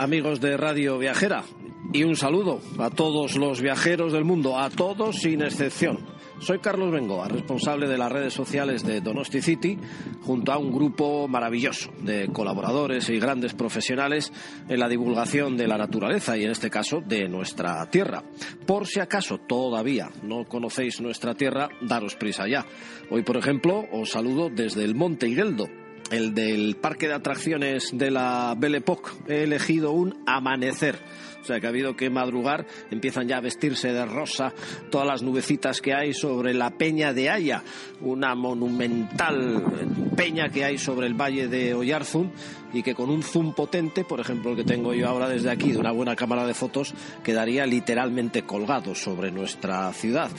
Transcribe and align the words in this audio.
¿qué 0.00 0.04
tal, 0.04 0.04
amigos 0.04 0.40
de 0.40 0.56
Radio 0.56 0.98
Viajera? 0.98 1.44
Y 1.92 2.04
un 2.04 2.16
saludo 2.16 2.60
a 2.78 2.90
todos 2.90 3.36
los 3.36 3.60
viajeros 3.60 4.12
del 4.12 4.24
mundo, 4.24 4.58
a 4.58 4.70
todos 4.70 5.16
sin 5.16 5.42
excepción. 5.42 5.98
Soy 6.40 6.58
Carlos 6.60 6.90
Bengoa, 6.90 7.28
responsable 7.28 7.86
de 7.86 7.98
las 7.98 8.10
redes 8.10 8.32
sociales 8.32 8.82
de 8.82 9.02
Donosti 9.02 9.42
City, 9.42 9.76
junto 10.22 10.52
a 10.52 10.58
un 10.58 10.72
grupo 10.72 11.28
maravilloso 11.28 11.90
de 12.00 12.28
colaboradores 12.32 13.10
y 13.10 13.18
grandes 13.18 13.52
profesionales 13.52 14.32
en 14.68 14.80
la 14.80 14.88
divulgación 14.88 15.58
de 15.58 15.68
la 15.68 15.76
naturaleza 15.76 16.38
y, 16.38 16.44
en 16.44 16.52
este 16.52 16.70
caso, 16.70 17.02
de 17.04 17.28
nuestra 17.28 17.84
tierra. 17.90 18.22
Por 18.66 18.86
si 18.86 19.00
acaso 19.00 19.38
todavía 19.38 20.08
no 20.22 20.44
conocéis 20.44 21.00
nuestra 21.02 21.34
tierra, 21.34 21.68
daros 21.82 22.14
prisa 22.14 22.48
ya. 22.48 22.64
Hoy, 23.10 23.22
por 23.22 23.36
ejemplo, 23.36 23.84
os 23.92 24.10
saludo 24.10 24.48
desde 24.48 24.84
el 24.84 24.94
Monte 24.94 25.28
Higueldo, 25.28 25.66
el 26.10 26.34
del 26.34 26.76
parque 26.76 27.08
de 27.08 27.14
atracciones 27.14 27.90
de 27.92 28.10
la 28.10 28.54
Belle 28.56 28.78
Époque. 28.78 29.10
He 29.28 29.44
elegido 29.44 29.92
un 29.92 30.22
amanecer 30.26 30.98
o 31.40 31.44
sea 31.44 31.60
que 31.60 31.66
ha 31.66 31.70
habido 31.70 31.96
que 31.96 32.10
madrugar, 32.10 32.66
empiezan 32.90 33.28
ya 33.28 33.38
a 33.38 33.40
vestirse 33.40 33.92
de 33.92 34.04
rosa 34.06 34.52
todas 34.90 35.06
las 35.06 35.22
nubecitas 35.22 35.80
que 35.80 35.94
hay 35.94 36.12
sobre 36.14 36.54
la 36.54 36.70
peña 36.70 37.12
de 37.12 37.30
Haya, 37.30 37.62
una 38.00 38.34
monumental 38.34 39.62
peña 40.16 40.48
que 40.48 40.64
hay 40.64 40.78
sobre 40.78 41.06
el 41.06 41.14
valle 41.14 41.48
de 41.48 41.74
Oyarzún 41.74 42.32
y 42.72 42.82
que 42.82 42.94
con 42.94 43.10
un 43.10 43.22
zoom 43.22 43.54
potente, 43.54 44.04
por 44.04 44.20
ejemplo 44.20 44.50
el 44.50 44.56
que 44.56 44.64
tengo 44.64 44.94
yo 44.94 45.08
ahora 45.08 45.28
desde 45.28 45.50
aquí, 45.50 45.72
de 45.72 45.78
una 45.78 45.92
buena 45.92 46.16
cámara 46.16 46.46
de 46.46 46.54
fotos, 46.54 46.94
quedaría 47.22 47.66
literalmente 47.66 48.42
colgado 48.42 48.94
sobre 48.94 49.30
nuestra 49.30 49.92
ciudad. 49.92 50.30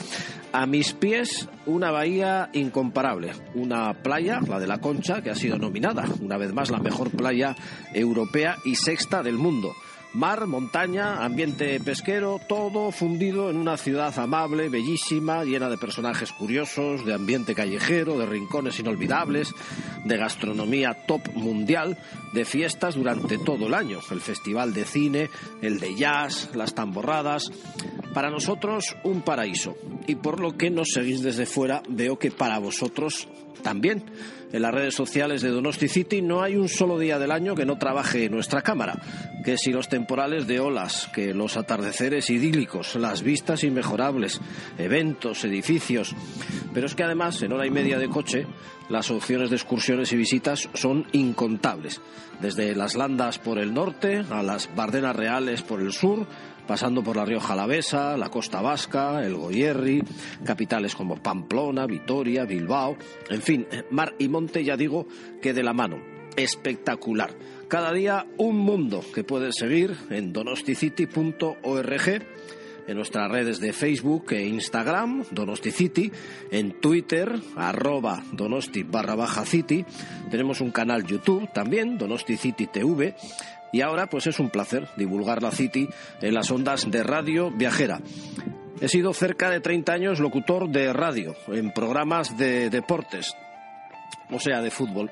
A 0.52 0.66
mis 0.66 0.92
pies, 0.92 1.48
una 1.66 1.90
bahía 1.90 2.50
incomparable, 2.52 3.32
una 3.54 3.92
playa, 4.02 4.40
la 4.46 4.60
de 4.60 4.66
la 4.66 4.78
Concha, 4.78 5.22
que 5.22 5.30
ha 5.30 5.34
sido 5.34 5.58
nominada 5.58 6.04
una 6.20 6.36
vez 6.36 6.52
más 6.52 6.70
la 6.70 6.78
mejor 6.78 7.10
playa 7.10 7.56
europea 7.94 8.56
y 8.64 8.76
sexta 8.76 9.22
del 9.22 9.36
mundo. 9.36 9.72
Mar, 10.14 10.46
montaña, 10.46 11.24
ambiente 11.24 11.80
pesquero, 11.80 12.38
todo 12.46 12.92
fundido 12.92 13.48
en 13.48 13.56
una 13.56 13.78
ciudad 13.78 14.16
amable, 14.18 14.68
bellísima, 14.68 15.42
llena 15.42 15.70
de 15.70 15.78
personajes 15.78 16.32
curiosos, 16.32 17.06
de 17.06 17.14
ambiente 17.14 17.54
callejero, 17.54 18.18
de 18.18 18.26
rincones 18.26 18.78
inolvidables, 18.78 19.54
de 20.04 20.16
gastronomía 20.18 21.06
top 21.06 21.32
mundial, 21.34 21.96
de 22.34 22.44
fiestas 22.44 22.94
durante 22.94 23.38
todo 23.38 23.68
el 23.68 23.74
año, 23.74 24.00
el 24.10 24.20
festival 24.20 24.74
de 24.74 24.84
cine, 24.84 25.30
el 25.62 25.80
de 25.80 25.94
jazz, 25.94 26.50
las 26.54 26.74
tamborradas. 26.74 27.50
Para 28.12 28.30
nosotros 28.30 28.94
un 29.04 29.22
paraíso. 29.22 29.76
Y 30.06 30.16
por 30.16 30.40
lo 30.40 30.58
que 30.58 30.68
nos 30.68 30.88
seguís 30.92 31.22
desde 31.22 31.46
fuera, 31.46 31.82
veo 31.88 32.18
que 32.18 32.30
para 32.30 32.58
vosotros 32.58 33.28
también. 33.62 34.04
En 34.52 34.60
las 34.60 34.74
redes 34.74 34.94
sociales 34.94 35.40
de 35.40 35.48
Donosti 35.48 35.88
City 35.88 36.20
no 36.20 36.42
hay 36.42 36.56
un 36.56 36.68
solo 36.68 36.98
día 36.98 37.18
del 37.18 37.30
año 37.30 37.54
que 37.54 37.64
no 37.64 37.78
trabaje 37.78 38.28
nuestra 38.28 38.60
cámara, 38.60 39.00
que 39.42 39.56
si 39.56 39.72
los 39.72 39.88
temporales 39.88 40.46
de 40.46 40.60
olas, 40.60 41.08
que 41.14 41.32
los 41.32 41.56
atardeceres 41.56 42.28
idílicos, 42.28 42.94
las 42.96 43.22
vistas 43.22 43.64
inmejorables, 43.64 44.42
eventos, 44.76 45.44
edificios. 45.44 46.14
Pero 46.74 46.86
es 46.86 46.94
que 46.94 47.02
además, 47.02 47.40
en 47.42 47.52
hora 47.52 47.66
y 47.66 47.70
media 47.70 47.98
de 47.98 48.10
coche, 48.10 48.46
las 48.90 49.10
opciones 49.10 49.48
de 49.48 49.56
excursiones 49.56 50.12
y 50.12 50.16
visitas 50.16 50.68
son 50.74 51.06
incontables. 51.12 52.02
Desde 52.40 52.74
las 52.74 52.94
landas 52.94 53.38
por 53.38 53.58
el 53.58 53.72
norte 53.72 54.22
a 54.30 54.42
las 54.42 54.74
Bardenas 54.74 55.16
Reales 55.16 55.62
por 55.62 55.80
el 55.80 55.92
sur, 55.92 56.26
pasando 56.66 57.02
por 57.02 57.16
la 57.16 57.24
Rioja 57.24 57.52
Alavesa, 57.52 58.16
la 58.16 58.30
Costa 58.30 58.60
Vasca, 58.60 59.24
el 59.24 59.34
Goyerri, 59.34 60.02
capitales 60.44 60.94
como 60.94 61.16
Pamplona, 61.16 61.86
Vitoria, 61.86 62.44
Bilbao, 62.44 62.96
en 63.28 63.42
fin, 63.42 63.66
mar 63.90 64.14
y 64.18 64.28
monte 64.28 64.64
ya 64.64 64.76
digo 64.76 65.06
que 65.40 65.52
de 65.52 65.62
la 65.62 65.72
mano. 65.72 65.98
Espectacular. 66.36 67.34
Cada 67.68 67.92
día 67.92 68.26
un 68.38 68.58
mundo 68.58 69.04
que 69.14 69.24
puedes 69.24 69.56
seguir 69.56 69.96
en 70.10 70.32
donosticity.org 70.32 72.22
en 72.86 72.96
nuestras 72.96 73.30
redes 73.30 73.60
de 73.60 73.72
Facebook 73.72 74.32
e 74.32 74.46
Instagram, 74.46 75.24
Donosti 75.30 75.70
City, 75.70 76.12
en 76.50 76.80
Twitter, 76.80 77.32
arroba 77.56 78.22
barra 78.86 79.14
baja 79.14 79.44
City, 79.44 79.84
tenemos 80.30 80.60
un 80.60 80.70
canal 80.70 81.04
YouTube 81.04 81.50
también, 81.52 81.98
Donosti 81.98 82.36
City 82.36 82.66
TV, 82.66 83.14
y 83.72 83.80
ahora 83.80 84.06
pues 84.06 84.26
es 84.26 84.38
un 84.38 84.50
placer 84.50 84.88
divulgar 84.96 85.42
la 85.42 85.50
City 85.50 85.88
en 86.20 86.34
las 86.34 86.50
ondas 86.50 86.90
de 86.90 87.02
radio 87.02 87.50
viajera. 87.50 88.00
He 88.80 88.88
sido 88.88 89.14
cerca 89.14 89.50
de 89.50 89.60
30 89.60 89.92
años 89.92 90.20
locutor 90.20 90.68
de 90.68 90.92
radio 90.92 91.34
en 91.48 91.72
programas 91.72 92.36
de 92.36 92.68
deportes, 92.68 93.34
o 94.30 94.40
sea, 94.40 94.60
de 94.60 94.70
fútbol, 94.70 95.10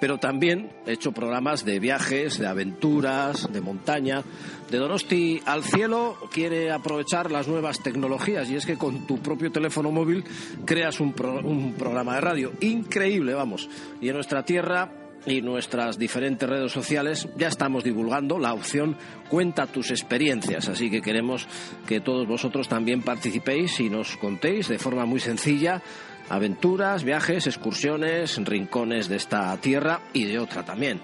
pero 0.00 0.18
también 0.18 0.70
he 0.86 0.92
hecho 0.92 1.12
programas 1.12 1.64
de 1.64 1.80
viajes, 1.80 2.38
de 2.38 2.46
aventuras, 2.46 3.52
de 3.52 3.60
montaña. 3.60 4.22
De 4.70 4.78
Donosti 4.78 5.42
al 5.46 5.64
cielo 5.64 6.16
quiere 6.32 6.70
aprovechar 6.70 7.32
las 7.32 7.48
nuevas 7.48 7.80
tecnologías 7.80 8.48
y 8.50 8.56
es 8.56 8.66
que 8.66 8.76
con 8.76 9.06
tu 9.06 9.18
propio 9.18 9.50
teléfono 9.50 9.90
móvil 9.90 10.24
creas 10.64 11.00
un, 11.00 11.14
un 11.44 11.74
programa 11.74 12.14
de 12.14 12.20
radio. 12.20 12.52
Increíble, 12.60 13.34
vamos. 13.34 13.68
Y 14.00 14.08
en 14.08 14.14
nuestra 14.14 14.44
tierra 14.44 14.92
y 15.26 15.42
nuestras 15.42 15.98
diferentes 15.98 16.48
redes 16.48 16.72
sociales 16.72 17.28
ya 17.36 17.48
estamos 17.48 17.84
divulgando 17.84 18.38
la 18.38 18.54
opción 18.54 18.96
Cuenta 19.28 19.66
tus 19.66 19.90
experiencias, 19.90 20.68
así 20.68 20.90
que 20.90 21.02
queremos 21.02 21.46
que 21.86 22.00
todos 22.00 22.26
vosotros 22.26 22.66
también 22.66 23.02
participéis 23.02 23.78
y 23.80 23.90
nos 23.90 24.16
contéis 24.16 24.68
de 24.68 24.78
forma 24.78 25.04
muy 25.04 25.20
sencilla 25.20 25.82
aventuras, 26.30 27.04
viajes, 27.04 27.46
excursiones, 27.46 28.38
rincones 28.44 29.08
de 29.08 29.16
esta 29.16 29.56
tierra 29.58 30.00
y 30.12 30.24
de 30.24 30.38
otra 30.38 30.64
también. 30.64 31.00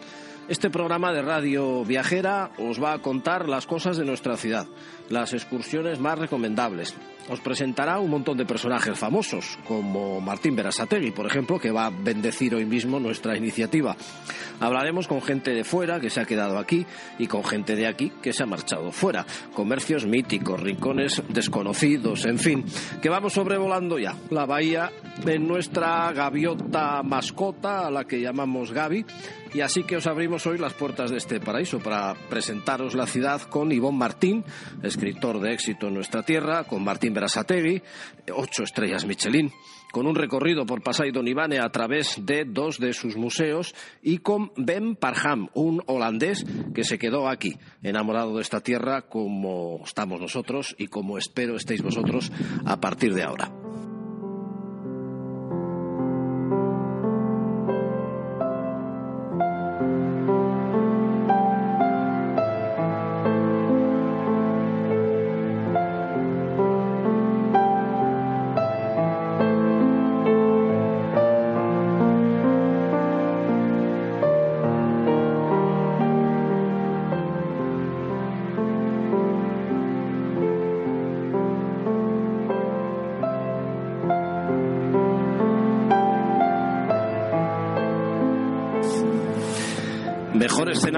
Este 0.49 0.69
programa 0.69 1.13
de 1.13 1.23
radio 1.23 1.85
viajera 1.85 2.51
os 2.59 2.83
va 2.83 2.93
a 2.93 2.99
contar 2.99 3.49
las 3.49 3.67
cosas 3.67 3.97
de 3.97 4.05
nuestra 4.05 4.37
ciudad, 4.37 4.67
las 5.09 5.33
excursiones 5.33 6.01
más 6.01 6.19
recomendables. 6.19 6.95
Os 7.29 7.41
presentará 7.41 7.99
un 8.01 8.11
montón 8.11 8.37
de 8.37 8.45
personajes 8.45 8.99
famosos, 8.99 9.59
como 9.67 10.21
Martín 10.21 10.57
Berasategui, 10.57 11.11
por 11.11 11.27
ejemplo, 11.27 11.59
que 11.59 11.71
va 11.71 11.87
a 11.87 11.91
bendecir 11.91 12.55
hoy 12.55 12.67
mismo 12.67 13.01
nuestra 13.01 13.37
iniciativa. 13.37 13.97
Hablaremos 14.61 15.09
con 15.09 15.23
gente 15.23 15.53
de 15.53 15.65
fuera 15.65 16.01
que 16.01 16.11
se 16.11 16.21
ha 16.21 16.27
quedado 16.27 16.59
aquí 16.59 16.85
y 17.19 17.27
con 17.27 17.43
gente 17.43 17.77
de 17.77 17.87
aquí 17.87 18.13
que 18.23 18.35
se 18.35 18.43
ha 18.43 18.47
marchado 18.47 18.93
fuera. 18.93 19.25
Comercios 19.55 20.07
míticos, 20.07 20.61
rincones 20.61 21.23
desconocidos, 21.29 22.27
en 22.27 22.39
fin, 22.39 22.65
que 23.01 23.09
vamos 23.09 23.33
sobrevolando 23.33 23.99
ya 23.99 24.15
la 24.31 24.45
bahía 24.45 24.93
en 25.27 25.49
nuestra 25.49 26.13
gaviota 26.13 27.03
mascota, 27.03 27.87
a 27.87 27.91
la 27.91 28.05
que 28.05 28.21
llamamos 28.21 28.73
Gaby. 28.73 29.07
Y 29.55 29.61
así 29.61 29.85
que 29.85 29.97
os 29.97 30.09
abrimos 30.09 30.47
hoy 30.49 30.59
las 30.59 30.75
puertas 30.75 31.13
de 31.13 31.17
este 31.17 31.39
paraíso 31.39 31.79
para 31.79 32.15
presentaros 32.29 32.95
la 32.95 33.07
ciudad 33.07 33.41
con 33.43 33.71
Ivón 33.71 33.97
Martín, 33.97 34.45
escritor 34.83 35.41
de 35.41 35.53
éxito 35.53 35.87
en 35.87 35.95
nuestra 35.95 36.25
tierra, 36.25 36.65
con 36.65 36.83
Martín 36.83 37.15
Berasategui, 37.15 37.81
ocho 38.33 38.65
estrellas 38.65 39.07
Michelin, 39.07 39.53
con 39.93 40.09
un 40.09 40.17
recorrido 40.17 40.67
por 40.67 40.83
Pasay 40.83 41.13
Don 41.13 41.29
Ivane 41.29 41.61
a 41.61 41.71
través 41.71 42.17
de 42.27 42.45
dos 42.45 42.81
de 42.81 42.93
sus 42.93 43.17
museos 43.17 43.77
y 44.03 44.19
con 44.19 44.51
Ben 44.57 44.97
Parham, 44.97 45.49
un 45.55 45.85
holandés 45.87 46.45
que 46.75 46.83
se 46.83 46.99
quedó 46.99 47.29
aquí, 47.29 47.57
enamorado 47.81 48.35
de 48.35 48.43
esta 48.43 48.59
tierra 48.59 49.03
como 49.03 49.83
estamos 49.85 50.21
nosotros 50.21 50.75
y 50.79 50.89
como 50.89 51.17
espero 51.17 51.55
estéis 51.55 51.81
vosotros 51.81 52.33
a 52.67 52.81
partir 52.81 53.15
de 53.15 53.23
ahora. 53.23 53.64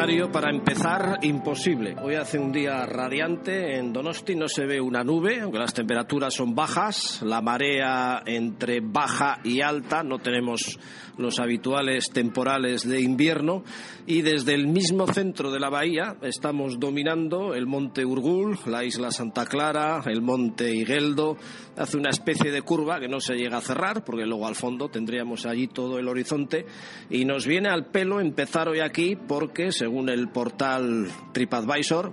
Escenario 0.07 0.31
para 0.31 0.51
empezar, 0.51 1.19
imposible. 1.23 1.97
Hoy 2.01 2.15
hace 2.15 2.39
un 2.39 2.53
día 2.53 2.87
radiante 2.87 3.77
en 3.77 3.93
Donosti, 3.93 4.37
no 4.37 4.47
se 4.47 4.65
ve 4.65 4.81
una 4.81 5.03
nube, 5.03 5.41
aunque 5.41 5.59
las 5.59 5.75
temperaturas 5.75 6.33
son 6.33 6.55
bajas, 6.55 7.23
la 7.23 7.41
marea 7.41 8.23
entre 8.25 8.81
baja 8.81 9.41
y 9.43 9.63
alta, 9.63 10.05
no 10.05 10.19
tenemos 10.21 10.79
los 11.19 11.41
habituales 11.41 12.11
temporales 12.11 12.87
de 12.87 13.01
invierno 13.01 13.65
y 14.07 14.23
desde 14.23 14.55
el 14.55 14.69
mismo 14.69 15.07
centro 15.07 15.51
de 15.51 15.59
la 15.59 15.71
bahía 15.71 16.17
estamos 16.23 16.79
dominando 16.79 17.55
el 17.55 17.67
monte 17.67 18.05
Urgul, 18.05 18.59
la 18.67 18.85
isla 18.85 19.11
Santa 19.11 19.47
Clara, 19.47 20.03
el 20.07 20.21
monte 20.21 20.75
Higueldo, 20.75 21.37
hace 21.77 21.97
una 21.97 22.11
especie 22.11 22.51
de 22.51 22.63
curva 22.63 23.01
que 23.01 23.09
no 23.09 23.21
se 23.21 23.35
llega 23.35 23.59
a 23.59 23.63
cerrar 23.63 24.05
porque 24.05 24.27
luego 24.27 24.47
al 24.47 24.55
fondo 24.55 24.89
tendríamos 24.89 25.47
allí 25.47 25.69
todo 25.69 25.99
el 25.99 26.07
horizonte 26.07 26.67
y 27.09 27.25
nos 27.25 27.47
viene 27.47 27.71
al 27.71 27.87
pelo 27.87 28.21
empezar 28.21 28.69
hoy 28.69 28.81
aquí 28.81 29.17
porque, 29.17 29.73
según 29.73 29.96
el 30.09 30.29
portal 30.29 31.09
TripAdvisor, 31.33 32.13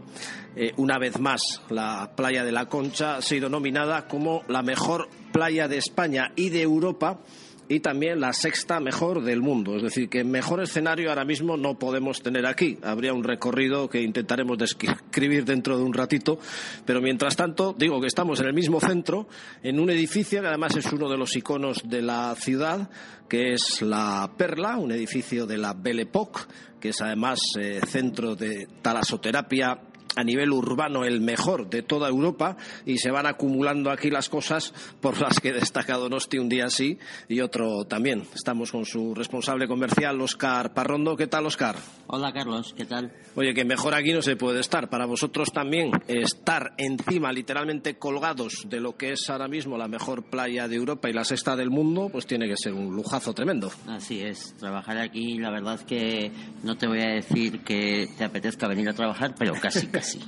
eh, 0.56 0.72
una 0.78 0.98
vez 0.98 1.20
más 1.20 1.62
la 1.70 2.12
playa 2.16 2.44
de 2.44 2.52
la 2.52 2.68
Concha 2.68 3.18
ha 3.18 3.22
sido 3.22 3.50
nominada 3.50 4.08
como 4.08 4.44
la 4.48 4.62
mejor 4.62 5.10
playa 5.32 5.68
de 5.68 5.78
España 5.78 6.32
y 6.36 6.50
de 6.50 6.62
Europa 6.62 7.20
y 7.68 7.80
también 7.80 8.20
la 8.20 8.34
sexta 8.34 8.80
mejor 8.80 9.24
del 9.24 9.42
mundo. 9.42 9.76
Es 9.76 9.84
decir, 9.84 10.10
que 10.10 10.24
mejor 10.24 10.62
escenario 10.62 11.10
ahora 11.10 11.26
mismo 11.26 11.58
no 11.58 11.78
podemos 11.78 12.22
tener 12.22 12.46
aquí. 12.46 12.78
Habría 12.84 13.14
un 13.14 13.24
recorrido 13.24 13.90
que 13.90 14.02
intentaremos 14.02 14.58
describir 14.58 15.46
dentro 15.46 15.78
de 15.78 15.84
un 15.84 15.94
ratito, 15.94 16.40
pero 16.86 17.02
mientras 17.02 17.36
tanto 17.36 17.76
digo 17.78 18.02
que 18.02 18.08
estamos 18.08 18.40
en 18.40 18.48
el 18.48 18.54
mismo 18.54 18.80
centro, 18.80 19.28
en 19.62 19.80
un 19.80 19.90
edificio 19.90 20.42
que 20.42 20.48
además 20.48 20.76
es 20.76 20.92
uno 20.92 21.10
de 21.10 21.18
los 21.18 21.36
iconos 21.36 21.82
de 21.86 22.02
la 22.02 22.36
ciudad, 22.36 22.90
que 23.28 23.54
es 23.54 23.82
la 23.82 24.32
Perla, 24.38 24.78
un 24.78 24.92
edificio 24.92 25.46
de 25.46 25.58
la 25.58 25.74
Belle 25.74 26.04
Époque, 26.04 26.42
que 26.80 26.90
es 26.90 27.02
además 27.02 27.40
eh, 27.58 27.80
centro 27.88 28.36
de 28.36 28.68
talasoterapia 28.82 29.80
a 30.16 30.24
nivel 30.24 30.52
urbano 30.52 31.04
el 31.06 31.22
mejor 31.22 31.70
de 31.70 31.82
toda 31.82 32.10
Europa 32.10 32.58
y 32.86 32.98
se 32.98 33.12
van 33.12 33.26
acumulando 33.26 33.92
aquí 33.92 34.10
las 34.10 34.30
cosas 34.30 34.74
por 35.02 35.20
las 35.20 35.40
que 35.40 35.54
destaca 35.54 35.98
Donosti 35.98 36.38
un 36.38 36.50
día 36.50 36.70
sí 36.70 36.98
y 37.28 37.42
otro 37.42 37.86
también. 37.86 38.24
Estamos 38.34 38.72
con 38.72 38.86
su 38.86 39.14
responsable 39.14 39.68
comercial, 39.68 40.20
Oscar 40.22 40.74
Parrondo. 40.74 41.16
¿Qué 41.16 41.28
tal, 41.28 41.46
Oscar? 41.46 41.76
Hola, 42.08 42.32
Carlos. 42.34 42.74
¿Qué 42.76 42.86
tal? 42.86 43.12
Oye, 43.36 43.54
que 43.54 43.66
mejor 43.66 43.96
aquí 43.96 44.14
no 44.14 44.22
se 44.22 44.36
puede 44.36 44.60
estar. 44.60 44.90
Para 44.90 45.06
vosotros 45.06 45.52
también 45.52 45.92
estar 46.08 46.74
encima, 46.78 47.32
literalmente 47.32 47.98
colgados 47.98 48.66
de 48.70 48.80
lo 48.80 48.96
que 48.98 49.14
es 49.14 49.30
ahora 49.30 49.48
mismo 49.48 49.78
la 49.78 49.88
mejor 49.88 50.24
playa 50.24 50.68
de 50.68 50.76
Europa 50.76 51.10
y 51.10 51.14
la 51.14 51.24
sexta 51.24 51.56
del 51.56 51.70
mundo, 51.70 52.10
pues 52.12 52.28
tiene 52.28 52.48
que 52.48 52.58
ser 52.58 52.74
un 52.74 52.96
lujazo 52.96 53.34
tremendo. 53.34 53.72
Así 53.88 54.22
es. 54.22 54.54
Trabajar 54.60 54.98
aquí, 54.98 55.38
la 55.40 55.50
verdad 55.50 55.76
es 55.76 55.84
que 55.84 56.32
no 56.64 56.78
te 56.78 56.88
voy 56.88 57.02
a 57.02 57.10
decir 57.10 57.62
que 57.62 58.08
te 58.18 58.24
apetezca 58.24 58.68
venir 58.68 58.90
a 58.90 58.94
trabajar, 58.94 59.34
pero 59.38 59.54
casi, 59.54 59.88
casi. 59.88 60.03
Sí. 60.04 60.20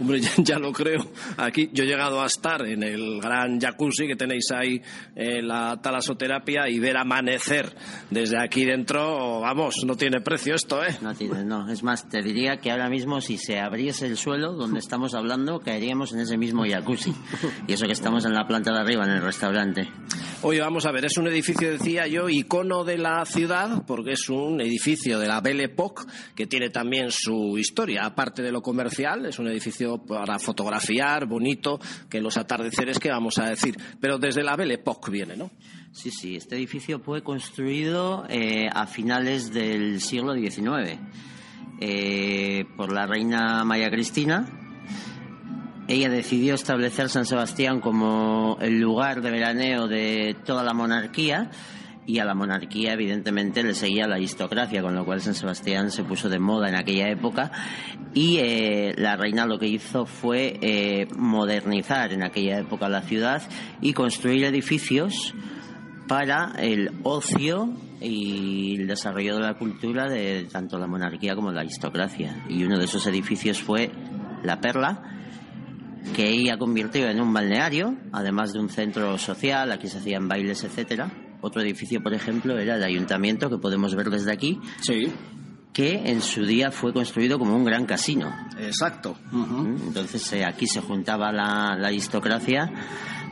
Hombre, 0.00 0.20
ya, 0.38 0.58
lo 0.58 0.72
creo. 0.72 1.04
Aquí 1.36 1.70
yo 1.72 1.84
he 1.84 1.86
llegado 1.86 2.22
a 2.22 2.26
estar 2.26 2.64
en 2.66 2.82
el 2.82 3.20
gran 3.20 3.60
jacuzzi 3.60 4.06
que 4.06 4.16
tenéis 4.16 4.50
ahí 4.52 4.80
en 5.16 5.48
la 5.48 5.80
talasoterapia 5.80 6.68
y 6.68 6.78
ver 6.78 6.96
amanecer 6.96 7.74
desde 8.10 8.40
aquí 8.40 8.64
dentro, 8.64 9.40
vamos, 9.40 9.76
no 9.84 9.96
tiene 9.96 10.20
precio 10.20 10.54
esto, 10.54 10.84
¿eh? 10.84 10.96
No 11.00 11.14
tiene, 11.14 11.44
no. 11.44 11.68
Es 11.68 11.82
más, 11.82 12.08
te 12.08 12.22
diría 12.22 12.58
que 12.58 12.70
ahora 12.70 12.88
mismo 12.88 13.20
si 13.20 13.38
se 13.38 13.58
abriese 13.58 14.06
el 14.06 14.16
suelo 14.16 14.52
donde 14.52 14.78
estamos 14.78 15.14
hablando, 15.14 15.60
caeríamos 15.60 16.12
en 16.12 16.20
ese 16.20 16.36
mismo 16.36 16.64
jacuzzi. 16.64 17.12
Y 17.66 17.72
eso 17.72 17.86
que 17.86 17.92
estamos 17.92 18.24
en 18.24 18.34
la 18.34 18.46
planta 18.46 18.72
de 18.72 18.78
arriba, 18.78 19.04
en 19.04 19.10
el 19.10 19.22
restaurante. 19.22 19.88
Oye, 20.42 20.60
vamos 20.60 20.86
a 20.86 20.92
ver, 20.92 21.04
es 21.06 21.18
un 21.18 21.26
edificio, 21.26 21.70
decía 21.70 22.06
yo, 22.06 22.28
icono 22.28 22.84
de 22.84 22.98
la 22.98 23.24
ciudad, 23.24 23.82
porque 23.86 24.12
es 24.12 24.28
un 24.28 24.60
edificio 24.60 25.18
de 25.18 25.26
la 25.26 25.40
Belle 25.40 25.64
Époque 25.64 26.04
que 26.36 26.46
tiene 26.46 26.70
también 26.70 27.10
su 27.10 27.58
historia, 27.58 28.04
aparte 28.04 28.42
de 28.42 28.52
lo 28.52 28.62
comercial, 28.62 29.26
es 29.26 29.38
un 29.40 29.48
edificio 29.48 29.87
para 29.96 30.38
fotografiar, 30.38 31.24
bonito, 31.26 31.80
que 32.10 32.20
los 32.20 32.36
atardeceres 32.36 32.98
que 32.98 33.10
vamos 33.10 33.38
a 33.38 33.46
decir. 33.46 33.76
Pero 34.00 34.18
desde 34.18 34.42
la 34.42 34.56
Belle 34.56 34.74
Époque 34.74 35.10
viene, 35.10 35.36
¿no? 35.36 35.50
Sí, 35.92 36.10
sí, 36.10 36.36
este 36.36 36.56
edificio 36.56 37.00
fue 37.00 37.22
construido 37.22 38.26
eh, 38.28 38.68
a 38.72 38.86
finales 38.86 39.52
del 39.52 40.00
siglo 40.00 40.34
XIX 40.34 40.98
eh, 41.80 42.66
por 42.76 42.92
la 42.92 43.06
reina 43.06 43.64
María 43.64 43.90
Cristina. 43.90 44.46
Ella 45.88 46.10
decidió 46.10 46.54
establecer 46.54 47.08
San 47.08 47.24
Sebastián 47.24 47.80
como 47.80 48.58
el 48.60 48.78
lugar 48.78 49.22
de 49.22 49.30
veraneo 49.30 49.88
de 49.88 50.36
toda 50.44 50.62
la 50.62 50.74
monarquía 50.74 51.50
y 52.08 52.20
a 52.20 52.24
la 52.24 52.34
monarquía 52.34 52.94
evidentemente 52.94 53.62
le 53.62 53.74
seguía 53.74 54.08
la 54.08 54.14
aristocracia, 54.16 54.80
con 54.80 54.94
lo 54.94 55.04
cual 55.04 55.20
San 55.20 55.34
Sebastián 55.34 55.90
se 55.90 56.04
puso 56.04 56.30
de 56.30 56.38
moda 56.38 56.70
en 56.70 56.74
aquella 56.74 57.10
época 57.10 57.52
y 58.14 58.38
eh, 58.38 58.94
la 58.96 59.16
reina 59.16 59.44
lo 59.44 59.58
que 59.58 59.66
hizo 59.66 60.06
fue 60.06 60.58
eh, 60.62 61.06
modernizar 61.14 62.14
en 62.14 62.24
aquella 62.24 62.60
época 62.60 62.88
la 62.88 63.02
ciudad 63.02 63.42
y 63.82 63.92
construir 63.92 64.44
edificios 64.44 65.34
para 66.08 66.54
el 66.58 66.92
ocio 67.02 67.74
y 68.00 68.76
el 68.80 68.86
desarrollo 68.86 69.34
de 69.34 69.42
la 69.42 69.58
cultura 69.58 70.08
de 70.08 70.48
tanto 70.50 70.78
la 70.78 70.86
monarquía 70.86 71.34
como 71.34 71.52
la 71.52 71.60
aristocracia. 71.60 72.42
Y 72.48 72.64
uno 72.64 72.78
de 72.78 72.86
esos 72.86 73.06
edificios 73.06 73.60
fue 73.60 73.90
la 74.42 74.60
Perla, 74.60 75.02
que 76.16 76.26
ella 76.26 76.56
convirtió 76.56 77.06
en 77.10 77.20
un 77.20 77.34
balneario, 77.34 77.98
además 78.12 78.54
de 78.54 78.60
un 78.60 78.70
centro 78.70 79.18
social, 79.18 79.70
aquí 79.72 79.88
se 79.88 79.98
hacían 79.98 80.26
bailes, 80.26 80.64
etcétera 80.64 81.27
otro 81.40 81.62
edificio, 81.62 82.02
por 82.02 82.14
ejemplo, 82.14 82.58
era 82.58 82.76
el 82.76 82.84
ayuntamiento, 82.84 83.50
que 83.50 83.58
podemos 83.58 83.94
ver 83.94 84.10
desde 84.10 84.32
aquí. 84.32 84.60
Sí. 84.80 85.12
Que 85.72 86.10
en 86.10 86.22
su 86.22 86.44
día 86.44 86.70
fue 86.70 86.92
construido 86.92 87.38
como 87.38 87.54
un 87.54 87.64
gran 87.64 87.86
casino. 87.86 88.34
Exacto. 88.58 89.16
Entonces 89.32 90.32
eh, 90.32 90.44
aquí 90.44 90.66
se 90.66 90.80
juntaba 90.80 91.30
la, 91.30 91.74
aristocracia 91.74 92.70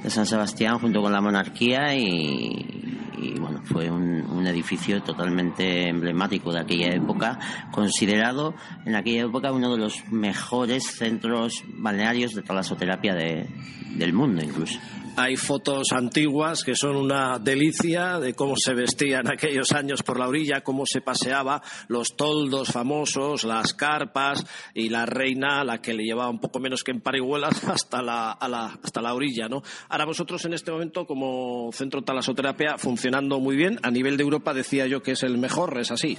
de 0.03 0.11
San 0.11 0.26
Sebastián 0.26 0.79
junto 0.79 1.00
con 1.00 1.12
la 1.12 1.20
monarquía 1.20 1.97
y, 1.97 3.35
bueno, 3.41 3.62
fue 3.64 3.91
un, 3.91 4.23
un, 4.31 4.47
edificio 4.47 5.02
totalmente 5.02 5.88
emblemático 5.88 6.52
de 6.52 6.61
aquella 6.61 6.94
época, 6.94 7.38
considerado 7.73 8.55
en 8.85 8.94
aquella 8.94 9.25
época 9.25 9.50
uno 9.50 9.73
de 9.73 9.79
los 9.79 10.06
mejores 10.12 10.85
centros 10.85 11.64
balnearios 11.67 12.35
de 12.35 12.43
talasoterapia 12.43 13.14
de, 13.14 13.49
del 13.97 14.12
mundo 14.12 14.44
incluso. 14.44 14.79
Hay 15.19 15.37
fotos 15.37 15.93
antiguas 15.93 16.63
que 16.63 16.77
son 16.77 16.95
una 16.95 17.39
delicia 17.39 18.21
de 18.21 18.35
cómo 18.35 18.55
se 18.55 18.75
vestían 18.75 19.27
aquellos 19.33 19.73
años 19.73 20.03
por 20.03 20.19
la 20.19 20.29
orilla, 20.29 20.61
cómo 20.61 20.85
se 20.85 21.00
paseaba, 21.00 21.62
los 21.88 22.17
toldos 22.17 22.71
famosos, 22.71 23.45
las 23.45 23.73
carpas 23.73 24.45
y 24.75 24.90
la 24.90 25.07
reina, 25.07 25.64
la 25.64 25.81
que 25.81 25.95
le 25.95 26.05
llevaba 26.05 26.29
un 26.29 26.38
poco 26.38 26.59
menos 26.59 26.85
que 26.85 26.90
en 26.90 27.00
parihuelas 27.00 27.64
hasta 27.69 28.02
la, 28.02 28.33
hasta 28.33 29.00
la 29.00 29.14
orilla, 29.14 29.49
¿no? 29.49 29.62
Ahora 29.88 30.05
vosotros 30.05 30.45
en 30.45 30.52
este 30.52 30.71
momento 30.71 31.07
como 31.07 31.71
centro 31.73 32.02
talasoterapia 32.02 32.76
funcionando 32.76 33.40
muy 33.40 33.57
bien, 33.57 33.81
a 33.83 33.90
nivel 33.90 34.19
de 34.19 34.23
Europa 34.23 34.52
decía 34.52 34.87
yo 34.87 35.02
que 35.02 35.12
es 35.12 35.23
el 35.23 35.38
mejor, 35.38 35.79
¿es 35.79 35.93
así? 35.93 36.19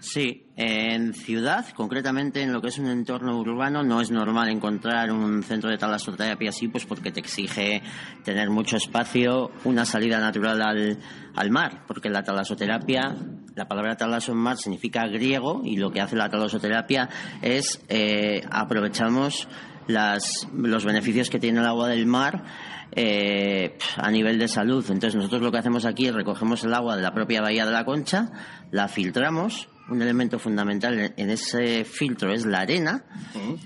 Sí, 0.00 0.46
en 0.56 1.14
ciudad, 1.14 1.66
concretamente 1.74 2.42
en 2.42 2.52
lo 2.52 2.60
que 2.60 2.68
es 2.68 2.78
un 2.78 2.86
entorno 2.86 3.38
urbano, 3.38 3.82
no 3.82 4.00
es 4.00 4.10
normal 4.10 4.48
encontrar 4.50 5.10
un 5.10 5.42
centro 5.42 5.70
de 5.70 5.78
talasoterapia 5.78 6.50
así, 6.50 6.68
pues 6.68 6.84
porque 6.84 7.10
te 7.10 7.20
exige 7.20 7.82
tener 8.22 8.50
mucho 8.50 8.76
espacio, 8.76 9.50
una 9.64 9.84
salida 9.84 10.20
natural 10.20 10.60
al, 10.62 10.98
al 11.34 11.50
mar, 11.50 11.84
porque 11.86 12.10
la 12.10 12.22
talasoterapia, 12.22 13.16
la 13.54 13.66
palabra 13.66 13.96
talaso 13.96 14.32
en 14.32 14.38
mar 14.38 14.58
significa 14.58 15.06
griego 15.06 15.62
y 15.64 15.76
lo 15.76 15.90
que 15.90 16.00
hace 16.00 16.16
la 16.16 16.28
talasoterapia 16.28 17.08
es 17.40 17.82
eh, 17.88 18.42
aprovechamos 18.50 19.48
las, 19.86 20.46
los 20.52 20.84
beneficios 20.84 21.30
que 21.30 21.38
tiene 21.38 21.60
el 21.60 21.66
agua 21.66 21.88
del 21.88 22.06
mar 22.06 22.44
eh, 22.92 23.76
a 23.96 24.10
nivel 24.10 24.38
de 24.38 24.48
salud. 24.48 24.84
Entonces 24.88 25.14
nosotros 25.14 25.42
lo 25.42 25.50
que 25.50 25.58
hacemos 25.58 25.84
aquí 25.84 26.06
es 26.06 26.14
recogemos 26.14 26.64
el 26.64 26.74
agua 26.74 26.96
de 26.96 27.02
la 27.02 27.12
propia 27.12 27.40
bahía 27.40 27.64
de 27.64 27.72
la 27.72 27.84
Concha, 27.84 28.30
la 28.70 28.88
filtramos 28.88 29.68
un 29.88 30.02
elemento 30.02 30.38
fundamental 30.38 31.14
en 31.16 31.30
ese 31.30 31.84
filtro 31.84 32.32
es 32.32 32.44
la 32.44 32.60
arena 32.60 33.04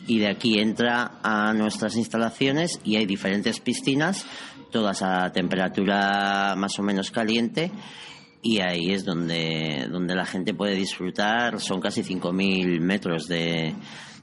y 0.07 0.19
de 0.19 0.29
aquí 0.29 0.59
entra 0.59 1.19
a 1.23 1.53
nuestras 1.55 1.97
instalaciones 1.97 2.81
y 2.85 2.97
hay 2.97 3.07
diferentes 3.07 3.61
piscinas, 3.61 4.27
todas 4.71 5.03
a 5.03 5.33
temperatura 5.33 6.55
más 6.57 6.79
o 6.79 6.83
menos 6.83 7.11
caliente 7.11 7.71
y 8.43 8.61
ahí 8.61 8.93
es 8.93 9.05
donde, 9.05 9.87
donde 9.91 10.15
la 10.15 10.25
gente 10.25 10.55
puede 10.55 10.75
disfrutar, 10.75 11.61
son 11.61 11.81
casi 11.81 12.03
5.000 12.03 12.81
metros 12.81 13.27
de, 13.29 13.75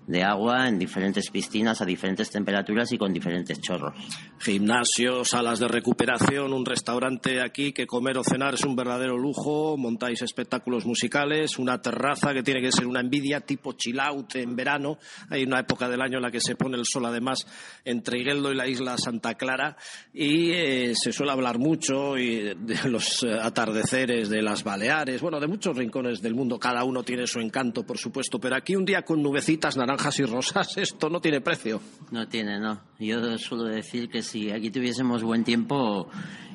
de 0.08 0.24
agua 0.24 0.70
en 0.70 0.80
diferentes 0.80 1.30
piscinas 1.30 1.82
a 1.82 1.86
diferentes 1.86 2.32
temperaturas 2.32 2.92
y 2.94 2.98
con 2.98 3.12
diferentes 3.12 3.60
chorros. 3.60 3.94
Gimnasio, 4.40 5.26
salas 5.26 5.60
de 5.60 5.68
recuperación, 5.68 6.54
un 6.54 6.66
restaurante 6.66 7.42
aquí 7.42 7.74
que 7.74 7.86
comer 7.86 8.18
o 8.18 8.24
cenar 8.24 8.54
es 8.54 8.64
un 8.64 8.76
verdadero 8.76 9.18
lujo, 9.18 9.76
montáis 9.78 10.22
espectáculos 10.22 10.86
musicales, 10.86 11.60
una 11.60 11.82
terraza 11.82 12.34
que 12.34 12.42
tiene 12.42 12.62
que 12.62 12.72
ser 12.72 12.88
una 12.88 13.02
envidia 13.02 13.42
tipo 13.42 13.74
chill 13.74 14.00
out 14.00 14.36
en 14.36 14.56
verano. 14.56 14.98
Hay 15.30 15.44
una 15.44 15.60
época 15.60 15.90
del 15.90 16.02
año 16.02 16.18
en 16.18 16.24
la 16.24 16.32
que 16.32 16.40
se 16.40 16.56
pone 16.56 16.78
el 16.78 16.86
sol 16.86 17.06
además 17.06 17.46
entre 17.84 18.20
Igueldo 18.20 18.52
y 18.54 18.56
la 18.56 18.68
isla 18.68 18.98
Santa 18.98 19.36
Clara 19.36 19.76
y 20.14 20.52
eh, 20.52 20.94
se 20.96 21.12
suele 21.12 21.34
hablar 21.34 21.60
mucho 21.60 22.14
de 22.14 22.56
los 22.86 23.24
atardeceres 23.24 24.30
de 24.30 24.42
las 24.42 24.64
Baleares, 24.64 25.22
bueno, 25.22 25.40
de 25.40 25.48
muchos 25.48 25.76
rincones 25.76 26.22
del 26.22 26.34
mundo, 26.34 26.58
cada 26.58 26.86
uno 26.86 27.04
tiene 27.04 27.28
su 27.28 27.40
encanto, 27.40 27.84
por 27.84 27.98
supuesto, 27.98 28.40
pero 28.40 28.56
aquí 28.56 28.76
un 28.76 28.86
día 28.86 29.02
con 29.02 29.22
nubecitas 29.22 29.76
naranjas 29.76 29.97
naranjas 29.98 30.20
y 30.20 30.24
rosas, 30.24 30.68
esto 30.78 31.10
no 31.10 31.20
tiene 31.20 31.42
precio. 31.42 31.82
No 32.12 32.28
tiene, 32.28 32.60
no. 32.60 32.82
Yo 33.00 33.38
suelo 33.38 33.66
decir 33.66 34.10
que 34.10 34.22
si 34.22 34.52
aquí 34.52 34.70
tuviésemos 34.70 35.24
buen 35.24 35.44
tiempo, 35.44 36.10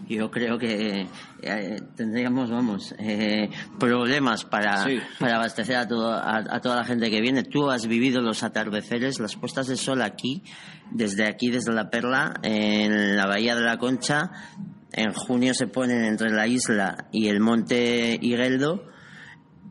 yo 0.08 0.30
creo 0.30 0.58
que 0.58 1.06
eh, 1.42 1.80
tendríamos, 1.96 2.50
vamos, 2.50 2.94
eh, 2.98 3.50
problemas 3.78 4.44
para, 4.44 4.86
para 5.18 5.36
abastecer 5.36 5.76
a, 5.76 5.88
todo, 5.88 6.12
a, 6.12 6.60
toda 6.60 6.76
la 6.76 6.84
gente 6.84 7.10
que 7.10 7.20
viene. 7.20 7.42
Tú 7.42 7.70
has 7.70 7.86
vivido 7.86 8.22
los 8.22 8.42
atardeceres, 8.42 9.20
las 9.20 9.36
puestas 9.36 9.66
de 9.66 9.76
sol 9.76 10.02
aquí, 10.02 10.42
desde 10.90 11.26
aquí, 11.26 11.50
desde 11.50 11.72
la 11.72 11.90
Perla, 11.90 12.34
en 12.42 13.16
la 13.16 13.26
Bahía 13.26 13.54
de 13.54 13.62
la 13.62 13.78
Concha. 13.78 14.30
En 14.92 15.12
junio 15.12 15.54
se 15.54 15.66
ponen 15.66 16.04
entre 16.04 16.30
la 16.30 16.46
isla 16.46 17.08
y 17.12 17.28
el 17.28 17.40
monte 17.40 18.18
Higueldo 18.20 18.92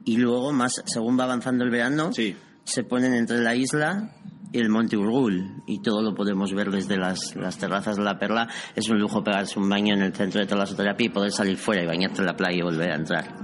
y 0.03 0.17
luego, 0.17 0.51
más 0.51 0.81
según 0.85 1.19
va 1.19 1.25
avanzando 1.25 1.63
el 1.63 1.69
verano, 1.69 2.11
se 2.71 2.83
ponen 2.83 3.13
entre 3.13 3.39
la 3.39 3.53
isla 3.53 4.11
y 4.53 4.59
el 4.59 4.69
Monte 4.69 4.97
Urgul 4.97 5.63
y 5.65 5.81
todo 5.81 6.01
lo 6.01 6.13
podemos 6.13 6.53
ver 6.53 6.71
desde 6.71 6.97
las, 6.97 7.35
las, 7.35 7.57
terrazas 7.57 7.97
de 7.97 8.03
la 8.03 8.17
Perla. 8.17 8.49
Es 8.75 8.89
un 8.89 8.99
lujo 8.99 9.23
pegarse 9.23 9.59
un 9.59 9.69
baño 9.69 9.93
en 9.93 10.01
el 10.01 10.13
centro 10.13 10.41
de 10.41 10.47
talasoterapia 10.47 11.05
y 11.05 11.09
poder 11.09 11.31
salir 11.31 11.57
fuera 11.57 11.83
y 11.83 11.85
bañarte 11.85 12.19
en 12.19 12.25
la 12.25 12.35
playa 12.35 12.57
y 12.57 12.61
volver 12.61 12.91
a 12.91 12.95
entrar. 12.95 13.35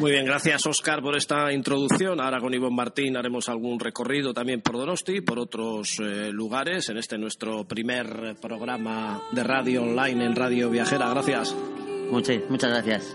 Muy 0.00 0.10
bien, 0.10 0.24
gracias 0.24 0.66
Oscar 0.66 1.02
por 1.02 1.16
esta 1.16 1.52
introducción. 1.52 2.20
Ahora 2.20 2.40
con 2.40 2.52
Ivonne 2.52 2.76
Martín 2.76 3.16
haremos 3.16 3.48
algún 3.48 3.78
recorrido 3.78 4.32
también 4.32 4.60
por 4.60 4.76
Donosti 4.76 5.18
y 5.18 5.20
por 5.20 5.38
otros 5.38 5.98
eh, 6.00 6.30
lugares 6.32 6.88
en 6.88 6.98
este 6.98 7.18
nuestro 7.18 7.64
primer 7.64 8.36
programa 8.40 9.22
de 9.32 9.44
radio 9.44 9.82
online 9.82 10.24
en 10.24 10.36
Radio 10.36 10.70
Viajera. 10.70 11.08
Gracias. 11.10 11.54
Muchas, 12.10 12.38
muchas 12.48 12.70
gracias. 12.70 13.14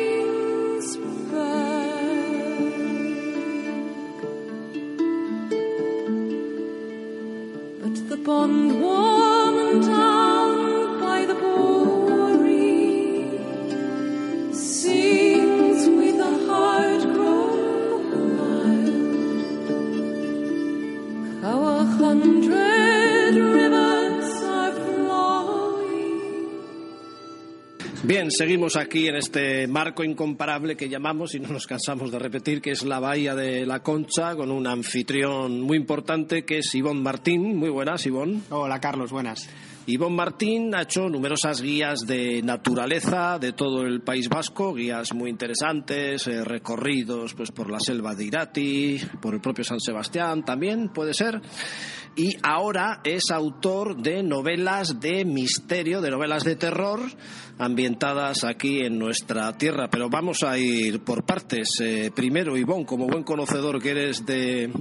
upon 8.21 8.67
the 8.67 8.75
wall. 8.75 9.10
Bien, 28.03 28.31
seguimos 28.31 28.77
aquí 28.77 29.07
en 29.07 29.15
este 29.15 29.67
marco 29.67 30.03
incomparable 30.03 30.75
que 30.75 30.89
llamamos, 30.89 31.35
y 31.35 31.39
no 31.39 31.49
nos 31.49 31.67
cansamos 31.67 32.11
de 32.11 32.17
repetir, 32.17 32.59
que 32.59 32.71
es 32.71 32.83
la 32.83 32.99
Bahía 32.99 33.35
de 33.35 33.63
la 33.67 33.83
Concha, 33.83 34.35
con 34.35 34.49
un 34.49 34.65
anfitrión 34.65 35.61
muy 35.61 35.77
importante 35.77 36.43
que 36.43 36.57
es 36.57 36.73
Ivonne 36.73 37.01
Martín. 37.01 37.55
Muy 37.57 37.69
buenas, 37.69 38.03
Ivonne. 38.07 38.41
Hola, 38.49 38.79
Carlos, 38.79 39.11
buenas. 39.11 39.47
Ivonne 39.85 40.15
Martín 40.15 40.73
ha 40.73 40.81
hecho 40.81 41.09
numerosas 41.09 41.61
guías 41.61 42.07
de 42.07 42.41
naturaleza 42.41 43.37
de 43.37 43.53
todo 43.53 43.83
el 43.83 44.01
País 44.01 44.29
Vasco, 44.29 44.73
guías 44.73 45.13
muy 45.13 45.29
interesantes, 45.29 46.25
eh, 46.25 46.43
recorridos 46.43 47.35
pues 47.35 47.51
por 47.51 47.69
la 47.69 47.79
selva 47.79 48.15
de 48.15 48.25
Irati, 48.25 48.99
por 49.21 49.35
el 49.35 49.41
propio 49.41 49.63
San 49.63 49.79
Sebastián 49.79 50.43
también, 50.43 50.89
puede 50.89 51.13
ser. 51.13 51.39
Y 52.15 52.37
ahora 52.43 52.99
es 53.03 53.31
autor 53.31 53.97
de 53.97 54.21
novelas 54.21 54.99
de 54.99 55.23
misterio, 55.23 56.01
de 56.01 56.11
novelas 56.11 56.43
de 56.43 56.57
terror, 56.57 56.99
ambientadas 57.57 58.43
aquí 58.43 58.79
en 58.79 58.99
nuestra 58.99 59.57
tierra. 59.57 59.89
Pero 59.89 60.09
vamos 60.09 60.43
a 60.43 60.57
ir 60.57 61.01
por 61.01 61.23
partes. 61.23 61.79
Eh, 61.79 62.11
primero, 62.13 62.57
Ivonne, 62.57 62.85
como 62.85 63.07
buen 63.07 63.23
conocedor 63.23 63.81
que 63.81 63.91
eres 63.91 64.25
de 64.25 64.71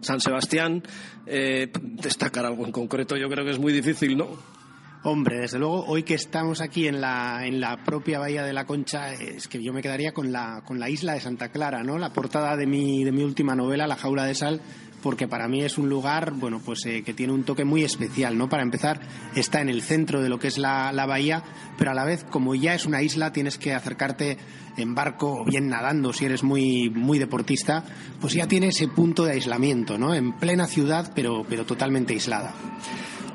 San 0.00 0.20
Sebastián, 0.20 0.82
eh, 1.26 1.72
destacar 1.82 2.46
algo 2.46 2.64
en 2.64 2.70
concreto 2.70 3.16
yo 3.16 3.28
creo 3.28 3.44
que 3.44 3.50
es 3.50 3.58
muy 3.58 3.72
difícil, 3.72 4.16
¿no? 4.16 4.56
Hombre, 5.02 5.38
desde 5.38 5.60
luego, 5.60 5.84
hoy 5.86 6.02
que 6.02 6.14
estamos 6.14 6.60
aquí 6.60 6.88
en 6.88 7.00
la, 7.00 7.46
en 7.46 7.60
la 7.60 7.84
propia 7.84 8.18
Bahía 8.18 8.42
de 8.42 8.52
la 8.52 8.66
Concha, 8.66 9.12
es 9.12 9.46
que 9.46 9.62
yo 9.62 9.72
me 9.72 9.80
quedaría 9.80 10.12
con 10.12 10.32
la, 10.32 10.62
con 10.64 10.80
la 10.80 10.90
isla 10.90 11.12
de 11.12 11.20
Santa 11.20 11.50
Clara, 11.50 11.84
¿no? 11.84 11.96
La 11.96 12.12
portada 12.12 12.56
de 12.56 12.66
mi, 12.66 13.04
de 13.04 13.12
mi 13.12 13.22
última 13.22 13.54
novela, 13.54 13.86
La 13.86 13.94
jaula 13.94 14.24
de 14.24 14.34
sal, 14.34 14.60
porque 15.06 15.28
para 15.28 15.46
mí 15.46 15.62
es 15.62 15.78
un 15.78 15.88
lugar, 15.88 16.32
bueno, 16.32 16.60
pues 16.64 16.84
eh, 16.84 17.04
que 17.04 17.14
tiene 17.14 17.32
un 17.32 17.44
toque 17.44 17.64
muy 17.64 17.84
especial, 17.84 18.36
¿no? 18.36 18.48
Para 18.48 18.64
empezar, 18.64 18.98
está 19.36 19.60
en 19.60 19.68
el 19.68 19.82
centro 19.82 20.20
de 20.20 20.28
lo 20.28 20.40
que 20.40 20.48
es 20.48 20.58
la, 20.58 20.90
la 20.90 21.06
bahía, 21.06 21.44
pero 21.78 21.92
a 21.92 21.94
la 21.94 22.04
vez, 22.04 22.24
como 22.24 22.56
ya 22.56 22.74
es 22.74 22.86
una 22.86 23.02
isla, 23.02 23.32
tienes 23.32 23.56
que 23.56 23.72
acercarte 23.72 24.36
en 24.76 24.96
barco 24.96 25.42
o 25.42 25.44
bien 25.44 25.68
nadando 25.68 26.12
si 26.12 26.24
eres 26.24 26.42
muy, 26.42 26.90
muy 26.90 27.20
deportista, 27.20 27.84
pues 28.20 28.32
ya 28.32 28.48
tiene 28.48 28.66
ese 28.66 28.88
punto 28.88 29.24
de 29.24 29.34
aislamiento, 29.34 29.96
¿no? 29.96 30.12
En 30.12 30.32
plena 30.32 30.66
ciudad, 30.66 31.12
pero, 31.14 31.46
pero 31.48 31.64
totalmente 31.64 32.14
aislada. 32.14 32.52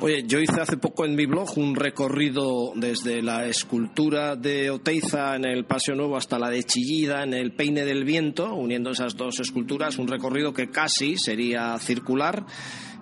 Oye, 0.03 0.23
yo 0.25 0.39
hice 0.39 0.59
hace 0.59 0.77
poco 0.77 1.05
en 1.05 1.13
mi 1.13 1.27
blog 1.27 1.55
un 1.59 1.75
recorrido 1.75 2.73
desde 2.73 3.21
la 3.21 3.45
escultura 3.45 4.35
de 4.35 4.71
Oteiza 4.71 5.35
en 5.35 5.45
el 5.45 5.65
Paseo 5.65 5.93
Nuevo 5.93 6.17
hasta 6.17 6.39
la 6.39 6.49
de 6.49 6.63
Chillida 6.63 7.21
en 7.21 7.35
el 7.35 7.51
Peine 7.51 7.85
del 7.85 8.03
Viento, 8.03 8.55
uniendo 8.55 8.89
esas 8.89 9.15
dos 9.15 9.39
esculturas, 9.39 9.99
un 9.99 10.07
recorrido 10.07 10.53
que 10.53 10.71
casi 10.71 11.17
sería 11.17 11.77
circular 11.77 12.47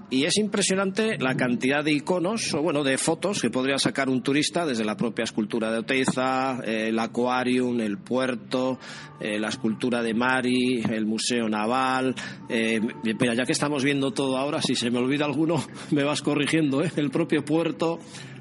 y 0.10 0.26
es 0.26 0.38
impresionante 0.38 1.18
la 1.20 1.36
cantidad 1.36 1.84
de 1.84 1.92
iconos, 1.92 2.54
o 2.54 2.62
bueno, 2.62 2.84
de 2.84 2.98
fotos 2.98 3.42
que 3.42 3.50
podría 3.50 3.78
sacar 3.78 4.10
un 4.10 4.24
turista 4.24 4.66
desde 4.66 4.84
la 4.84 4.98
propia 4.98 5.24
escultura 5.24 5.72
de 5.72 5.80
Oteiza, 5.80 6.60
eh, 6.66 6.88
el 6.90 7.00
Aquarium, 7.00 7.80
el 7.80 7.98
puerto, 7.98 8.80
eh, 9.20 9.38
la 9.38 9.50
escultura 9.50 10.02
de 10.02 10.14
Mari, 10.14 10.82
el 10.90 11.06
Museo 11.06 11.50
Naval. 11.50 12.16
Eh, 12.48 12.80
ya 13.04 13.46
que 13.46 13.52
estamos 13.52 13.84
viendo 13.84 14.12
todo 14.12 14.38
ahora, 14.38 14.62
si 14.62 14.76
se 14.76 14.90
me 14.90 14.98
olvida 14.98 15.26
alguno, 15.26 15.64
me 15.92 16.04
vas 16.04 16.22
corrigiendo, 16.22 16.82
¿eh? 16.84 16.92
el 16.96 17.10
propio 17.12 17.44
puerto, 17.44 18.00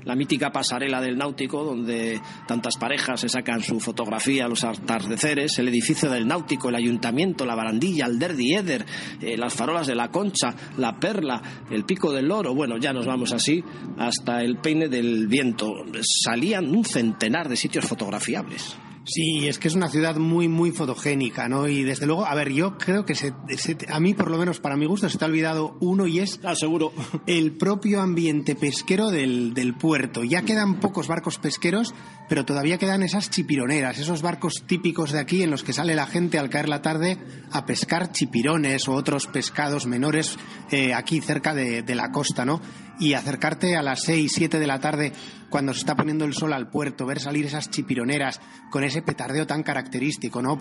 la 0.08 0.16
mítica 0.16 0.50
pasarela 0.50 1.02
del 1.02 1.18
náutico, 1.18 1.62
donde 1.62 2.18
tantas 2.46 2.78
parejas 2.78 3.20
se 3.20 3.28
sacan 3.28 3.60
su 3.60 3.78
fotografía 3.78 4.48
los 4.48 4.64
atardeceres, 4.64 5.58
el 5.58 5.68
edificio 5.68 6.08
del 6.08 6.26
náutico, 6.26 6.70
el 6.70 6.76
ayuntamiento, 6.76 7.44
la 7.44 7.54
barandilla, 7.54 8.06
el 8.06 8.18
Derdi 8.18 8.54
Eder, 8.54 8.86
eh, 9.20 9.36
las 9.36 9.52
farolas 9.52 9.86
de 9.86 9.94
la 9.94 10.10
concha, 10.10 10.54
la 10.78 10.98
perla, 10.98 11.42
el 11.70 11.84
pico 11.84 12.10
del 12.10 12.26
loro. 12.26 12.54
Bueno, 12.54 12.78
ya 12.78 12.94
nos 12.94 13.04
vamos 13.04 13.32
así 13.32 13.62
hasta 13.98 14.42
el 14.42 14.56
peine 14.56 14.88
del 14.88 15.26
viento. 15.26 15.74
Salían 16.00 16.74
un 16.74 16.86
centenar 16.86 17.50
de 17.50 17.56
sitios 17.56 17.84
fotografiables. 17.84 18.78
Sí, 19.10 19.48
es 19.48 19.58
que 19.58 19.68
es 19.68 19.74
una 19.74 19.88
ciudad 19.88 20.16
muy, 20.16 20.48
muy 20.48 20.70
fotogénica, 20.70 21.48
¿no? 21.48 21.66
Y 21.66 21.82
desde 21.82 22.04
luego, 22.04 22.26
a 22.26 22.34
ver, 22.34 22.52
yo 22.52 22.76
creo 22.76 23.06
que 23.06 23.14
se, 23.14 23.32
se, 23.56 23.78
a 23.88 24.00
mí, 24.00 24.12
por 24.12 24.30
lo 24.30 24.36
menos 24.36 24.60
para 24.60 24.76
mi 24.76 24.84
gusto, 24.84 25.08
se 25.08 25.16
te 25.16 25.24
ha 25.24 25.28
olvidado 25.28 25.78
uno 25.80 26.06
y 26.06 26.18
es 26.18 26.38
ah, 26.44 26.54
seguro. 26.54 26.92
el 27.26 27.52
propio 27.52 28.02
ambiente 28.02 28.54
pesquero 28.54 29.08
del, 29.08 29.54
del 29.54 29.74
puerto. 29.74 30.24
Ya 30.24 30.42
quedan 30.42 30.78
pocos 30.78 31.08
barcos 31.08 31.38
pesqueros, 31.38 31.94
pero 32.28 32.44
todavía 32.44 32.76
quedan 32.76 33.02
esas 33.02 33.30
chipironeras, 33.30 33.98
esos 33.98 34.20
barcos 34.20 34.64
típicos 34.66 35.12
de 35.12 35.20
aquí 35.20 35.42
en 35.42 35.50
los 35.50 35.64
que 35.64 35.72
sale 35.72 35.94
la 35.94 36.06
gente 36.06 36.38
al 36.38 36.50
caer 36.50 36.68
la 36.68 36.82
tarde 36.82 37.16
a 37.50 37.64
pescar 37.64 38.12
chipirones 38.12 38.88
o 38.88 38.92
otros 38.92 39.26
pescados 39.26 39.86
menores 39.86 40.36
eh, 40.70 40.92
aquí 40.92 41.22
cerca 41.22 41.54
de, 41.54 41.82
de 41.82 41.94
la 41.94 42.12
costa, 42.12 42.44
¿no? 42.44 42.60
Y 42.98 43.14
acercarte 43.14 43.76
a 43.76 43.82
las 43.82 44.02
6, 44.02 44.30
7 44.34 44.58
de 44.58 44.66
la 44.66 44.80
tarde 44.80 45.12
cuando 45.50 45.72
se 45.72 45.80
está 45.80 45.96
poniendo 45.96 46.24
el 46.24 46.34
sol 46.34 46.52
al 46.52 46.68
puerto, 46.68 47.06
ver 47.06 47.20
salir 47.20 47.46
esas 47.46 47.70
chipironeras 47.70 48.40
con 48.70 48.84
ese 48.84 49.02
petardeo 49.02 49.46
tan 49.46 49.62
característico, 49.62 50.42
¿no? 50.42 50.58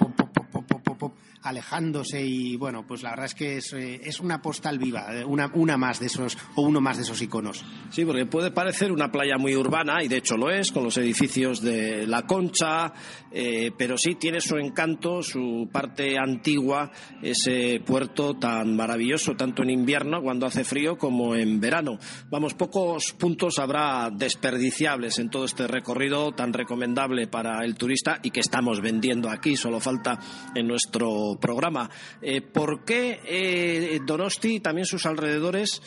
Alejándose 1.44 2.26
y 2.26 2.56
bueno, 2.58 2.86
pues 2.86 3.04
la 3.04 3.12
verdad 3.12 3.26
es 3.26 3.36
que 3.36 3.58
es, 3.58 3.74
eh, 3.74 4.02
una 4.22 4.42
postal 4.42 4.80
viva, 4.80 5.08
eh, 5.14 5.24
una, 5.24 5.50
una 5.54 5.78
más 5.78 6.00
de 6.00 6.08
esos 6.08 6.38
o 6.56 6.62
uno 6.64 6.82
más 6.82 6.98
de 6.98 7.04
esos 7.04 7.22
iconos. 7.22 7.64
Sí, 7.90 8.04
porque 8.06 8.26
puede 8.26 8.52
parecer 8.52 8.92
una 8.92 9.12
playa 9.12 9.38
muy 9.38 9.56
urbana 9.56 10.04
y 10.04 10.08
de 10.08 10.18
hecho 10.18 10.36
lo 10.36 10.50
es, 10.50 10.72
con 10.72 10.84
los 10.84 10.98
edificios 10.98 11.62
de 11.62 12.08
La 12.08 12.26
Concha, 12.26 12.94
eh, 13.32 13.72
pero 13.78 13.98
sí 13.98 14.16
tiene 14.16 14.42
su 14.42 14.58
encanto, 14.58 15.22
su 15.22 15.70
parte 15.72 16.18
antigua, 16.18 16.92
ese 17.22 17.82
puerto 17.86 18.36
tan 18.36 18.76
maravilloso, 18.76 19.36
tanto 19.36 19.64
en 19.64 19.70
invierno 19.70 20.22
cuando 20.22 20.46
hace 20.46 20.64
frío 20.64 20.98
como 20.98 21.36
en 21.36 21.60
verano. 21.60 22.00
Vamos, 22.30 22.56
pocos 22.56 23.14
puntos 23.14 23.60
habrá 23.60 24.10
desperdiciables 24.12 25.20
en 25.20 25.30
todo 25.30 25.46
este 25.46 25.68
recorrido 25.68 26.32
tan 26.32 26.52
recomendable 26.54 27.28
para 27.28 27.64
el 27.64 27.76
turista 27.76 28.20
y 28.24 28.32
que 28.32 28.40
estamos 28.40 28.82
vendiendo 28.82 29.30
aquí, 29.30 29.56
solo 29.56 29.80
falta 29.80 30.20
en 30.56 30.68
nuestro 30.68 30.87
programa. 30.92 31.90
Eh, 32.22 32.42
¿Por 32.42 32.84
qué 32.84 33.20
eh, 33.26 34.00
Donosti 34.06 34.56
y 34.56 34.60
también 34.60 34.86
sus 34.86 35.06
alrededores, 35.06 35.82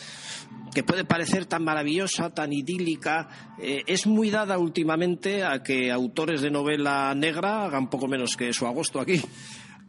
que 0.74 0.82
puede 0.82 1.04
parecer 1.04 1.46
tan 1.46 1.64
maravillosa, 1.64 2.30
tan 2.30 2.52
idílica, 2.52 3.28
eh, 3.58 3.82
es 3.86 4.06
muy 4.06 4.30
dada 4.30 4.58
últimamente 4.58 5.42
a 5.44 5.62
que 5.62 5.90
autores 5.90 6.40
de 6.42 6.50
novela 6.50 7.14
negra 7.14 7.64
hagan 7.64 7.90
poco 7.90 8.06
menos 8.06 8.36
que 8.36 8.52
su 8.52 8.66
agosto 8.66 9.00
aquí? 9.00 9.20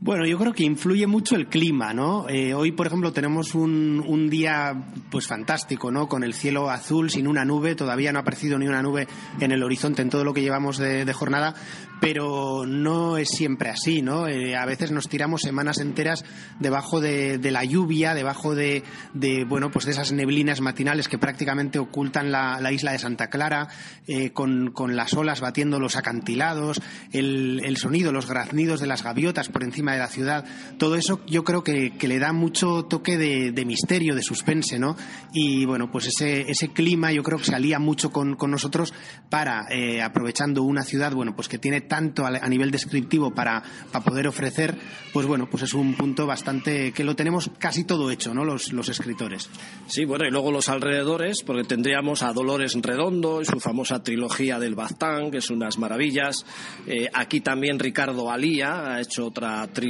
Bueno, 0.03 0.25
yo 0.25 0.39
creo 0.39 0.51
que 0.51 0.63
influye 0.63 1.05
mucho 1.05 1.35
el 1.35 1.45
clima, 1.45 1.93
¿no? 1.93 2.27
Eh, 2.27 2.55
hoy, 2.55 2.71
por 2.71 2.87
ejemplo, 2.87 3.13
tenemos 3.13 3.53
un, 3.53 4.03
un, 4.03 4.31
día 4.31 4.73
pues 5.11 5.27
fantástico, 5.27 5.91
¿no? 5.91 6.07
Con 6.07 6.23
el 6.23 6.33
cielo 6.33 6.71
azul, 6.71 7.11
sin 7.11 7.27
una 7.27 7.45
nube, 7.45 7.75
todavía 7.75 8.11
no 8.11 8.17
ha 8.17 8.23
aparecido 8.23 8.57
ni 8.57 8.67
una 8.67 8.81
nube 8.81 9.07
en 9.39 9.51
el 9.51 9.61
horizonte 9.61 10.01
en 10.01 10.09
todo 10.09 10.23
lo 10.23 10.33
que 10.33 10.41
llevamos 10.41 10.79
de, 10.79 11.13
jornada, 11.13 11.53
pero 11.99 12.65
no 12.65 13.17
es 13.17 13.29
siempre 13.29 13.69
así, 13.69 14.01
¿no? 14.01 14.27
Eh, 14.27 14.55
a 14.55 14.65
veces 14.65 14.89
nos 14.89 15.07
tiramos 15.07 15.41
semanas 15.41 15.77
enteras 15.77 16.25
debajo 16.59 16.99
de, 16.99 17.37
la 17.51 17.63
lluvia, 17.63 18.15
debajo 18.15 18.55
de, 18.55 18.81
de, 19.13 19.43
bueno, 19.43 19.69
pues 19.69 19.85
de 19.85 19.91
esas 19.91 20.11
neblinas 20.11 20.61
matinales 20.61 21.09
que 21.09 21.19
prácticamente 21.19 21.77
ocultan 21.77 22.31
la, 22.31 22.59
la 22.59 22.71
isla 22.71 22.93
de 22.93 22.97
Santa 22.97 23.29
Clara, 23.29 23.67
eh, 24.07 24.31
con, 24.31 24.71
con, 24.71 24.95
las 24.95 25.13
olas 25.13 25.41
batiendo 25.41 25.79
los 25.79 25.95
acantilados, 25.95 26.81
el, 27.11 27.61
el 27.63 27.77
sonido, 27.77 28.11
los 28.11 28.27
graznidos 28.27 28.79
de 28.79 28.87
las 28.87 29.03
gaviotas 29.03 29.49
por 29.49 29.63
encima 29.63 29.90
de 29.93 29.99
la 29.99 30.07
ciudad, 30.07 30.45
todo 30.77 30.95
eso 30.95 31.21
yo 31.27 31.43
creo 31.43 31.63
que, 31.63 31.91
le 32.01 32.19
da 32.19 32.33
mucho 32.33 32.83
toque 32.83 33.17
de, 33.17 33.65
misterio, 33.65 34.15
de 34.15 34.21
suspense, 34.21 34.79
¿no? 34.79 34.97
Y 35.33 35.65
bueno, 35.65 35.91
pues 35.91 36.07
ese, 36.07 36.49
ese 36.49 36.69
clima 36.69 37.11
yo 37.11 37.23
creo 37.23 37.37
que 37.37 37.45
se 37.45 37.55
alía 37.55 37.79
mucho 37.79 38.11
con, 38.11 38.37
nosotros 38.49 38.93
para, 39.29 39.65
eh, 39.69 40.01
aprovechando 40.01 40.63
una 40.63 40.83
ciudad, 40.83 41.13
bueno, 41.13 41.35
pues 41.35 41.47
que 41.47 41.57
tiene 41.57 41.81
tanto 41.81 42.25
a, 42.25 42.49
nivel 42.49 42.71
descriptivo 42.71 43.31
para, 43.31 43.63
para, 43.91 44.03
poder 44.03 44.27
ofrecer, 44.27 44.75
pues 45.13 45.25
bueno, 45.25 45.47
pues 45.49 45.63
es 45.63 45.73
un 45.73 45.95
punto 45.95 46.25
bastante 46.25 46.91
que 46.91 47.03
lo 47.03 47.15
tenemos 47.15 47.49
casi 47.59 47.83
todo 47.83 48.11
hecho, 48.11 48.33
¿no? 48.33 48.43
Los, 48.43 48.73
los 48.73 48.89
escritores. 48.89 49.49
Sí, 49.87 50.05
bueno, 50.05 50.25
y 50.25 50.31
luego 50.31 50.51
los 50.51 50.69
alrededores, 50.69 51.43
porque 51.45 51.63
tendríamos 51.63 52.23
a 52.23 52.33
Dolores 52.33 52.75
Redondo 52.81 53.41
y 53.41 53.45
su 53.45 53.59
famosa 53.59 54.03
trilogía 54.03 54.59
del 54.59 54.75
Baztán, 54.75 55.31
que 55.31 55.41
son 55.41 55.57
unas 55.57 55.77
maravillas. 55.77 56.45
Eh, 56.87 57.07
aquí 57.13 57.41
también 57.41 57.79
Ricardo 57.79 58.31
Alía 58.31 58.93
ha 58.93 59.01
hecho 59.01 59.27
otra 59.27 59.67
trilogía 59.67 59.80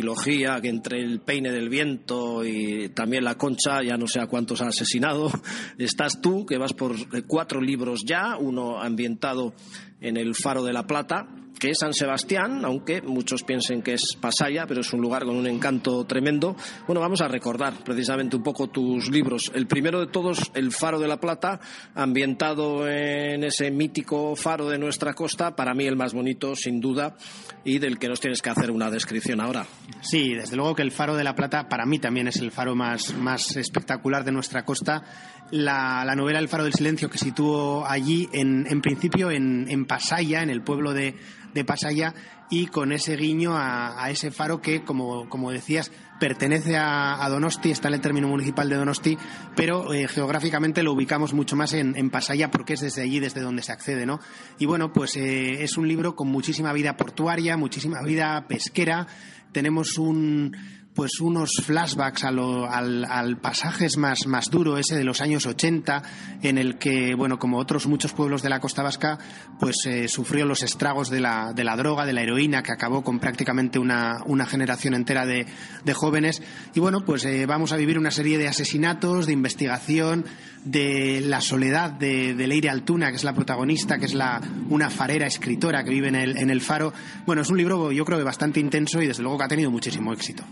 que 0.62 0.70
entre 0.70 1.00
el 1.00 1.20
peine 1.20 1.52
del 1.52 1.70
viento 1.70 2.46
y 2.46 2.90
también 2.90 3.24
la 3.24 3.36
concha, 3.36 3.84
ya 3.84 3.98
no 3.98 4.08
sé 4.08 4.20
a 4.20 4.28
cuántos 4.28 4.62
ha 4.62 4.68
asesinado. 4.68 5.32
Estás 5.78 6.22
tú, 6.22 6.46
que 6.46 6.58
vas 6.58 6.74
por 6.74 6.96
cuatro 7.28 7.62
libros 7.62 8.04
ya, 8.06 8.38
uno 8.38 8.82
ambientado 8.82 9.54
en 10.02 10.18
el 10.18 10.36
Faro 10.36 10.64
de 10.64 10.74
la 10.74 10.86
Plata, 10.86 11.28
que 11.62 11.70
es 11.70 11.78
San 11.80 11.94
Sebastián, 11.94 12.66
aunque 12.66 13.04
muchos 13.04 13.44
piensen 13.44 13.84
que 13.84 13.94
es 13.94 14.18
Pasaya, 14.20 14.66
pero 14.66 14.82
es 14.82 14.92
un 14.94 15.00
lugar 15.00 15.26
con 15.26 15.36
un 15.36 15.46
encanto 15.46 16.04
tremendo. 16.06 16.56
Bueno, 16.88 17.02
vamos 17.02 17.22
a 17.22 17.28
recordar 17.28 17.84
precisamente 17.84 18.36
un 18.36 18.42
poco 18.42 18.70
tus 18.70 19.12
libros. 19.12 19.52
El 19.54 19.68
primero 19.68 20.00
de 20.00 20.08
todos, 20.08 20.52
El 20.56 20.72
Faro 20.72 21.00
de 21.00 21.08
la 21.08 21.20
Plata, 21.20 21.60
ambientado 21.94 22.88
en 22.90 23.44
ese 23.44 23.70
mítico 23.70 24.36
faro 24.36 24.70
de 24.70 24.80
nuestra 24.80 25.14
costa, 25.14 25.56
para 25.56 25.76
mí 25.76 25.86
el 25.86 25.96
más 25.96 26.16
bonito, 26.16 26.56
sin 26.56 26.82
duda, 26.82 27.16
y 27.64 27.78
del 27.78 28.00
que 28.00 28.08
nos 28.08 28.20
tienes 28.20 28.42
que 28.42 28.50
hacer 28.50 28.72
una 28.72 28.90
descripción 28.90 29.40
ahora. 29.40 29.68
Sí, 30.02 30.34
desde 30.34 30.56
luego 30.56 30.74
que 30.74 30.82
el 30.82 30.92
Faro 30.92 31.16
de 31.16 31.24
la 31.24 31.36
Plata 31.36 31.70
para 31.70 31.86
mí 31.86 32.00
también 32.00 32.28
es 32.28 32.38
el 32.38 32.50
faro 32.50 32.76
más, 32.76 33.14
más 33.14 33.56
espectacular 33.56 34.24
de 34.24 34.32
nuestra 34.32 34.66
costa. 34.66 35.04
La, 35.52 36.04
la, 36.06 36.16
novela 36.16 36.40
El 36.40 36.48
Faro 36.48 36.64
del 36.64 36.74
Silencio 36.74 37.10
que 37.10 37.18
situó 37.18 37.86
allí, 37.86 38.30
en, 38.32 38.66
en 38.68 38.82
principio 38.82 39.30
en, 39.30 39.68
en 39.70 39.86
Pasaya, 39.92 40.42
en 40.42 40.50
el 40.50 40.62
pueblo 40.62 40.94
de, 40.94 41.16
de 41.54 41.66
Pasaya 41.66 42.16
y 42.50 42.68
con 42.68 42.94
ese 42.94 43.18
guiño 43.18 43.58
a, 43.58 44.10
ese 44.10 44.32
faro 44.32 44.62
que, 44.62 44.86
como, 44.86 45.28
como 45.28 45.52
decías, 45.52 45.92
pertenece 46.18 46.78
a, 46.78 47.22
a, 47.22 47.30
Donosti, 47.30 47.72
está 47.72 47.90
en 47.90 47.96
el 47.96 48.00
término 48.00 48.30
municipal 48.30 48.70
de 48.70 48.78
Donosti, 48.78 49.18
pero 49.54 49.94
eh, 49.94 50.08
geográficamente 50.08 50.82
lo 50.82 50.94
ubicamos 50.94 51.34
mucho 51.34 51.58
más 51.58 51.74
en, 51.74 51.98
en, 51.98 52.10
Pasaya 52.10 52.52
porque 52.52 52.76
es 52.76 52.80
desde 52.80 53.02
allí 53.02 53.20
desde 53.20 53.42
donde 53.42 53.64
se 53.64 53.74
accede, 53.74 54.06
¿no? 54.06 54.22
Y 54.60 54.66
bueno, 54.66 54.94
pues 54.94 55.18
eh, 55.18 55.62
es 55.62 55.78
un 55.78 55.90
libro 55.90 56.16
con 56.16 56.30
muchísima 56.30 56.72
vida 56.72 56.96
portuaria, 56.96 57.58
muchísima 57.58 58.02
vida 58.02 58.48
pesquera. 58.48 59.08
Tenemos 59.52 59.98
un 59.98 60.56
pues 60.94 61.22
unos 61.22 61.52
flashbacks 61.64 62.24
a 62.26 62.32
lo, 62.32 62.70
al, 62.70 63.06
al, 63.06 63.38
pasajes 63.38 63.98
más, 63.98 64.28
más 64.28 64.50
duro, 64.50 64.78
ese 64.78 64.96
de 64.96 65.04
los 65.04 65.22
años 65.22 65.46
80, 65.46 66.04
en 66.42 66.58
el 66.58 66.78
que, 66.78 67.16
bueno, 67.16 67.40
como 67.40 67.58
otros 67.58 67.88
muchos 67.88 68.14
pueblos 68.14 68.42
de 68.42 68.50
la 68.50 68.60
costa 68.60 68.84
vasca, 68.84 69.18
pues 69.60 69.78
eh, 69.86 70.08
sufrió 70.08 70.46
los 70.46 70.64
estragos 70.64 71.10
de 71.10 71.22
la, 71.22 71.54
de 71.54 71.64
la 71.64 71.78
droga, 71.78 72.06
de 72.06 72.14
la 72.14 72.24
heroína, 72.24 72.62
que 72.62 72.74
acabó 72.74 73.04
con 73.04 73.20
prácticamente 73.20 73.80
una, 73.80 74.20
una 74.26 74.46
generación 74.46 74.94
entera 74.94 75.26
de, 75.26 75.46
de, 75.86 75.94
jóvenes. 75.94 76.42
Y 76.74 76.80
bueno, 76.80 77.06
pues 77.06 77.24
eh, 77.26 77.46
vamos 77.46 77.72
a 77.72 77.78
vivir 77.78 77.98
una 77.98 78.12
serie 78.12 78.38
de 78.38 78.48
asesinatos, 78.48 79.28
de 79.28 79.34
investigación, 79.34 80.26
de 80.66 81.22
la 81.22 81.42
soledad 81.42 81.92
de, 81.92 82.36
de 82.36 82.48
Leire 82.48 82.70
Altuna, 82.70 83.10
que 83.10 83.16
es 83.16 83.24
la 83.24 83.34
protagonista, 83.34 83.98
que 83.98 84.06
es 84.06 84.14
la, 84.14 84.42
una 84.70 84.90
farera 84.90 85.26
escritora 85.26 85.84
que 85.84 85.90
vive 85.90 86.10
en 86.10 86.16
el, 86.16 86.38
en 86.38 86.50
el 86.50 86.62
faro. 86.62 86.94
Bueno, 87.26 87.42
es 87.42 87.50
un 87.50 87.58
libro 87.58 87.92
yo 87.92 88.06
creo 88.06 88.18
que 88.18 88.24
bastante 88.24 88.60
intenso 88.60 89.02
y 89.02 89.08
desde 89.08 89.24
luego 89.24 89.38
que 89.38 89.46
ha 89.46 89.48
tenido 89.48 89.72
muchísimo 89.72 90.14
éxito. 90.14 90.44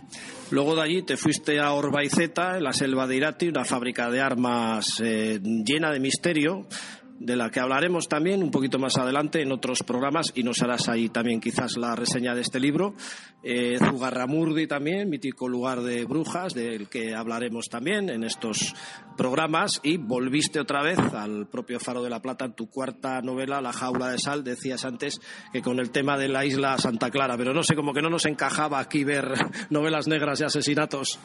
Luego 0.52 0.76
de 0.76 0.82
allí 0.82 1.02
te 1.04 1.16
fuiste 1.16 1.60
a 1.60 1.74
Orbaiceta, 1.74 2.58
en 2.58 2.64
la 2.64 2.74
selva 2.74 3.06
de 3.06 3.18
Irati, 3.18 3.50
una 3.50 3.66
fábrica 3.66 4.10
de 4.10 4.20
armas 4.20 5.00
eh, 5.00 5.40
llena 5.42 5.92
de 5.92 6.00
misterio, 6.00 6.66
de 7.20 7.36
la 7.36 7.52
que 7.52 7.60
hablaremos 7.60 8.08
también 8.08 8.42
un 8.42 8.50
poquito 8.50 8.80
más 8.80 8.98
adelante 8.98 9.42
en 9.42 9.52
otros 9.52 9.84
programas 9.84 10.32
y 10.36 10.44
nos 10.44 10.62
harás 10.62 10.88
ahí 10.88 11.10
también 11.10 11.42
quizás 11.42 11.78
la 11.78 11.96
reseña 11.96 12.34
de 12.34 12.42
este 12.42 12.60
libro. 12.60 12.94
Eh, 13.44 13.78
Zugarramurdi 13.78 14.68
también, 14.68 15.10
mítico 15.10 15.48
lugar 15.48 15.82
de 15.82 16.06
brujas, 16.06 16.54
del 16.54 16.88
que 16.88 17.14
hablaremos 17.14 17.68
también 17.70 18.10
en 18.10 18.24
estos 18.24 18.74
programas 19.18 19.82
y 19.84 19.98
volviste 19.98 20.60
otra 20.60 20.82
vez 20.82 20.98
al 20.98 21.48
propio 21.48 21.80
Faro 21.80 22.02
de 22.02 22.10
la 22.10 22.22
Plata 22.22 22.46
en 22.46 22.54
tu 22.54 22.70
cuarta 22.70 23.22
novela, 23.22 23.62
La 23.62 23.74
jaula 23.74 24.10
de 24.10 24.18
sal, 24.18 24.44
decías 24.44 24.86
antes 24.86 25.20
que 25.52 25.62
con 25.62 25.80
el 25.80 25.92
tema 25.92 26.18
de 26.18 26.30
la 26.30 26.46
isla 26.46 26.78
Santa 26.78 27.12
Clara, 27.12 27.38
pero 27.38 27.54
no 27.54 27.64
sé, 27.64 27.76
como 27.76 27.94
que 27.94 28.02
no 28.02 28.10
nos 28.10 28.26
encajaba 28.26 28.80
aquí 28.80 29.04
ver 29.04 29.34
novelas 29.70 30.08
negras 30.08 30.40
y 30.40 30.46
asesinatos. 30.46 31.20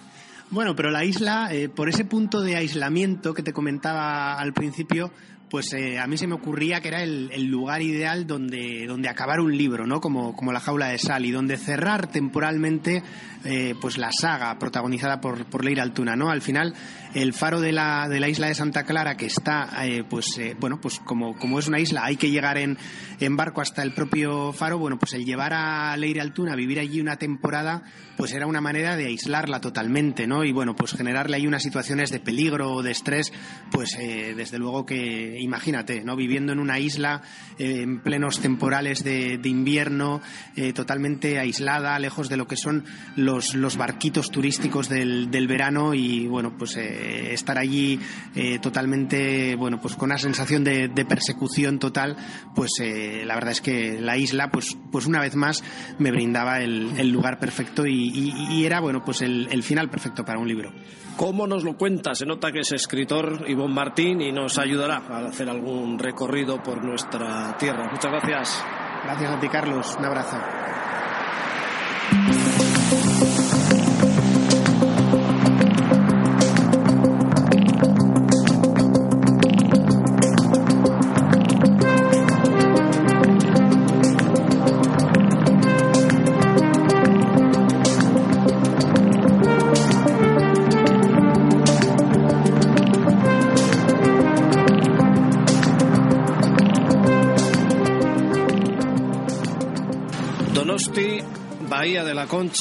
Bueno, 0.51 0.77
pero 0.77 0.91
la 0.91 1.05
isla, 1.05 1.49
eh, 1.53 1.69
por 1.69 1.89
ese 1.89 2.05
punto 2.05 2.43
de 2.43 2.57
aislamiento 2.57 3.33
que 3.33 3.43
te 3.43 3.53
comentaba 3.53 4.35
al 4.35 4.53
principio, 4.53 5.11
pues 5.51 5.73
eh, 5.73 5.99
a 5.99 6.07
mí 6.07 6.17
se 6.17 6.27
me 6.27 6.35
ocurría 6.35 6.81
que 6.81 6.89
era 6.89 7.03
el, 7.03 7.45
lugar 7.47 7.83
ideal 7.83 8.27
donde, 8.27 8.87
donde 8.87 9.09
acabar 9.09 9.41
un 9.41 9.57
libro, 9.57 9.87
¿no? 9.87 10.01
Como, 10.01 10.35
como 10.35 10.53
la 10.53 10.61
jaula 10.61 10.89
de 10.89 10.99
sal 10.99 11.25
y 11.25 11.31
donde 11.31 11.57
cerrar 11.57 12.09
temporalmente 12.09 13.03
eh, 13.45 13.75
pues 13.79 13.99
la 13.99 14.11
saga 14.11 14.59
protagonizada 14.59 15.21
por, 15.21 15.45
por 15.47 15.65
Altuna, 15.79 16.17
¿no? 16.17 16.31
Al 16.31 16.41
final, 16.41 16.75
el 17.15 17.35
faro 17.35 17.61
de 17.61 17.73
la, 17.73 18.09
de 18.09 18.19
la 18.19 18.29
isla 18.29 18.49
de 18.49 18.55
Santa 18.55 18.85
Clara, 18.85 19.17
que 19.17 19.27
está, 19.27 19.85
eh, 19.85 20.03
pues, 20.09 20.39
eh, 20.39 20.57
bueno, 20.59 20.81
pues 20.81 20.99
como, 21.01 21.37
como 21.37 21.59
es 21.59 21.69
una 21.69 21.79
isla, 21.79 22.05
hay 22.05 22.17
que 22.17 22.31
llegar 22.31 22.57
en, 22.57 22.79
en 23.21 23.37
barco 23.37 23.61
hasta 23.61 23.83
el 23.83 23.93
propio 23.93 24.53
faro, 24.53 24.79
bueno, 24.79 24.99
pues 24.99 25.13
el 25.13 25.25
llevar 25.25 25.53
a 25.53 25.97
Leira 25.97 26.23
Altuna 26.23 26.55
a 26.55 26.57
vivir 26.57 26.81
allí 26.81 27.01
una 27.01 27.17
temporada, 27.17 27.83
pues 28.17 28.33
era 28.33 28.47
una 28.47 28.61
manera 28.61 28.97
de 28.97 29.07
aislarla 29.07 29.61
totalmente, 29.61 30.27
¿no? 30.27 30.43
Y 30.45 30.53
bueno, 30.53 30.75
pues 30.75 30.93
generarle 30.93 31.37
ahí 31.37 31.47
unas 31.47 31.63
situaciones 31.63 32.11
de 32.11 32.21
peligro 32.21 32.73
o 32.73 32.83
de 32.83 32.93
estrés, 32.93 33.33
pues 33.71 33.95
eh, 33.99 34.35
desde 34.35 34.59
luego 34.59 34.87
que, 34.87 35.34
imagínate, 35.41 36.03
¿no? 36.03 36.17
Viviendo 36.17 36.53
en 36.53 36.59
una 36.59 36.79
isla 36.79 37.23
eh, 37.59 37.83
en 37.83 38.01
plenos 38.01 38.41
temporales 38.41 39.05
de, 39.05 39.41
invierno, 39.45 40.21
eh, 40.57 40.73
totalmente 40.73 41.39
aislada, 41.39 41.99
lejos 41.99 42.29
de 42.29 42.37
lo 42.37 42.47
que 42.47 42.57
son 42.57 42.85
los, 43.17 43.55
los 43.55 43.77
barquitos 43.77 44.31
turísticos 44.31 44.89
del, 44.89 45.31
del, 45.31 45.47
verano 45.47 45.95
y 45.95 46.27
bueno, 46.27 46.57
pues 46.57 46.77
eh, 46.77 47.33
estar 47.33 47.59
allí 47.59 48.01
totalmente, 48.61 49.55
bueno, 49.55 49.81
pues 49.81 49.95
con 49.95 50.11
una 50.11 50.19
sensación 50.19 50.65
de, 50.65 50.89
persecución 51.09 51.79
total, 51.79 52.17
pues 52.55 52.71
la 52.81 53.35
verdad 53.35 53.53
es 53.53 53.61
que 53.61 54.01
la 54.01 54.17
isla, 54.17 54.51
pues, 54.51 54.77
pues 54.91 55.07
una 55.07 55.21
vez 55.21 55.37
más 55.37 55.63
me 55.99 56.11
brindaba 56.11 56.61
el, 56.61 56.91
el 56.99 57.11
lugar 57.11 57.39
perfecto 57.39 57.87
y, 57.87 58.09
y, 58.09 58.33
y, 58.51 58.65
era, 58.65 58.81
bueno, 58.81 59.05
pues 59.05 59.23
el 59.23 59.63
final 59.63 59.91
perfecto 59.91 60.25
para 60.25 60.39
un 60.39 60.49
libro. 60.49 60.73
¿Cómo 61.17 61.47
nos 61.47 61.63
lo 61.63 61.77
cuenta? 61.77 62.15
Se 62.15 62.27
nota 62.27 62.51
que 62.51 62.61
es 62.61 62.73
escritor 62.73 63.45
Ivonne 63.47 63.75
Martín 63.75 64.21
y 64.21 64.33
nos 64.33 64.59
ayudará 64.59 65.03
a 65.09 65.27
hacer 65.27 65.49
algún 65.49 65.99
recorrido 65.99 66.63
por 66.63 66.85
nuestra 66.85 67.57
tierra. 67.57 67.89
Muchas 67.91 68.11
gracias. 68.11 68.65
Gracias 69.05 69.31
a 69.31 69.41
ti, 69.41 69.49
Carlos. 69.49 69.97
Un 69.99 70.05
abrazo. 70.07 70.37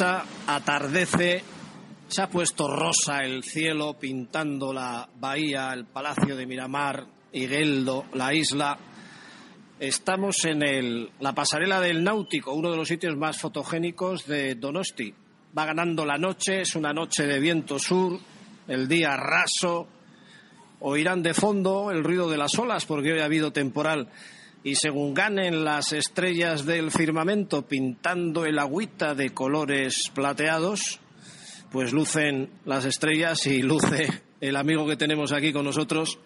Atardece, 0.01 1.43
se 2.07 2.21
ha 2.23 2.27
puesto 2.27 2.67
rosa 2.67 3.23
el 3.23 3.43
cielo 3.43 3.93
pintando 3.93 4.73
la 4.73 5.07
bahía, 5.19 5.71
el 5.71 5.85
palacio 5.85 6.35
de 6.35 6.47
Miramar, 6.47 7.05
Higueldo, 7.31 8.05
la 8.13 8.33
isla. 8.33 8.75
Estamos 9.79 10.45
en 10.45 10.63
el, 10.63 11.11
la 11.19 11.35
pasarela 11.35 11.79
del 11.79 12.03
Náutico, 12.03 12.53
uno 12.53 12.71
de 12.71 12.77
los 12.77 12.87
sitios 12.87 13.15
más 13.15 13.39
fotogénicos 13.39 14.25
de 14.25 14.55
Donosti. 14.55 15.13
Va 15.55 15.65
ganando 15.65 16.07
la 16.07 16.17
noche, 16.17 16.61
es 16.61 16.75
una 16.75 16.91
noche 16.91 17.27
de 17.27 17.39
viento 17.39 17.77
sur, 17.77 18.19
el 18.67 18.87
día 18.87 19.15
raso. 19.15 19.87
Oirán 20.79 21.21
de 21.21 21.35
fondo 21.35 21.91
el 21.91 22.03
ruido 22.03 22.27
de 22.31 22.37
las 22.37 22.57
olas 22.57 22.87
porque 22.87 23.13
hoy 23.13 23.19
ha 23.19 23.25
habido 23.25 23.53
temporal 23.53 24.09
y 24.63 24.75
según 24.75 25.13
ganen 25.13 25.65
las 25.65 25.91
estrellas 25.91 26.65
del 26.65 26.91
firmamento 26.91 27.67
pintando 27.67 28.45
el 28.45 28.59
agüita 28.59 29.13
de 29.13 29.31
colores 29.31 30.09
plateados, 30.13 30.99
pues 31.71 31.91
lucen 31.91 32.49
las 32.65 32.85
estrellas 32.85 33.45
y 33.45 33.61
luce 33.61 34.23
el 34.39 34.55
amigo 34.55 34.87
que 34.87 34.95
tenemos 34.95 35.33
aquí 35.33 35.51
con 35.51 35.65
nosotros, 35.65 36.19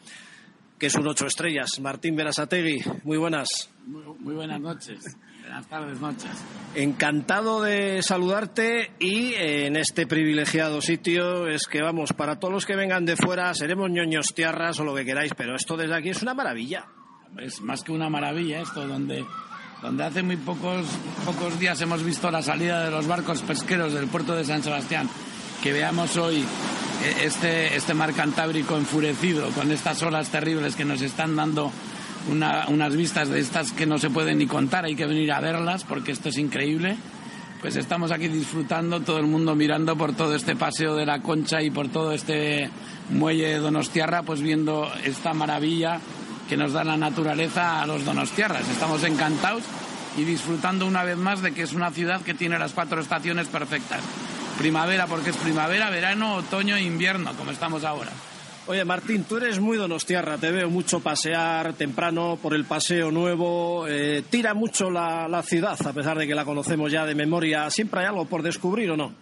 que 0.78 0.88
es 0.88 0.96
un 0.96 1.08
ocho 1.08 1.26
estrellas, 1.26 1.80
Martín 1.80 2.16
Berasategui. 2.16 2.82
Muy 3.04 3.18
buenas. 3.18 3.72
Muy, 3.86 4.36
buenas 4.36 4.60
noches. 4.60 5.18
Buenas 5.42 5.68
tardes, 5.68 6.00
noches. 6.00 6.30
Encantado 6.76 7.62
de 7.62 8.04
saludarte 8.04 8.92
y 9.00 9.34
en 9.36 9.78
este 9.78 10.06
privilegiado 10.06 10.82
sitio 10.82 11.48
es 11.48 11.68
que 11.68 11.82
vamos, 11.82 12.14
para 12.14 12.38
todos 12.38 12.54
los 12.54 12.66
que 12.66 12.76
vengan 12.76 13.06
de 13.06 13.16
fuera, 13.16 13.54
seremos 13.54 13.90
ñoños 13.90 14.34
tierras 14.36 14.80
o 14.80 14.84
lo 14.84 14.94
que 14.94 15.06
queráis, 15.06 15.34
pero 15.36 15.56
esto 15.56 15.78
desde 15.78 15.96
aquí 15.96 16.10
es 16.10 16.22
una 16.22 16.34
maravilla. 16.34 16.86
Es 17.36 17.62
más 17.62 17.84
que 17.84 17.92
una 17.92 18.10
maravilla 18.10 18.62
esto, 18.62 18.88
donde, 18.88 19.24
donde 19.82 20.04
hace 20.04 20.24
muy 20.24 20.38
pocos, 20.38 20.86
pocos 21.26 21.60
días 21.60 21.80
hemos 21.82 22.04
visto 22.04 22.32
la 22.32 22.42
salida 22.42 22.84
de 22.84 22.92
los 22.92 23.06
barcos 23.06 23.42
pesqueros 23.42 23.94
del 23.94 24.08
puerto 24.08 24.36
de 24.36 24.44
San 24.44 24.64
Sebastián, 24.64 25.08
que 25.62 25.72
veamos 25.72 26.18
hoy 26.18 26.38
eh, 26.38 27.16
este, 27.26 27.76
este 27.76 27.94
mar 27.94 28.14
Cantábrico 28.14 28.76
enfurecido 28.76 29.50
con 29.52 29.72
estas 29.72 30.02
olas 30.02 30.30
terribles 30.30 30.76
que 30.76 30.86
nos 30.86 31.02
están 31.02 31.36
dando 31.36 31.72
unas 32.30 32.96
vistas 32.96 33.30
de 33.30 33.40
estas 33.40 33.72
que 33.72 33.86
no 33.86 34.00
se 34.00 34.10
pueden 34.10 34.40
ni 34.40 34.48
contar, 34.48 34.86
hay 34.86 34.96
que 34.96 35.06
venir 35.06 35.32
a 35.32 35.40
verlas 35.40 35.84
porque 35.84 36.12
esto 36.12 36.30
es 36.30 36.38
increíble. 36.38 36.98
Pues 37.62 37.76
estamos 37.76 38.12
aquí 38.12 38.28
disfrutando, 38.28 39.00
todo 39.02 39.18
el 39.20 39.26
mundo 39.26 39.56
mirando 39.56 39.96
por 39.98 40.14
todo 40.14 40.36
este 40.36 40.56
paseo 40.56 40.96
de 40.96 41.06
la 41.06 41.22
Concha 41.22 41.62
y 41.62 41.72
por 41.72 41.88
todo 41.88 42.12
este 42.12 42.70
muelle 43.10 43.48
de 43.48 43.58
Donostiarra, 43.58 44.24
pues 44.24 44.42
viendo 44.42 44.92
esta 45.04 45.34
maravilla 45.34 46.00
que 46.48 46.58
nos 46.58 46.74
da 46.74 46.84
la 46.84 46.98
naturaleza 46.98 47.82
a 47.82 47.88
los 47.88 48.06
Donostiarras. 48.06 48.68
Estamos 48.70 49.04
encantados 49.04 49.64
y 50.18 50.24
disfrutando 50.24 50.86
una 50.86 51.04
vez 51.04 51.18
más 51.18 51.42
de 51.42 51.54
que 51.54 51.64
es 51.64 51.74
una 51.74 51.92
ciudad 51.92 52.22
que 52.22 52.34
tiene 52.34 52.58
las 52.58 52.74
cuatro 52.74 53.02
estaciones 53.02 53.48
perfectas. 53.48 54.02
Primavera 54.58 55.06
porque 55.06 55.30
es 55.30 55.38
primavera, 55.38 55.90
verano, 55.90 56.36
otoño 56.36 56.76
e 56.76 56.82
invierno, 56.82 57.34
como 57.34 57.52
estamos 57.52 57.84
ahora. 57.84 58.12
Oye, 58.66 58.84
Martín, 58.84 59.24
tú 59.24 59.38
eres 59.38 59.60
muy 59.62 59.78
donostiarra, 59.78 60.38
te 60.38 60.52
veo 60.52 60.70
mucho 60.70 61.00
pasear 61.00 61.74
temprano 61.74 62.38
por 62.42 62.54
el 62.54 62.66
paseo 62.66 63.12
nuevo. 63.12 63.88
Eh, 63.88 64.24
tira 64.30 64.54
mucho 64.54 64.90
la, 64.90 65.42
ciudad, 65.44 65.78
a 65.88 65.94
pesar 65.94 66.18
de 66.18 66.28
que 66.28 66.36
la 66.36 66.44
conocemos 66.44 66.92
ya 66.92 67.06
de 67.06 67.16
memoria. 67.16 67.70
¿Siempre 67.70 68.02
hay 68.02 68.08
algo 68.08 68.26
por 68.26 68.44
descubrir 68.44 68.92
o 68.92 68.98
no? 68.98 69.14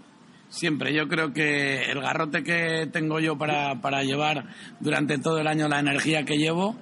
Siempre, 0.50 0.96
yo 0.96 1.08
creo 1.08 1.32
que 1.32 1.84
el 1.92 2.02
garrote 2.02 2.44
que 2.44 2.88
tengo 2.92 3.20
yo 3.20 3.38
para, 3.38 3.82
para 3.82 4.04
llevar 4.04 4.46
durante 4.80 5.20
todo 5.20 5.38
el 5.38 5.48
año 5.48 5.68
la 5.68 5.80
energía 5.80 6.24
que 6.24 6.38
llevo, 6.38 6.76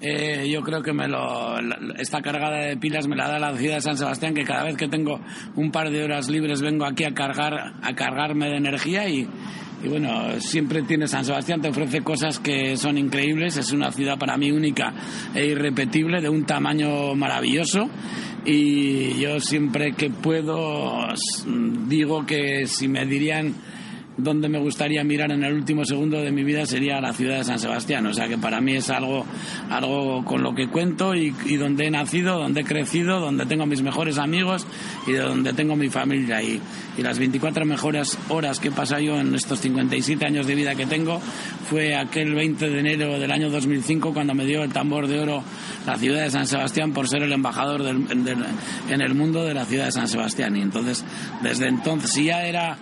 eh, 0.00 0.48
yo 0.50 0.62
creo 0.62 0.82
que 0.82 0.92
me 0.92 1.08
lo, 1.08 1.58
esta 1.96 2.22
cargada 2.22 2.58
de 2.58 2.76
pilas 2.76 3.08
me 3.08 3.16
la 3.16 3.28
da 3.28 3.38
la 3.38 3.56
ciudad 3.56 3.76
de 3.76 3.80
San 3.80 3.96
Sebastián, 3.96 4.34
que 4.34 4.44
cada 4.44 4.64
vez 4.64 4.76
que 4.76 4.88
tengo 4.88 5.20
un 5.56 5.70
par 5.70 5.90
de 5.90 6.04
horas 6.04 6.28
libres 6.28 6.60
vengo 6.60 6.84
aquí 6.84 7.04
a 7.04 7.14
cargar, 7.14 7.74
a 7.82 7.94
cargarme 7.94 8.48
de 8.48 8.56
energía 8.56 9.08
y, 9.08 9.28
y 9.82 9.88
bueno, 9.88 10.40
siempre 10.40 10.82
tiene 10.82 11.08
San 11.08 11.24
Sebastián, 11.24 11.60
te 11.60 11.68
ofrece 11.68 12.02
cosas 12.02 12.38
que 12.38 12.76
son 12.76 12.96
increíbles, 12.96 13.56
es 13.56 13.72
una 13.72 13.90
ciudad 13.90 14.18
para 14.18 14.36
mí 14.36 14.52
única 14.52 14.92
e 15.34 15.46
irrepetible, 15.46 16.20
de 16.20 16.28
un 16.28 16.44
tamaño 16.44 17.14
maravilloso 17.14 17.88
y 18.44 19.20
yo 19.20 19.40
siempre 19.40 19.92
que 19.92 20.10
puedo 20.10 21.08
digo 21.86 22.24
que 22.24 22.66
si 22.66 22.88
me 22.88 23.04
dirían 23.04 23.54
donde 24.18 24.48
me 24.48 24.58
gustaría 24.58 25.04
mirar 25.04 25.30
en 25.30 25.44
el 25.44 25.54
último 25.54 25.84
segundo 25.84 26.20
de 26.20 26.32
mi 26.32 26.42
vida 26.42 26.66
sería 26.66 27.00
la 27.00 27.12
ciudad 27.12 27.38
de 27.38 27.44
San 27.44 27.58
Sebastián. 27.58 28.04
O 28.06 28.12
sea 28.12 28.28
que 28.28 28.36
para 28.36 28.60
mí 28.60 28.74
es 28.74 28.90
algo, 28.90 29.24
algo 29.70 30.24
con 30.24 30.42
lo 30.42 30.54
que 30.54 30.68
cuento 30.68 31.14
y, 31.14 31.30
donde 31.56 31.86
he 31.86 31.90
nacido, 31.90 32.38
donde 32.38 32.62
he 32.62 32.64
crecido, 32.64 33.20
donde 33.20 33.46
tengo 33.46 33.64
mis 33.64 33.80
mejores 33.80 34.18
amigos 34.18 34.66
y 35.06 35.12
donde 35.12 35.52
tengo 35.52 35.76
mi 35.76 35.88
familia. 35.88 36.42
Y, 36.42 36.60
y 36.96 37.02
las 37.02 37.18
24 37.18 37.64
mejores 37.64 38.18
horas 38.28 38.58
que 38.58 38.68
he 38.68 38.72
pasado 38.72 39.00
yo 39.00 39.20
en 39.20 39.34
estos 39.36 39.60
57 39.60 40.26
años 40.26 40.46
de 40.48 40.54
vida 40.56 40.74
que 40.74 40.86
tengo 40.86 41.20
fue 41.70 41.94
aquel 41.94 42.34
20 42.34 42.68
de 42.68 42.80
enero 42.80 43.20
del 43.20 43.30
año 43.30 43.50
2005 43.50 44.12
cuando 44.12 44.34
me 44.34 44.44
dio 44.44 44.64
el 44.64 44.72
tambor 44.72 45.06
de 45.06 45.20
oro 45.20 45.44
la 45.86 45.96
ciudad 45.96 46.24
de 46.24 46.30
San 46.30 46.46
Sebastián 46.46 46.92
por 46.92 47.08
ser 47.08 47.22
el 47.22 47.32
embajador 47.32 47.82
en 47.86 49.00
el 49.00 49.14
mundo 49.14 49.44
de 49.44 49.54
la 49.54 49.64
ciudad 49.64 49.86
de 49.86 49.92
San 49.92 50.08
Sebastián. 50.08 50.56
Y 50.56 50.62
entonces, 50.62 51.04
desde 51.40 51.68
entonces, 51.68 52.24
ya 52.24 52.42
era 52.42 52.76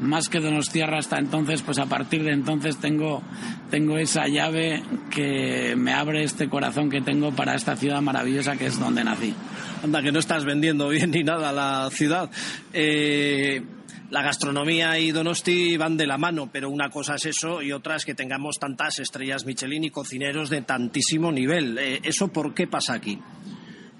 más 0.00 0.28
que 0.28 0.40
Donostiarra 0.40 0.98
hasta 0.98 1.18
entonces, 1.18 1.62
pues 1.62 1.78
a 1.78 1.86
partir 1.86 2.22
de 2.22 2.32
entonces 2.32 2.76
tengo, 2.78 3.22
tengo 3.70 3.98
esa 3.98 4.26
llave 4.26 4.82
que 5.10 5.74
me 5.76 5.92
abre 5.92 6.24
este 6.24 6.48
corazón 6.48 6.90
que 6.90 7.00
tengo 7.00 7.32
para 7.32 7.54
esta 7.54 7.76
ciudad 7.76 8.00
maravillosa 8.00 8.56
que 8.56 8.66
es 8.66 8.78
donde 8.78 9.04
nací. 9.04 9.34
Anda, 9.82 10.02
que 10.02 10.12
no 10.12 10.18
estás 10.18 10.44
vendiendo 10.44 10.88
bien 10.88 11.10
ni 11.10 11.22
nada 11.22 11.52
la 11.52 11.88
ciudad. 11.90 12.30
Eh, 12.72 13.62
la 14.10 14.22
gastronomía 14.22 14.98
y 14.98 15.10
Donosti 15.10 15.76
van 15.78 15.96
de 15.96 16.06
la 16.06 16.18
mano, 16.18 16.50
pero 16.52 16.68
una 16.68 16.90
cosa 16.90 17.14
es 17.14 17.24
eso 17.24 17.62
y 17.62 17.72
otra 17.72 17.96
es 17.96 18.04
que 18.04 18.14
tengamos 18.14 18.58
tantas 18.58 18.98
estrellas 18.98 19.46
Michelin 19.46 19.84
y 19.84 19.90
cocineros 19.90 20.50
de 20.50 20.60
tantísimo 20.60 21.32
nivel. 21.32 21.78
Eh, 21.78 22.00
¿Eso 22.04 22.28
por 22.28 22.52
qué 22.52 22.66
pasa 22.66 22.92
aquí? 22.92 23.18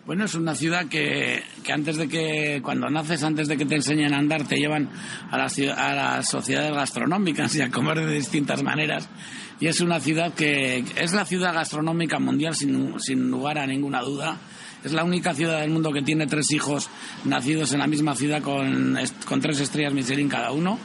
Bueno, 0.05 0.25
es 0.25 0.35
una 0.35 0.57
ciudad 0.57 0.87
que, 0.89 1.45
antes 1.73 1.97
de 1.97 2.09
que, 2.09 2.61
cuando 2.61 2.91
naces, 2.91 3.23
antes 3.23 3.47
de 3.47 3.57
que 3.57 3.65
te 3.65 3.77
enseñen 3.77 4.13
a 4.13 4.19
andar, 4.19 4.43
te 4.49 4.57
llevan 4.57 4.91
a, 5.31 5.39
la, 5.39 5.47
a 5.77 5.95
las 5.95 6.29
sociedades 6.29 6.73
gastronómicas 6.73 7.55
y 7.55 7.61
a 7.61 7.71
comer 7.71 8.01
de 8.01 8.15
distintas 8.15 8.65
maneras. 8.65 9.09
Y 9.61 9.69
es 9.69 9.81
una 9.81 10.01
ciudad 10.01 10.35
que 10.35 10.85
es 10.97 11.13
la 11.13 11.25
ciudad 11.25 11.55
gastronómica 11.55 12.19
mundial 12.19 12.57
sin, 12.57 12.99
sin 12.99 13.31
lugar 13.31 13.59
a 13.59 13.67
ninguna 13.69 14.01
duda. 14.01 14.39
Es 14.83 14.93
la 14.93 15.05
única 15.05 15.35
ciudad 15.35 15.61
del 15.61 15.71
mundo 15.71 15.93
que 15.93 16.03
tiene 16.03 16.27
tres 16.27 16.51
hijos 16.51 16.91
nacidos 17.25 17.73
en 17.73 17.79
la 17.79 17.87
misma 17.87 18.17
ciudad 18.17 18.43
con, 18.43 18.99
con 19.25 19.41
tres 19.41 19.61
estrellas 19.61 19.95
Michelin 19.95 20.29
cada 20.29 20.51
uno 20.51 20.81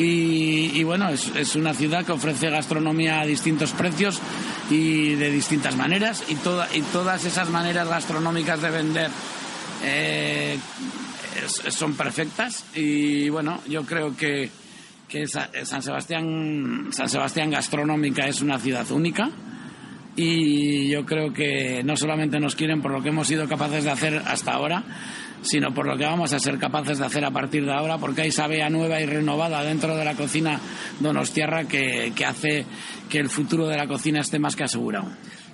y, 0.00 0.84
bueno, 0.84 1.08
es, 1.08 1.56
una 1.56 1.74
ciudad 1.74 2.04
que 2.04 2.12
ofrece 2.12 2.50
gastronomía 2.50 3.20
a 3.20 3.26
distintos 3.26 3.72
precios 3.72 4.20
y 4.70 5.14
de 5.16 5.30
distintas 5.30 5.76
maneras. 5.76 6.22
Y, 6.28 6.34
y 6.34 6.82
todas 6.92 7.24
esas 7.24 7.50
maneras 7.50 7.88
gastronómicas 7.88 8.62
de 8.62 8.70
vender 8.70 9.10
eh, 9.82 10.58
son 11.70 11.94
perfectas. 11.94 12.64
Y 12.76 13.28
bueno, 13.30 13.60
yo 13.68 13.84
creo 13.84 14.16
que, 14.16 14.50
que 15.08 15.26
San 15.26 15.82
Sebastián, 15.82 16.90
San 16.92 17.08
Sebastián 17.08 17.50
Gastronómica 17.50 18.28
es 18.28 18.40
una 18.40 18.60
ciudad 18.60 18.88
única. 18.92 19.30
Y 20.14 20.88
yo 20.88 21.04
creo 21.06 21.32
que 21.32 21.82
no 21.84 21.96
solamente 21.96 22.38
nos 22.38 22.54
quieren 22.54 22.82
por 22.82 22.92
lo 22.92 23.02
que 23.02 23.08
hemos 23.08 23.26
sido 23.26 23.48
capaces 23.48 23.82
de 23.84 23.90
hacer 23.90 24.22
hasta 24.26 24.52
ahora, 24.52 24.84
sino 25.42 25.72
por 25.72 25.86
lo 25.86 25.96
que 25.96 26.04
vamos 26.04 26.32
a 26.32 26.38
ser 26.38 26.58
capaces 26.58 26.98
de 26.98 27.06
hacer 27.06 27.24
a 27.24 27.30
partir 27.30 27.64
de 27.64 27.72
ahora, 27.72 27.98
porque 27.98 28.22
hay 28.22 28.30
sabea 28.30 28.70
nueva 28.70 29.00
y 29.00 29.06
renovada 29.06 29.62
dentro 29.62 29.96
de 29.96 30.04
la 30.04 30.14
cocina 30.14 30.60
donostiarra 31.00 31.64
que, 31.64 32.12
que 32.14 32.24
hace 32.24 32.66
que 33.08 33.18
el 33.18 33.30
futuro 33.30 33.66
de 33.66 33.76
la 33.76 33.86
cocina 33.86 34.20
esté 34.20 34.38
más 34.38 34.56
que 34.56 34.64
asegurado. 34.64 35.08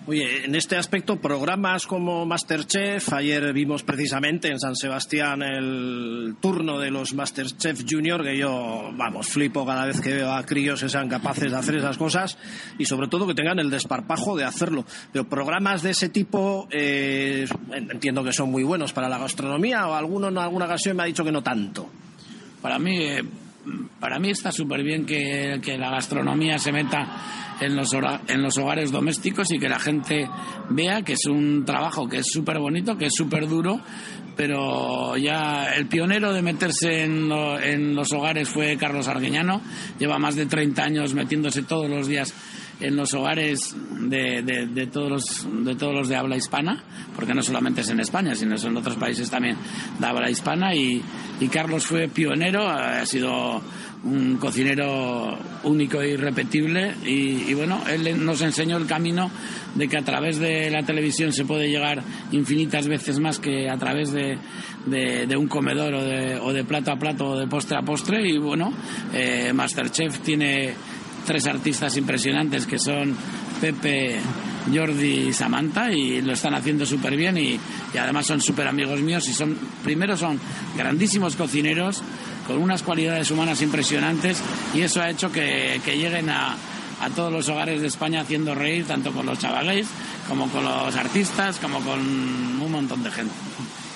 Oye, 0.06 0.44
en 0.44 0.54
este 0.54 0.76
aspecto, 0.76 1.16
programas 1.18 1.86
como 1.86 2.26
Masterchef, 2.26 3.10
ayer 3.14 3.54
vimos 3.54 3.84
precisamente 3.84 4.48
en 4.48 4.60
San 4.60 4.76
Sebastián 4.76 5.42
el 5.42 6.36
turno 6.40 6.78
de 6.78 6.90
los 6.90 7.14
Masterchef 7.14 7.86
Junior, 7.88 8.22
que 8.22 8.36
yo, 8.36 8.90
vamos, 8.92 9.28
flipo 9.28 9.64
cada 9.64 9.86
vez 9.86 10.02
que 10.02 10.12
veo 10.12 10.30
a 10.30 10.44
críos 10.44 10.82
que 10.82 10.90
sean 10.90 11.08
capaces 11.08 11.50
de 11.50 11.56
hacer 11.56 11.76
esas 11.76 11.96
cosas 11.96 12.36
y 12.78 12.84
sobre 12.84 13.08
todo 13.08 13.26
que 13.26 13.34
tengan 13.34 13.58
el 13.58 13.70
desparpajo 13.70 14.36
de 14.36 14.44
hacerlo. 14.44 14.84
Pero 15.10 15.26
programas 15.26 15.82
de 15.82 15.92
ese 15.92 16.10
tipo, 16.10 16.68
eh, 16.70 17.46
entiendo 17.72 18.22
que 18.22 18.34
son 18.34 18.50
muy 18.50 18.62
buenos 18.62 18.92
para 18.92 19.08
la 19.08 19.16
gastronomía 19.16 19.88
o 19.88 19.94
alguno 19.94 20.28
en 20.28 20.36
alguna 20.36 20.66
ocasión 20.66 20.98
me 20.98 21.04
ha 21.04 21.06
dicho 21.06 21.24
que 21.24 21.32
no 21.32 21.42
tanto. 21.42 21.88
Para 22.60 22.78
mí, 22.78 22.98
eh, 22.98 23.22
para 24.00 24.18
mí 24.18 24.30
está 24.30 24.52
súper 24.52 24.82
bien 24.82 25.06
que, 25.06 25.60
la 25.78 25.90
gastronomía 25.90 26.58
se 26.58 26.72
meta 26.72 27.56
en 27.60 27.76
los, 27.76 27.92
en 28.28 28.42
los 28.42 28.58
hogares 28.58 28.90
domésticos 28.90 29.50
y 29.52 29.58
que 29.58 29.68
la 29.68 29.78
gente 29.78 30.28
vea 30.70 31.02
que 31.02 31.14
es 31.14 31.26
un 31.26 31.64
trabajo 31.64 32.08
que 32.08 32.18
es 32.18 32.26
súper 32.30 32.58
bonito, 32.58 32.96
que 32.96 33.06
es 33.06 33.14
súper 33.14 33.48
duro, 33.48 33.80
pero 34.36 35.16
ya 35.16 35.74
el 35.74 35.86
pionero 35.86 36.32
de 36.32 36.42
meterse 36.42 37.04
en, 37.04 37.30
en, 37.62 37.94
los 37.94 38.12
hogares 38.12 38.48
fue 38.48 38.76
Carlos 38.76 39.08
Argueñano, 39.08 39.60
lleva 39.98 40.18
más 40.18 40.36
de 40.36 40.46
30 40.46 40.82
años 40.82 41.14
metiéndose 41.14 41.62
todos 41.62 41.88
los 41.88 42.06
días 42.06 42.34
en 42.80 42.96
los 42.96 43.14
hogares 43.14 43.74
de, 44.00 44.42
de, 44.42 44.86
todos 44.86 45.10
los, 45.10 45.64
de 45.64 45.76
todos 45.76 45.94
los 45.94 46.08
de 46.08 46.16
habla 46.16 46.36
hispana, 46.36 46.82
porque 47.14 47.34
no 47.34 47.42
solamente 47.42 47.82
es 47.82 47.88
en 47.90 48.00
España, 48.00 48.34
sino 48.34 48.56
en 48.56 48.76
otros 48.76 48.96
países 48.96 49.30
también 49.30 49.56
de 49.98 50.06
habla 50.06 50.30
hispana. 50.30 50.74
Y, 50.74 51.02
y 51.40 51.48
Carlos 51.48 51.86
fue 51.86 52.08
pionero, 52.08 52.68
ha 52.68 53.06
sido 53.06 53.62
un 54.04 54.36
cocinero 54.36 55.36
único 55.64 56.00
e 56.00 56.10
irrepetible 56.10 56.94
y, 57.04 57.54
bueno, 57.54 57.80
él 57.88 58.24
nos 58.24 58.42
enseñó 58.42 58.76
el 58.76 58.86
camino 58.86 59.30
de 59.74 59.88
que 59.88 59.96
a 59.96 60.02
través 60.02 60.38
de 60.38 60.70
la 60.70 60.82
televisión 60.82 61.32
se 61.32 61.44
puede 61.44 61.68
llegar 61.68 62.02
infinitas 62.32 62.86
veces 62.86 63.18
más 63.18 63.38
que 63.38 63.68
a 63.70 63.76
través 63.78 64.12
de, 64.12 64.38
un 65.36 65.48
comedor 65.48 65.94
o 65.94 66.04
de, 66.04 66.36
o 66.36 66.52
de, 66.52 66.64
plato 66.64 66.92
a 66.92 66.96
plato 66.96 67.30
o 67.30 67.38
de 67.38 67.46
postre 67.46 67.78
a 67.78 67.82
postre. 67.82 68.28
Y 68.28 68.36
bueno, 68.36 68.72
eh, 69.12 69.52
Masterchef 69.54 70.20
tiene 70.20 70.74
tres 71.24 71.46
artistas 71.46 71.96
impresionantes 71.96 72.66
que 72.66 72.78
son 72.78 73.16
Pepe, 73.60 74.18
Jordi 74.72 75.28
y 75.28 75.32
Samantha 75.32 75.90
y 75.92 76.20
lo 76.22 76.32
están 76.32 76.54
haciendo 76.54 76.86
súper 76.86 77.16
bien 77.16 77.36
y, 77.38 77.58
además 77.98 78.26
son 78.26 78.40
súper 78.40 78.66
amigos 78.66 79.00
míos 79.00 79.26
y 79.28 79.32
son, 79.32 79.56
primero 79.82 80.16
son 80.16 80.38
grandísimos 80.76 81.36
cocineros 81.36 82.02
con 82.46 82.58
unas 82.58 82.82
cualidades 82.82 83.30
humanas 83.30 83.62
impresionantes 83.62 84.40
y 84.74 84.82
eso 84.82 85.00
ha 85.00 85.10
hecho 85.10 85.30
que, 85.32 85.80
que 85.84 85.96
lleguen 85.96 86.30
a, 86.30 86.56
a 87.00 87.10
todos 87.10 87.32
los 87.32 87.48
hogares 87.48 87.80
de 87.80 87.86
España 87.86 88.22
haciendo 88.22 88.54
reír 88.54 88.86
tanto 88.86 89.12
con 89.12 89.26
los 89.26 89.38
chavales 89.38 89.86
como 90.28 90.48
con 90.48 90.64
los 90.64 90.94
artistas 90.96 91.58
como 91.58 91.80
con 91.80 92.00
un 92.00 92.70
montón 92.70 93.02
de 93.02 93.10
gente. 93.10 93.34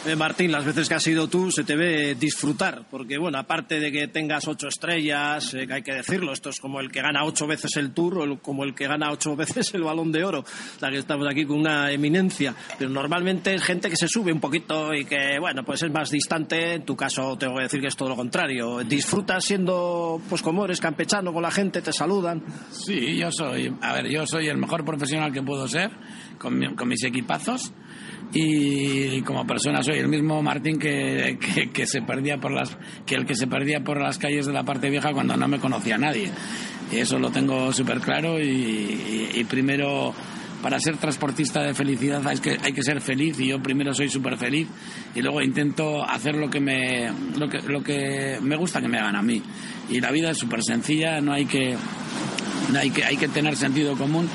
Eh, 0.08 0.16
Martín, 0.16 0.50
las 0.50 0.64
veces 0.64 0.88
que 0.88 0.94
has 0.94 1.06
ido 1.06 1.28
tú 1.28 1.50
se 1.50 1.64
te 1.64 1.76
ve 1.76 2.14
disfrutar, 2.14 2.84
porque 2.90 3.18
bueno, 3.18 3.36
aparte 3.36 3.78
de 3.78 3.92
que 3.92 4.08
tengas 4.08 4.48
ocho 4.48 4.68
estrellas, 4.68 5.52
eh, 5.52 5.68
hay 5.70 5.82
que 5.82 5.92
decirlo, 5.92 6.32
esto 6.32 6.48
es 6.48 6.60
como 6.60 6.80
el 6.80 6.90
que 6.90 7.02
gana 7.02 7.24
ocho 7.24 7.46
veces 7.46 7.76
el 7.76 7.92
Tour 7.92 8.18
o 8.18 8.38
como 8.38 8.64
el 8.64 8.74
que 8.74 8.86
gana 8.86 9.10
ocho 9.12 9.36
veces 9.36 9.74
el 9.74 9.82
Balón 9.82 10.10
de 10.10 10.24
Oro, 10.24 10.40
o 10.40 10.80
que 10.88 10.96
estamos 10.96 11.26
aquí 11.30 11.44
con 11.44 11.58
una 11.58 11.92
eminencia, 11.92 12.54
pero 12.78 12.88
normalmente 12.88 13.52
es 13.52 13.62
gente 13.62 13.90
que 13.90 13.96
se 13.96 14.08
sube 14.08 14.32
un 14.32 14.40
poquito 14.40 14.94
y 14.94 15.04
que 15.04 15.38
bueno, 15.38 15.62
pues 15.62 15.82
es 15.82 15.92
más 15.92 16.08
distante, 16.08 16.76
en 16.76 16.86
tu 16.86 16.96
caso 16.96 17.36
tengo 17.36 17.56
que 17.56 17.64
decir 17.64 17.82
que 17.82 17.88
es 17.88 17.96
todo 17.96 18.08
lo 18.08 18.16
contrario, 18.16 18.78
disfrutas 18.84 19.44
siendo 19.44 20.22
pues 20.26 20.40
como 20.40 20.64
eres 20.64 20.80
campechano 20.80 21.34
con 21.34 21.42
la 21.42 21.50
gente, 21.50 21.82
te 21.82 21.92
saludan. 21.92 22.42
Sí, 22.70 23.18
yo 23.18 23.30
soy, 23.30 23.74
a 23.82 23.92
ver, 23.92 24.08
yo 24.08 24.26
soy 24.26 24.48
el 24.48 24.56
mejor 24.56 24.86
profesional 24.86 25.34
que 25.34 25.42
puedo 25.42 25.68
ser 25.68 25.90
con 26.38 26.88
mis 26.88 27.04
equipazos 27.04 27.74
y 28.32 29.22
como 29.22 29.46
persona 29.46 29.82
soy 29.82 29.98
el 29.98 30.08
mismo 30.08 30.42
Martín 30.42 30.78
que, 30.78 31.38
que, 31.72 31.86
se 31.86 32.02
perdía 32.02 32.38
por 32.38 32.52
las 32.52 32.76
que 33.06 33.14
el 33.14 33.24
que 33.24 33.34
se 33.34 33.46
perdía 33.46 33.80
por 33.80 34.00
las 34.00 34.18
calles 34.18 34.46
de 34.46 34.52
la 34.52 34.64
parte 34.64 34.90
vieja 34.90 35.12
cuando 35.12 35.36
no 35.36 35.48
me 35.48 35.58
conocía 35.58 35.96
nadie. 35.96 36.30
Y 36.92 36.96
eso 36.96 37.18
lo 37.18 37.30
tengo 37.30 37.72
súper 37.72 38.00
claro 38.00 38.40
y, 38.40 39.44
primero 39.48 40.14
para 40.62 40.80
ser 40.80 40.96
transportista 40.96 41.62
de 41.62 41.72
felicidad 41.72 42.26
hay 42.26 42.38
que, 42.38 42.58
hay 42.60 42.72
que 42.72 42.82
ser 42.82 43.00
feliz 43.00 43.38
y 43.38 43.46
yo 43.46 43.62
primero 43.62 43.94
soy 43.94 44.08
súper 44.08 44.36
feliz 44.36 44.66
y 45.14 45.22
luego 45.22 45.40
intento 45.40 46.02
hacer 46.02 46.34
lo 46.34 46.50
que 46.50 46.58
me 46.58 47.12
lo 47.38 47.48
que, 47.48 47.60
lo 47.60 47.80
que 47.80 48.38
me 48.42 48.56
gusta 48.56 48.80
que 48.80 48.88
me 48.88 48.98
hagan 48.98 49.16
a 49.16 49.22
mí. 49.22 49.40
Y 49.88 50.00
la 50.00 50.10
vida 50.10 50.30
es 50.30 50.38
súper 50.38 50.62
sencilla 50.62 51.20
no 51.20 51.32
hay 51.32 51.46
que 51.46 51.76
hay 52.76 52.90
que 52.90 53.04
hay 53.04 53.16
que 53.16 53.28
tener 53.28 53.56
sentido 53.56 53.96
común 53.96 54.28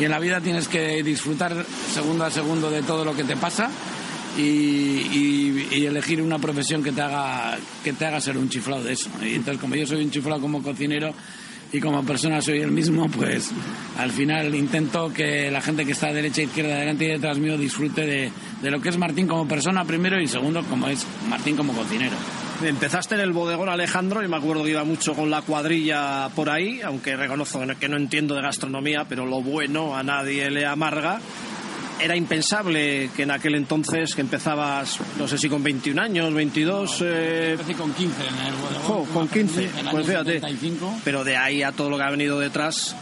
y 0.00 0.04
en 0.04 0.10
la 0.10 0.18
vida 0.18 0.40
tienes 0.40 0.66
que 0.66 1.02
disfrutar 1.02 1.54
segundo 1.92 2.24
a 2.24 2.30
segundo 2.30 2.70
de 2.70 2.82
todo 2.82 3.04
lo 3.04 3.14
que 3.14 3.22
te 3.22 3.36
pasa 3.36 3.70
y, 4.36 5.84
elegir 5.84 6.22
una 6.22 6.38
profesión 6.38 6.82
que 6.82 6.92
te 6.92 7.02
haga 7.02 7.58
que 7.82 7.92
te 7.92 8.06
haga 8.06 8.20
ser 8.20 8.38
un 8.38 8.48
chiflado 8.48 8.84
de 8.84 8.92
eso. 8.92 9.10
Y 9.22 9.34
entonces 9.34 9.60
como 9.60 9.74
yo 9.74 9.86
soy 9.86 10.04
un 10.04 10.10
chiflado 10.10 10.40
como 10.40 10.62
cocinero 10.62 11.12
y 11.72 11.80
como 11.80 12.04
persona 12.04 12.40
soy 12.40 12.60
el 12.60 12.70
mismo, 12.70 13.08
pues 13.08 13.50
al 13.98 14.10
final 14.10 14.54
intento 14.54 15.12
que 15.12 15.50
la 15.50 15.60
gente 15.60 15.84
que 15.84 15.92
está 15.92 16.12
derecha, 16.12 16.42
izquierda, 16.42 16.76
delante 16.76 17.06
y 17.06 17.08
detrás 17.08 17.38
mío 17.38 17.58
disfrute 17.58 18.06
de, 18.06 18.32
de 18.62 18.70
lo 18.70 18.80
que 18.80 18.90
es 18.90 18.96
Martín 18.96 19.26
como 19.26 19.48
persona 19.48 19.84
primero 19.84 20.20
y 20.20 20.28
segundo 20.28 20.62
como 20.64 20.88
es 20.88 21.04
Martín 21.28 21.56
como 21.56 21.72
cocinero. 21.72 22.16
Empezaste 22.62 23.14
en 23.14 23.22
el 23.22 23.32
bodegón 23.32 23.70
Alejandro 23.70 24.22
y 24.22 24.28
me 24.28 24.36
acuerdo 24.36 24.64
que 24.64 24.70
iba 24.70 24.84
mucho 24.84 25.14
con 25.14 25.30
la 25.30 25.40
cuadrilla 25.40 26.28
por 26.34 26.50
ahí, 26.50 26.82
aunque 26.82 27.16
reconozco 27.16 27.60
que 27.78 27.88
no 27.88 27.96
entiendo 27.96 28.34
de 28.34 28.42
gastronomía, 28.42 29.06
pero 29.08 29.24
lo 29.24 29.40
bueno 29.40 29.96
a 29.96 30.02
nadie 30.02 30.50
le 30.50 30.66
amarga. 30.66 31.20
Era 31.98 32.16
impensable 32.16 33.10
que 33.16 33.22
en 33.22 33.30
aquel 33.30 33.54
entonces, 33.54 34.14
que 34.14 34.20
empezabas, 34.20 34.98
no 35.18 35.26
sé 35.26 35.38
si 35.38 35.48
con 35.48 35.62
21 35.62 36.02
años, 36.02 36.34
22... 36.34 36.98
Eh... 37.02 37.50
Empecé 37.52 37.74
con 37.74 37.92
15 37.94 38.22
en 38.26 38.46
el 38.46 38.54
bodegón. 38.54 39.06
con 39.06 39.28
15, 39.28 39.70
pues 39.90 40.06
fíjate. 40.06 40.42
Pero 41.04 41.24
de 41.24 41.36
ahí 41.36 41.62
a 41.62 41.72
todo 41.72 41.88
lo 41.88 41.96
que 41.96 42.02
ha 42.04 42.10
venido 42.10 42.38
detrás... 42.38 42.94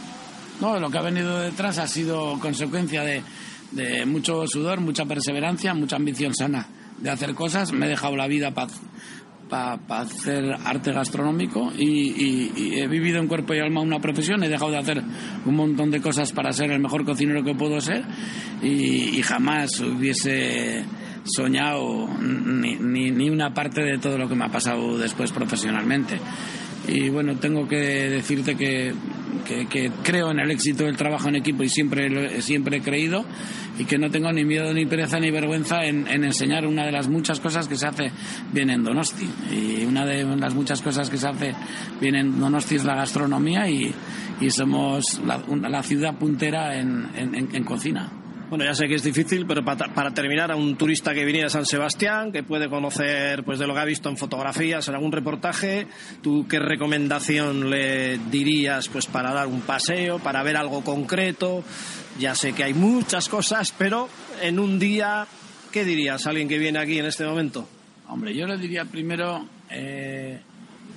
No, 0.60 0.78
lo 0.78 0.90
que 0.90 0.98
ha 0.98 1.02
venido 1.02 1.38
detrás 1.40 1.78
ha 1.78 1.86
sido 1.86 2.38
consecuencia 2.40 3.02
de, 3.02 3.22
de 3.72 4.06
mucho 4.06 4.46
sudor, 4.46 4.80
mucha 4.80 5.04
perseverancia, 5.04 5.74
mucha 5.74 5.96
ambición 5.96 6.34
sana 6.34 6.66
de 6.98 7.10
hacer 7.10 7.34
cosas. 7.34 7.72
Me 7.72 7.86
he 7.86 7.88
dejado 7.88 8.16
la 8.16 8.26
vida 8.26 8.52
para 8.52 8.68
para 9.48 9.78
hacer 9.88 10.56
arte 10.64 10.92
gastronómico 10.92 11.72
y, 11.76 12.78
he 12.78 12.86
vivido 12.86 13.18
en 13.18 13.28
cuerpo 13.28 13.54
y 13.54 13.58
alma 13.58 13.80
una 13.80 14.00
profesión, 14.00 14.42
he 14.42 14.48
dejado 14.48 14.70
de 14.70 14.78
hacer 14.78 15.02
un 15.44 15.54
montón 15.54 15.90
de 15.90 16.00
cosas 16.00 16.32
para 16.32 16.52
ser 16.52 16.70
el 16.70 16.80
mejor 16.80 17.04
cocinero 17.04 17.42
que 17.42 17.54
puedo 17.54 17.80
ser 17.80 18.04
y, 18.62 19.22
jamás 19.22 19.80
hubiese 19.80 20.84
soñado 21.24 22.08
ni, 22.20 22.76
ni, 23.10 23.30
una 23.30 23.52
parte 23.52 23.82
de 23.82 23.98
todo 23.98 24.16
lo 24.16 24.28
que 24.28 24.34
me 24.34 24.44
ha 24.44 24.48
pasado 24.48 24.96
después 24.96 25.32
profesionalmente. 25.32 26.18
Y 26.88 27.10
bueno, 27.10 27.36
tengo 27.36 27.68
que 27.68 27.76
decirte 27.76 28.56
que, 28.56 28.94
que, 29.46 29.90
creo 30.02 30.30
en 30.30 30.40
el 30.40 30.50
éxito 30.50 30.84
del 30.84 30.96
trabajo 30.96 31.28
en 31.28 31.36
equipo 31.36 31.62
y 31.62 31.68
siempre, 31.68 32.40
siempre 32.40 32.78
he 32.78 32.80
creído 32.80 33.24
y 33.78 33.84
que 33.84 33.98
no 33.98 34.10
tengo 34.10 34.32
ni 34.32 34.44
miedo, 34.44 34.72
ni 34.72 34.86
pereza, 34.86 35.20
ni 35.20 35.30
vergüenza 35.30 35.84
en, 35.84 36.06
enseñar 36.08 36.66
una 36.66 36.86
de 36.86 36.92
las 36.92 37.08
muchas 37.08 37.40
cosas 37.40 37.68
que 37.68 37.76
se 37.76 37.86
hace 37.86 38.10
bien 38.52 38.70
en 38.70 38.82
Donosti. 38.82 39.28
Y 39.52 39.84
una 39.84 40.04
de 40.06 40.24
las 40.24 40.54
muchas 40.54 40.80
cosas 40.82 41.10
que 41.10 41.18
se 41.18 41.28
hace 41.28 41.54
bien 42.00 42.14
en 42.16 42.40
Donosti 42.40 42.76
es 42.76 42.84
la 42.84 42.96
gastronomía 42.96 43.68
y, 43.68 43.94
somos 44.50 45.20
la, 45.24 45.82
ciudad 45.82 46.16
puntera 46.16 46.78
en 46.78 47.64
cocina. 47.64 48.27
Bueno, 48.48 48.64
ya 48.64 48.72
sé 48.72 48.88
que 48.88 48.94
es 48.94 49.02
difícil, 49.02 49.44
pero 49.46 49.62
para, 49.62 50.10
terminar, 50.14 50.50
a 50.50 50.56
un 50.56 50.76
turista 50.76 51.12
que 51.12 51.26
viniera 51.26 51.48
a 51.48 51.50
San 51.50 51.66
Sebastián, 51.66 52.32
que 52.32 52.42
puede 52.42 52.70
conocer 52.70 53.44
pues 53.44 53.58
de 53.58 53.66
lo 53.66 53.74
que 53.74 53.80
ha 53.80 53.84
visto 53.84 54.08
en 54.08 54.16
fotografías, 54.16 54.88
en 54.88 54.94
algún 54.94 55.12
reportaje, 55.12 55.86
¿tú 56.22 56.46
qué 56.48 56.58
recomendación 56.58 57.68
le 57.68 58.16
dirías 58.16 58.88
pues 58.88 59.04
para 59.04 59.34
dar 59.34 59.48
un 59.48 59.60
paseo, 59.60 60.18
para 60.18 60.42
ver 60.42 60.56
algo 60.56 60.82
concreto? 60.82 61.62
Ya 62.18 62.34
sé 62.34 62.54
que 62.54 62.64
hay 62.64 62.72
muchas 62.72 63.28
cosas, 63.28 63.74
pero 63.76 64.08
en 64.40 64.58
un 64.58 64.78
día, 64.78 65.26
¿qué 65.70 65.84
dirías 65.84 66.26
a 66.26 66.30
alguien 66.30 66.48
que 66.48 66.56
viene 66.56 66.78
aquí 66.78 66.98
en 66.98 67.04
este 67.04 67.26
momento? 67.26 67.68
Hombre, 68.08 68.34
yo 68.34 68.46
le 68.46 68.56
diría 68.56 68.86
primero 68.86 69.46
eh, 69.68 70.40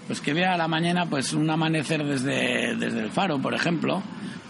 pues 0.08 0.22
que 0.22 0.34
vea 0.34 0.54
a 0.54 0.58
la 0.58 0.70
mañana 0.70 1.06
pues 1.06 1.34
un 1.34 1.50
amanecer 1.50 2.06
desde, 2.06 2.78
desde 2.78 3.02
el 3.02 3.12
faro, 3.12 3.42
por 3.42 3.54
ejemplo, 3.54 4.02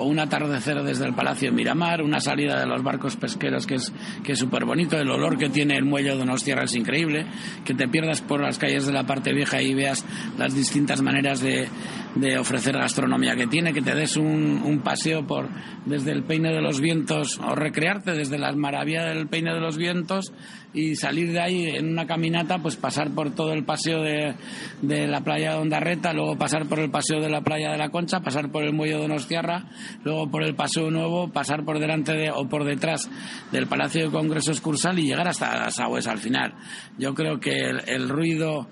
o 0.01 0.05
un 0.05 0.19
atardecer 0.19 0.81
desde 0.81 1.05
el 1.05 1.13
Palacio 1.13 1.51
Miramar, 1.51 2.01
una 2.01 2.19
salida 2.19 2.59
de 2.59 2.65
los 2.65 2.81
barcos 2.81 3.15
pesqueros 3.15 3.67
que 3.67 3.75
es 3.75 3.93
que 4.23 4.31
es 4.31 4.39
súper 4.39 4.65
bonito, 4.65 4.97
el 4.97 5.09
olor 5.09 5.37
que 5.37 5.49
tiene 5.49 5.75
el 5.75 5.85
muelle 5.85 6.09
de 6.09 6.17
Donostierra 6.17 6.63
es 6.63 6.75
increíble, 6.75 7.27
que 7.63 7.75
te 7.75 7.87
pierdas 7.87 8.21
por 8.21 8.41
las 8.41 8.57
calles 8.57 8.87
de 8.87 8.93
la 8.93 9.05
parte 9.05 9.31
vieja 9.33 9.61
y 9.61 9.75
veas 9.75 10.03
las 10.37 10.55
distintas 10.55 11.01
maneras 11.01 11.41
de, 11.41 11.67
de 12.15 12.37
ofrecer 12.37 12.77
gastronomía 12.77 13.35
que 13.35 13.47
tiene, 13.47 13.73
que 13.73 13.81
te 13.81 13.95
des 13.95 14.17
un, 14.17 14.61
un, 14.63 14.79
paseo 14.81 15.25
por 15.25 15.49
desde 15.85 16.11
el 16.11 16.23
Peine 16.23 16.51
de 16.51 16.61
los 16.61 16.81
Vientos 16.81 17.39
o 17.39 17.55
recrearte 17.55 18.13
desde 18.13 18.37
las 18.37 18.55
maravillas 18.55 19.13
del 19.13 19.27
Peine 19.27 19.53
de 19.53 19.59
los 19.59 19.77
Vientos 19.77 20.33
y 20.73 20.95
salir 20.95 21.31
de 21.31 21.39
ahí 21.39 21.67
en 21.67 21.89
una 21.89 22.07
caminata, 22.07 22.59
pues 22.59 22.75
pasar 22.75 23.11
por 23.11 23.31
todo 23.35 23.53
el 23.53 23.65
paseo 23.65 24.01
de, 24.01 24.35
de 24.81 25.07
la 25.07 25.21
playa 25.21 25.51
de 25.51 25.57
Ondarreta, 25.57 26.13
luego 26.13 26.37
pasar 26.37 26.65
por 26.65 26.79
el 26.79 26.89
paseo 26.89 27.19
de 27.19 27.29
la 27.29 27.41
playa 27.41 27.71
de 27.71 27.77
la 27.77 27.89
Concha, 27.89 28.21
pasar 28.21 28.51
por 28.51 28.63
el 28.63 28.73
muelle 28.73 28.95
de 28.95 29.01
Donostiarra, 29.01 29.65
luego 30.03 30.29
por 30.29 30.43
el 30.43 30.55
paseo 30.55 30.89
nuevo, 30.91 31.29
pasar 31.29 31.63
por 31.63 31.79
delante 31.79 32.13
de, 32.13 32.31
o 32.31 32.47
por 32.47 32.63
detrás 32.63 33.09
del 33.51 33.67
Palacio 33.67 34.05
de 34.05 34.11
Congresos 34.11 34.61
Cursal 34.61 34.99
y 34.99 35.07
llegar 35.07 35.27
hasta 35.27 35.69
Sagües 35.71 36.07
al 36.07 36.19
final. 36.19 36.53
Yo 36.97 37.13
creo 37.13 37.39
que 37.39 37.51
el, 37.51 38.09
ruido 38.09 38.67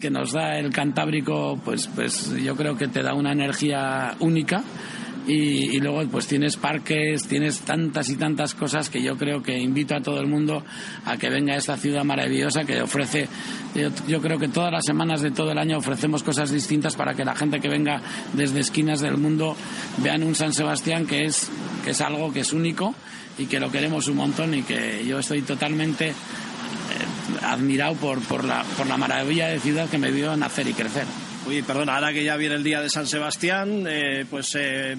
que 0.00 0.10
nos 0.10 0.32
da 0.32 0.58
el 0.58 0.70
Cantábrico, 0.70 1.60
pues, 1.64 1.88
pues 1.88 2.34
yo 2.42 2.56
creo 2.56 2.76
que 2.76 2.88
te 2.88 3.02
da 3.02 3.14
una 3.14 3.32
energía 3.32 4.14
única 4.20 4.62
y, 5.28 5.78
luego 5.80 6.02
pues 6.10 6.26
tienes 6.26 6.56
parques, 6.56 7.28
tienes 7.28 7.60
tantas 7.60 8.08
y 8.08 8.16
tantas 8.16 8.54
cosas 8.54 8.88
que 8.88 9.02
yo 9.02 9.18
creo 9.18 9.42
que 9.42 9.58
invito 9.58 9.94
a 9.94 10.00
todo 10.00 10.20
el 10.20 10.26
mundo 10.26 10.64
a 11.04 11.18
que 11.18 11.28
venga 11.28 11.52
a 11.52 11.58
esta 11.58 11.76
ciudad 11.76 12.02
maravillosa 12.02 12.64
que 12.64 12.80
ofrece, 12.80 13.28
yo, 14.06 14.22
creo 14.22 14.38
que 14.38 14.48
todas 14.48 14.72
las 14.72 14.86
semanas 14.86 15.20
de 15.20 15.30
todo 15.30 15.52
el 15.52 15.58
año 15.58 15.76
ofrecemos 15.76 16.22
cosas 16.22 16.50
distintas 16.50 16.96
para 16.96 17.12
que 17.12 17.26
la 17.26 17.36
gente 17.36 17.60
que 17.60 17.68
venga 17.68 18.00
desde 18.32 18.60
esquinas 18.60 19.00
del 19.00 19.18
mundo 19.18 19.54
vean 19.98 20.22
un 20.22 20.34
San 20.34 20.54
Sebastián 20.54 21.06
que 21.06 21.26
es, 21.26 21.50
que 21.84 21.90
es 21.90 22.00
algo 22.00 22.32
que 22.32 22.40
es 22.40 22.54
único 22.54 22.94
y 23.36 23.46
que 23.46 23.60
lo 23.60 23.70
queremos 23.70 24.08
un 24.08 24.16
montón 24.16 24.54
y 24.54 24.62
que 24.62 25.04
yo 25.06 25.18
estoy 25.18 25.42
totalmente 25.42 26.08
eh, 26.08 26.14
admirado 27.42 27.94
por, 27.96 28.20
por, 28.22 28.44
la, 28.44 28.64
por 28.78 28.86
la 28.86 28.96
maravilla 28.96 29.48
de 29.48 29.60
ciudad 29.60 29.90
que 29.90 29.98
me 29.98 30.10
vio 30.10 30.34
nacer 30.38 30.66
y 30.68 30.72
crecer. 30.72 31.04
Uy, 31.48 31.62
perdona, 31.62 31.94
ahora 31.94 32.12
que 32.12 32.22
ya 32.22 32.36
viene 32.36 32.56
el 32.56 32.62
día 32.62 32.82
de 32.82 32.90
San 32.90 33.06
Sebastián, 33.06 33.86
eh, 33.88 34.26
pues 34.28 34.54
eh, 34.54 34.98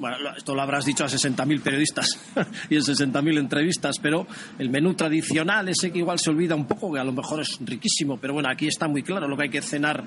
bueno, 0.00 0.16
esto 0.36 0.52
lo 0.52 0.62
habrás 0.62 0.84
dicho 0.84 1.04
a 1.04 1.06
60.000 1.06 1.60
periodistas 1.60 2.18
y 2.70 2.74
en 2.74 2.82
60.000 2.82 3.38
entrevistas, 3.38 3.98
pero 4.02 4.26
el 4.58 4.68
menú 4.68 4.94
tradicional, 4.94 5.68
ese 5.68 5.92
que 5.92 5.98
igual 5.98 6.18
se 6.18 6.30
olvida 6.30 6.56
un 6.56 6.66
poco, 6.66 6.92
que 6.92 6.98
a 6.98 7.04
lo 7.04 7.12
mejor 7.12 7.42
es 7.42 7.58
riquísimo, 7.60 8.16
pero 8.16 8.32
bueno, 8.32 8.48
aquí 8.50 8.66
está 8.66 8.88
muy 8.88 9.04
claro 9.04 9.28
lo 9.28 9.36
que 9.36 9.44
hay 9.44 9.48
que 9.50 9.62
cenar 9.62 10.02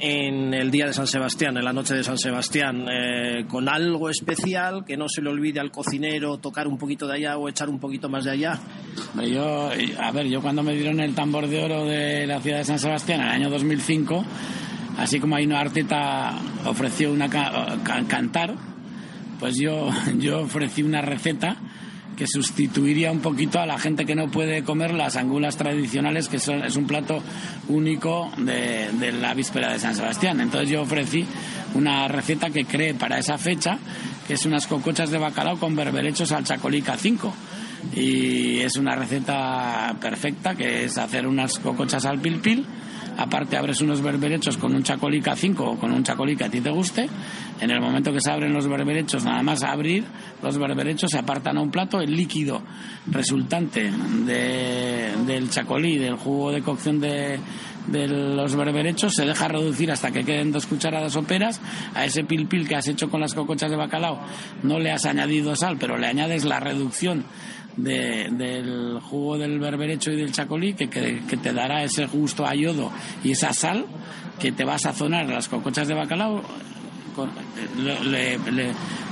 en 0.00 0.52
el 0.52 0.72
día 0.72 0.86
de 0.86 0.92
San 0.92 1.06
Sebastián, 1.06 1.56
en 1.58 1.64
la 1.64 1.72
noche 1.72 1.94
de 1.94 2.02
San 2.02 2.18
Sebastián, 2.18 2.86
eh, 2.90 3.44
con 3.46 3.68
algo 3.68 4.10
especial, 4.10 4.84
que 4.84 4.96
no 4.96 5.08
se 5.08 5.22
le 5.22 5.30
olvide 5.30 5.60
al 5.60 5.70
cocinero 5.70 6.38
tocar 6.38 6.66
un 6.66 6.76
poquito 6.76 7.06
de 7.06 7.18
allá 7.18 7.36
o 7.36 7.48
echar 7.48 7.68
un 7.68 7.78
poquito 7.78 8.08
más 8.08 8.24
de 8.24 8.32
allá. 8.32 8.58
Yo, 9.24 9.70
a 10.00 10.10
ver, 10.10 10.26
yo 10.26 10.42
cuando 10.42 10.64
me 10.64 10.74
dieron 10.74 10.98
el 10.98 11.14
tambor 11.14 11.46
de 11.46 11.62
oro 11.62 11.84
de 11.84 12.26
la 12.26 12.40
ciudad 12.40 12.58
de 12.58 12.64
San 12.64 12.80
Sebastián 12.80 13.20
en 13.20 13.26
el 13.26 13.32
año 13.34 13.50
2005, 13.50 14.24
así 14.98 15.20
como 15.20 15.36
Aino 15.36 15.56
Arteta 15.56 16.38
ofreció 16.64 17.12
una 17.12 17.28
cantar, 17.28 18.54
pues 19.38 19.56
yo, 19.56 19.90
yo 20.18 20.42
ofrecí 20.42 20.82
una 20.82 21.02
receta 21.02 21.56
que 22.16 22.26
sustituiría 22.26 23.10
un 23.10 23.20
poquito 23.20 23.60
a 23.60 23.66
la 23.66 23.78
gente 23.78 24.06
que 24.06 24.14
no 24.14 24.30
puede 24.30 24.62
comer 24.62 24.94
las 24.94 25.16
angulas 25.16 25.56
tradicionales, 25.56 26.28
que 26.28 26.36
es 26.36 26.76
un 26.76 26.86
plato 26.86 27.22
único 27.68 28.30
de, 28.38 29.12
la 29.20 29.34
víspera 29.34 29.72
de 29.72 29.78
San 29.78 29.94
Sebastián. 29.94 30.40
Entonces 30.40 30.70
yo 30.70 30.82
ofrecí 30.82 31.26
una 31.74 32.06
receta 32.08 32.50
que 32.50 32.64
creé 32.64 32.94
para 32.94 33.18
esa 33.18 33.36
fecha, 33.36 33.78
que 34.26 34.34
es 34.34 34.46
unas 34.46 34.66
cocochas 34.66 35.10
de 35.10 35.18
bacalao 35.18 35.58
con 35.58 35.74
berberechos 35.74 36.32
al 36.32 36.44
chacolica 36.44 36.96
5. 36.96 37.34
Y 37.96 38.60
es 38.60 38.76
una 38.76 38.94
receta 38.94 39.94
perfecta, 40.00 40.54
que 40.54 40.84
es 40.84 40.96
hacer 40.96 41.26
unas 41.26 41.58
cocochas 41.58 42.06
al 42.06 42.20
pil 42.20 42.38
pil 42.38 42.64
aparte 43.16 43.56
abres 43.56 43.80
unos 43.80 44.02
berberechos 44.02 44.56
con 44.56 44.74
un 44.74 44.82
chacolica 44.82 45.36
5 45.36 45.64
o 45.64 45.78
con 45.78 45.92
un 45.92 46.02
chacolica 46.02 46.46
a 46.46 46.50
ti 46.50 46.60
te 46.60 46.70
guste, 46.70 47.08
en 47.60 47.70
el 47.70 47.80
momento 47.80 48.12
que 48.12 48.20
se 48.20 48.30
abren 48.30 48.52
los 48.52 48.66
berberechos, 48.66 49.24
nada 49.24 49.42
más 49.42 49.62
abrir 49.62 50.04
los 50.42 50.58
berberechos 50.58 51.10
se 51.10 51.18
apartan 51.18 51.58
a 51.58 51.60
un 51.60 51.70
plato, 51.70 52.00
el 52.00 52.14
líquido 52.14 52.62
resultante 53.06 53.90
del 53.90 55.50
chacolí, 55.50 55.98
del 55.98 56.16
jugo 56.16 56.52
de 56.52 56.62
cocción 56.62 57.00
de, 57.00 57.38
de 57.86 58.08
los 58.08 58.56
berberechos 58.56 59.14
se 59.14 59.26
deja 59.26 59.48
reducir 59.48 59.90
hasta 59.90 60.10
que 60.10 60.24
queden 60.24 60.52
dos 60.52 60.66
cucharadas 60.66 61.12
soperas. 61.12 61.60
A 61.94 62.04
ese 62.04 62.24
pil 62.24 62.46
pil 62.46 62.66
que 62.66 62.76
has 62.76 62.88
hecho 62.88 63.10
con 63.10 63.20
las 63.20 63.34
cocochas 63.34 63.70
de 63.70 63.76
bacalao 63.76 64.20
no 64.62 64.78
le 64.78 64.90
has 64.90 65.04
añadido 65.04 65.54
sal, 65.56 65.76
pero 65.78 65.98
le 65.98 66.06
añades 66.06 66.44
la 66.44 66.60
reducción 66.60 67.24
del 67.76 69.00
jugo 69.00 69.38
del 69.38 69.58
berberecho 69.58 70.12
y 70.12 70.16
del 70.16 70.32
chacolí 70.32 70.74
que, 70.74 70.88
que, 70.88 71.36
te 71.36 71.52
dará 71.52 71.82
ese 71.82 72.06
gusto 72.06 72.46
a 72.46 72.54
yodo 72.54 72.92
y 73.22 73.32
esa 73.32 73.52
sal 73.52 73.84
que 74.40 74.52
te 74.52 74.64
va 74.64 74.74
a 74.74 74.78
sazonar 74.78 75.28
las 75.28 75.48
cocochas 75.48 75.88
de 75.88 75.94
bacalao 75.94 76.42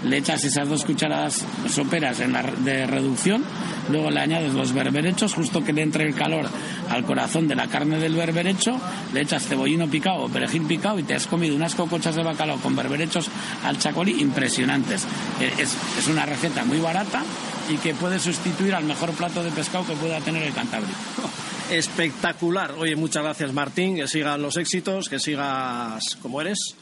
le, 0.05 0.17
echas 0.17 0.45
esas 0.45 0.69
dos 0.69 0.85
cucharadas 0.85 1.45
soperas 1.69 2.21
en 2.21 2.33
la, 2.33 2.43
de 2.43 2.87
reducción, 2.87 3.45
luego 3.91 4.11
le 4.11 4.21
añades 4.21 4.55
los 4.55 4.73
berberechos, 4.73 5.35
justo 5.35 5.63
que 5.63 5.73
le 5.73 5.83
entre 5.83 6.07
el 6.07 6.15
calor 6.15 6.47
al 6.91 7.05
corazón 7.05 7.49
de 7.49 7.55
la 7.55 7.69
carne 7.69 7.99
del 7.99 8.15
berberecho, 8.15 8.81
le 9.13 9.23
echas 9.23 9.47
cebollino 9.47 9.89
picado 9.89 10.25
o 10.25 10.29
perejil 10.29 10.63
picado 10.63 10.99
y 10.99 11.05
te 11.05 11.15
has 11.15 11.27
comido 11.27 11.55
unas 11.55 11.75
cocochas 11.75 12.17
de 12.17 12.23
bacalao 12.23 12.59
con 12.59 12.77
berberechos 12.77 13.31
al 13.65 13.79
chacolí 13.79 14.21
impresionantes. 14.21 15.07
Eh, 15.41 15.53
es, 15.59 15.77
es 15.99 16.09
una 16.09 16.27
receta 16.27 16.65
muy 16.65 16.79
barata 16.79 17.23
y 17.69 17.77
que 17.77 17.95
puede 17.95 18.19
sustituir 18.19 18.75
al 18.75 18.85
mejor 18.85 19.13
plato 19.13 19.43
de 19.43 19.51
pescado 19.51 19.87
que 19.87 19.95
pueda 19.95 20.21
tener 20.21 20.43
el 20.43 20.53
Cantábrico. 20.53 20.99
Espectacular. 21.71 22.73
Oye, 22.73 22.97
muchas 22.97 23.23
gracias 23.23 23.53
Martín, 23.53 23.97
que 23.97 24.07
sigan 24.07 24.43
los 24.43 24.57
éxitos, 24.57 25.09
que 25.09 25.19
sigas 25.19 26.17
como 26.21 26.41
eres. 26.41 26.77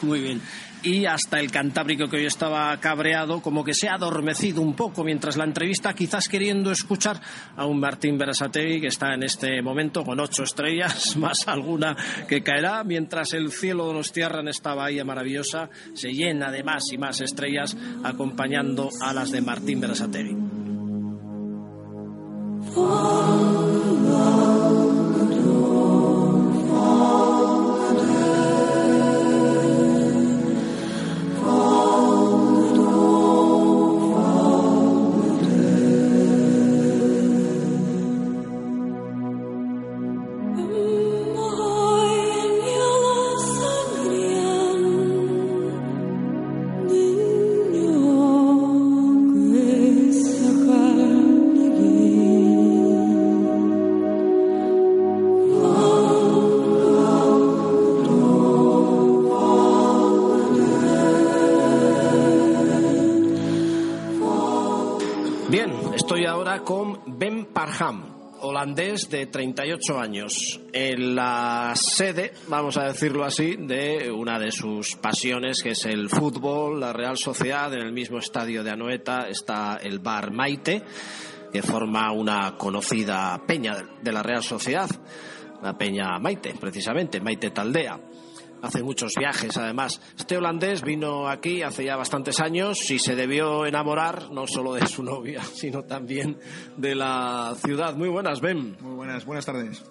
Muy 0.00 0.20
bien. 0.20 0.40
Y 0.84 1.06
hasta 1.06 1.38
el 1.38 1.52
Cantábrico 1.52 2.08
que 2.08 2.16
hoy 2.16 2.26
estaba 2.26 2.76
cabreado, 2.80 3.40
como 3.40 3.62
que 3.62 3.72
se 3.72 3.88
ha 3.88 3.94
adormecido 3.94 4.60
un 4.60 4.74
poco 4.74 5.04
mientras 5.04 5.36
la 5.36 5.44
entrevista, 5.44 5.94
quizás 5.94 6.28
queriendo 6.28 6.72
escuchar 6.72 7.20
a 7.56 7.66
un 7.66 7.78
Martín 7.78 8.18
Berasategui 8.18 8.80
que 8.80 8.88
está 8.88 9.14
en 9.14 9.22
este 9.22 9.62
momento 9.62 10.04
con 10.04 10.18
ocho 10.18 10.42
estrellas, 10.42 11.16
más 11.18 11.46
alguna 11.46 11.96
que 12.28 12.42
caerá, 12.42 12.82
mientras 12.82 13.32
el 13.32 13.52
cielo 13.52 13.88
de 13.88 13.94
los 13.94 14.10
tierras 14.10 14.40
en 14.40 14.48
esta 14.48 14.74
bahía 14.74 15.04
maravillosa 15.04 15.70
se 15.94 16.12
llena 16.12 16.50
de 16.50 16.64
más 16.64 16.92
y 16.92 16.98
más 16.98 17.20
estrellas 17.20 17.76
acompañando 18.02 18.90
a 19.00 19.12
las 19.12 19.30
de 19.30 19.40
Martín 19.40 19.80
Berasategui. 19.80 20.36
Holandés 68.40 69.10
de 69.10 69.26
38 69.26 70.00
años, 70.00 70.58
en 70.72 71.14
la 71.14 71.74
sede, 71.76 72.32
vamos 72.48 72.78
a 72.78 72.84
decirlo 72.84 73.22
así, 73.22 73.56
de 73.56 74.10
una 74.10 74.38
de 74.38 74.50
sus 74.50 74.96
pasiones, 74.96 75.62
que 75.62 75.72
es 75.72 75.84
el 75.84 76.08
fútbol, 76.08 76.80
la 76.80 76.94
Real 76.94 77.18
Sociedad. 77.18 77.70
En 77.74 77.80
el 77.82 77.92
mismo 77.92 78.16
estadio 78.16 78.64
de 78.64 78.70
Anoeta 78.70 79.28
está 79.28 79.76
el 79.76 79.98
Bar 79.98 80.32
Maite, 80.32 80.84
que 81.52 81.60
forma 81.60 82.10
una 82.12 82.56
conocida 82.56 83.38
peña 83.46 83.76
de 84.02 84.10
la 84.10 84.22
Real 84.22 84.42
Sociedad, 84.42 84.88
la 85.62 85.76
peña 85.76 86.18
Maite, 86.18 86.54
precisamente, 86.58 87.20
Maite 87.20 87.50
Taldea 87.50 88.00
hace 88.62 88.82
muchos 88.82 89.14
viajes 89.18 89.56
además. 89.56 90.00
Este 90.16 90.36
holandés 90.36 90.82
vino 90.82 91.28
aquí 91.28 91.62
hace 91.62 91.84
ya 91.84 91.96
bastantes 91.96 92.40
años 92.40 92.90
y 92.90 92.98
se 92.98 93.14
debió 93.14 93.66
enamorar 93.66 94.30
no 94.30 94.46
solo 94.46 94.74
de 94.74 94.86
su 94.86 95.02
novia, 95.02 95.42
sino 95.54 95.82
también 95.82 96.38
de 96.76 96.94
la 96.94 97.54
ciudad. 97.62 97.94
Muy 97.96 98.08
buenas, 98.08 98.40
Ben. 98.40 98.76
Muy 98.80 98.94
buenas, 98.94 99.26
buenas 99.26 99.44
tardes. 99.44 99.84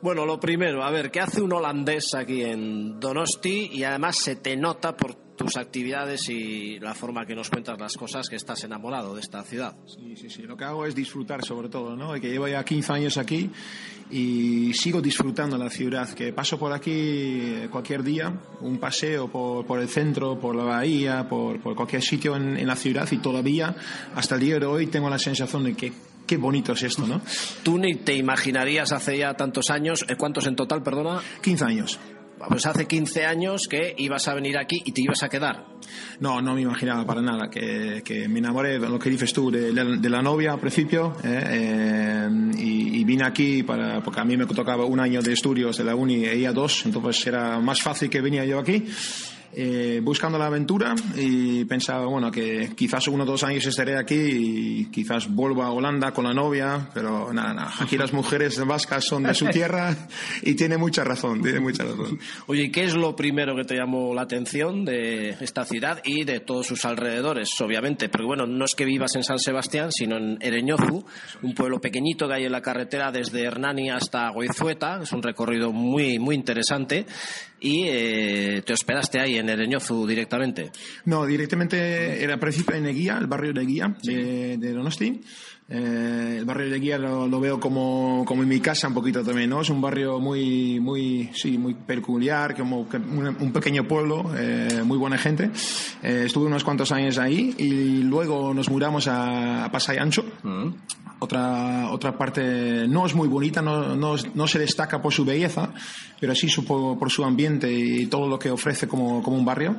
Bueno, 0.00 0.24
lo 0.24 0.38
primero, 0.38 0.84
a 0.84 0.90
ver, 0.90 1.10
¿qué 1.10 1.20
hace 1.20 1.42
un 1.42 1.52
holandés 1.52 2.14
aquí 2.14 2.44
en 2.44 3.00
Donosti? 3.00 3.70
Y 3.72 3.82
además 3.82 4.16
se 4.16 4.36
te 4.36 4.56
nota 4.56 4.96
por 4.96 5.27
tus 5.38 5.56
actividades 5.56 6.28
y 6.28 6.78
la 6.80 6.94
forma 6.94 7.24
que 7.24 7.34
nos 7.34 7.48
cuentas 7.48 7.78
las 7.78 7.94
cosas 7.94 8.28
que 8.28 8.36
estás 8.36 8.64
enamorado 8.64 9.14
de 9.14 9.20
esta 9.20 9.42
ciudad. 9.44 9.74
Sí, 9.86 10.16
sí, 10.16 10.28
sí. 10.28 10.42
Lo 10.42 10.56
que 10.56 10.64
hago 10.64 10.84
es 10.84 10.94
disfrutar 10.94 11.44
sobre 11.44 11.68
todo, 11.68 11.96
¿no? 11.96 12.12
Que 12.14 12.28
llevo 12.28 12.48
ya 12.48 12.62
15 12.64 12.92
años 12.92 13.16
aquí 13.16 13.48
y 14.10 14.72
sigo 14.74 15.00
disfrutando 15.00 15.56
la 15.56 15.70
ciudad, 15.70 16.08
que 16.12 16.32
paso 16.32 16.58
por 16.58 16.72
aquí 16.72 17.66
cualquier 17.70 18.02
día, 18.02 18.32
un 18.60 18.78
paseo 18.78 19.28
por, 19.28 19.64
por 19.64 19.80
el 19.80 19.88
centro, 19.88 20.38
por 20.38 20.56
la 20.56 20.64
bahía, 20.64 21.28
por, 21.28 21.60
por 21.60 21.76
cualquier 21.76 22.02
sitio 22.02 22.34
en, 22.34 22.56
en, 22.56 22.66
la 22.66 22.76
ciudad 22.76 23.06
y 23.10 23.18
todavía, 23.18 23.74
hasta 24.16 24.34
el 24.34 24.40
día 24.40 24.58
de 24.58 24.66
hoy, 24.66 24.88
tengo 24.88 25.08
la 25.08 25.18
sensación 25.18 25.64
de 25.64 25.74
que 25.74 25.92
qué 26.26 26.36
bonito 26.36 26.72
es 26.72 26.82
esto, 26.82 27.06
¿no? 27.06 27.22
Tú 27.62 27.78
ni 27.78 27.94
te 27.94 28.14
imaginarías 28.14 28.92
hace 28.92 29.18
ya 29.18 29.34
tantos 29.34 29.70
años, 29.70 30.04
¿cuántos 30.18 30.46
en 30.46 30.56
total, 30.56 30.82
perdona? 30.82 31.22
15 31.42 31.64
años 31.64 31.98
pues 32.48 32.66
hace 32.66 32.86
15 32.86 33.26
años 33.26 33.66
que 33.68 33.94
ibas 33.98 34.28
a 34.28 34.34
venir 34.34 34.58
aquí 34.58 34.82
y 34.84 34.92
te 34.92 35.02
ibas 35.02 35.22
a 35.22 35.28
quedar. 35.28 35.66
No, 36.20 36.40
no 36.40 36.54
me 36.54 36.62
imaginaba 36.62 37.04
para 37.04 37.22
nada 37.22 37.48
que, 37.50 38.02
que 38.04 38.28
me 38.28 38.38
enamoré, 38.38 38.78
lo 38.78 38.98
que 38.98 39.10
dices 39.10 39.32
tú, 39.32 39.50
de, 39.50 39.72
de 39.72 40.10
la 40.10 40.22
novia 40.22 40.52
al 40.52 40.60
principio 40.60 41.16
eh, 41.24 41.42
eh, 41.46 42.28
y, 42.56 43.00
y, 43.00 43.04
vine 43.04 43.24
aquí 43.24 43.62
para, 43.62 44.02
porque 44.02 44.20
a 44.20 44.24
mí 44.24 44.36
me 44.36 44.46
tocaba 44.46 44.84
un 44.84 45.00
año 45.00 45.22
de 45.22 45.32
estudios 45.32 45.76
de 45.78 45.84
la 45.84 45.94
uni 45.94 46.24
ella 46.24 46.52
dos, 46.52 46.84
entonces 46.84 47.26
era 47.26 47.58
más 47.60 47.80
fácil 47.80 48.10
que 48.10 48.20
venía 48.20 48.44
yo 48.44 48.58
aquí 48.58 48.84
eh, 49.52 50.00
buscando 50.02 50.38
la 50.38 50.46
aventura 50.46 50.94
y 51.16 51.64
pensaba, 51.64 52.06
bueno, 52.06 52.30
que 52.30 52.70
quizás 52.76 53.08
uno 53.08 53.24
o 53.24 53.26
dos 53.26 53.44
años 53.44 53.64
estaré 53.66 53.96
aquí 53.96 54.14
y 54.14 54.84
quizás 54.90 55.28
vuelva 55.28 55.66
a 55.66 55.70
Holanda 55.70 56.12
con 56.12 56.24
la 56.24 56.34
novia, 56.34 56.88
pero 56.92 57.32
nada, 57.32 57.54
nada. 57.54 57.72
Aquí 57.80 57.96
las 57.96 58.12
mujeres 58.12 58.62
vascas 58.64 59.04
son 59.04 59.22
de 59.22 59.34
su 59.34 59.46
tierra 59.50 59.96
y 60.42 60.54
tiene 60.54 60.76
mucha 60.76 61.02
razón, 61.02 61.42
tiene 61.42 61.60
mucha 61.60 61.84
razón. 61.84 62.18
Oye, 62.46 62.64
¿y 62.64 62.70
qué 62.70 62.84
es 62.84 62.94
lo 62.94 63.16
primero 63.16 63.56
que 63.56 63.64
te 63.64 63.74
llamó 63.74 64.14
la 64.14 64.22
atención 64.22 64.84
de 64.84 65.30
esta 65.40 65.64
ciudad 65.64 66.00
y 66.04 66.24
de 66.24 66.40
todos 66.40 66.66
sus 66.66 66.84
alrededores, 66.84 67.48
obviamente? 67.60 68.08
Porque 68.08 68.26
bueno, 68.26 68.46
no 68.46 68.64
es 68.66 68.74
que 68.74 68.84
vivas 68.84 69.14
en 69.16 69.24
San 69.24 69.38
Sebastián, 69.38 69.92
sino 69.92 70.18
en 70.18 70.38
Ereñozu, 70.40 71.04
un 71.42 71.54
pueblo 71.54 71.80
pequeñito 71.80 72.28
que 72.28 72.34
hay 72.34 72.44
en 72.44 72.52
la 72.52 72.60
carretera 72.60 73.10
desde 73.10 73.44
Hernani 73.44 73.90
hasta 73.90 74.28
Goizueta, 74.30 75.00
es 75.02 75.12
un 75.12 75.22
recorrido 75.22 75.72
muy, 75.72 76.18
muy 76.18 76.34
interesante 76.34 77.06
y 77.60 77.84
eh, 77.86 78.62
te 78.64 78.72
hospedaste 78.72 79.20
ahí 79.20 79.36
en 79.36 79.48
Ereñozu 79.48 80.06
directamente? 80.06 80.70
No, 81.04 81.26
directamente 81.26 82.22
era 82.22 82.38
en 82.78 82.86
Eguía, 82.86 83.18
el 83.18 83.26
barrio 83.26 83.52
de 83.52 83.62
Eguía 83.62 83.96
de, 84.02 84.56
de 84.58 84.72
Donosti. 84.72 85.20
Eh, 85.70 86.36
el 86.38 86.46
barrio 86.46 86.70
de 86.70 86.80
Guía 86.80 86.96
lo, 86.96 87.28
lo, 87.28 87.40
veo 87.40 87.60
como, 87.60 88.24
como 88.24 88.42
en 88.42 88.48
mi 88.48 88.58
casa 88.58 88.88
un 88.88 88.94
poquito 88.94 89.22
también, 89.22 89.50
¿no? 89.50 89.60
Es 89.60 89.68
un 89.68 89.82
barrio 89.82 90.18
muy, 90.18 90.80
muy, 90.80 91.28
sí, 91.34 91.58
muy 91.58 91.74
peculiar, 91.74 92.56
como 92.56 92.80
un, 92.80 93.36
un 93.38 93.52
pequeño 93.52 93.86
pueblo, 93.86 94.30
eh, 94.34 94.82
muy 94.82 94.96
buena 94.96 95.18
gente. 95.18 95.50
Eh, 96.02 96.22
estuve 96.24 96.46
unos 96.46 96.64
cuantos 96.64 96.90
años 96.90 97.18
ahí 97.18 97.54
y 97.58 98.02
luego 98.02 98.54
nos 98.54 98.70
mudamos 98.70 99.08
a, 99.08 99.66
a 99.66 99.70
Pasay 99.70 99.98
Ancho. 99.98 100.24
Mm. 100.42 100.68
Otra, 101.20 101.90
otra 101.90 102.16
parte 102.16 102.86
no 102.86 103.04
es 103.04 103.12
muy 103.12 103.26
bonita, 103.26 103.60
no, 103.60 103.96
no, 103.96 104.14
no 104.34 104.46
se 104.46 104.58
destaca 104.60 105.02
por 105.02 105.12
su 105.12 105.24
belleza, 105.24 105.70
pero 106.20 106.32
sí 106.32 106.48
su, 106.48 106.64
por, 106.64 106.96
por, 106.96 107.10
su 107.10 107.24
ambiente 107.24 107.72
y 107.72 108.06
todo 108.06 108.28
lo 108.28 108.38
que 108.38 108.50
ofrece 108.50 108.86
como, 108.86 109.20
como 109.20 109.36
un 109.36 109.44
barrio. 109.44 109.74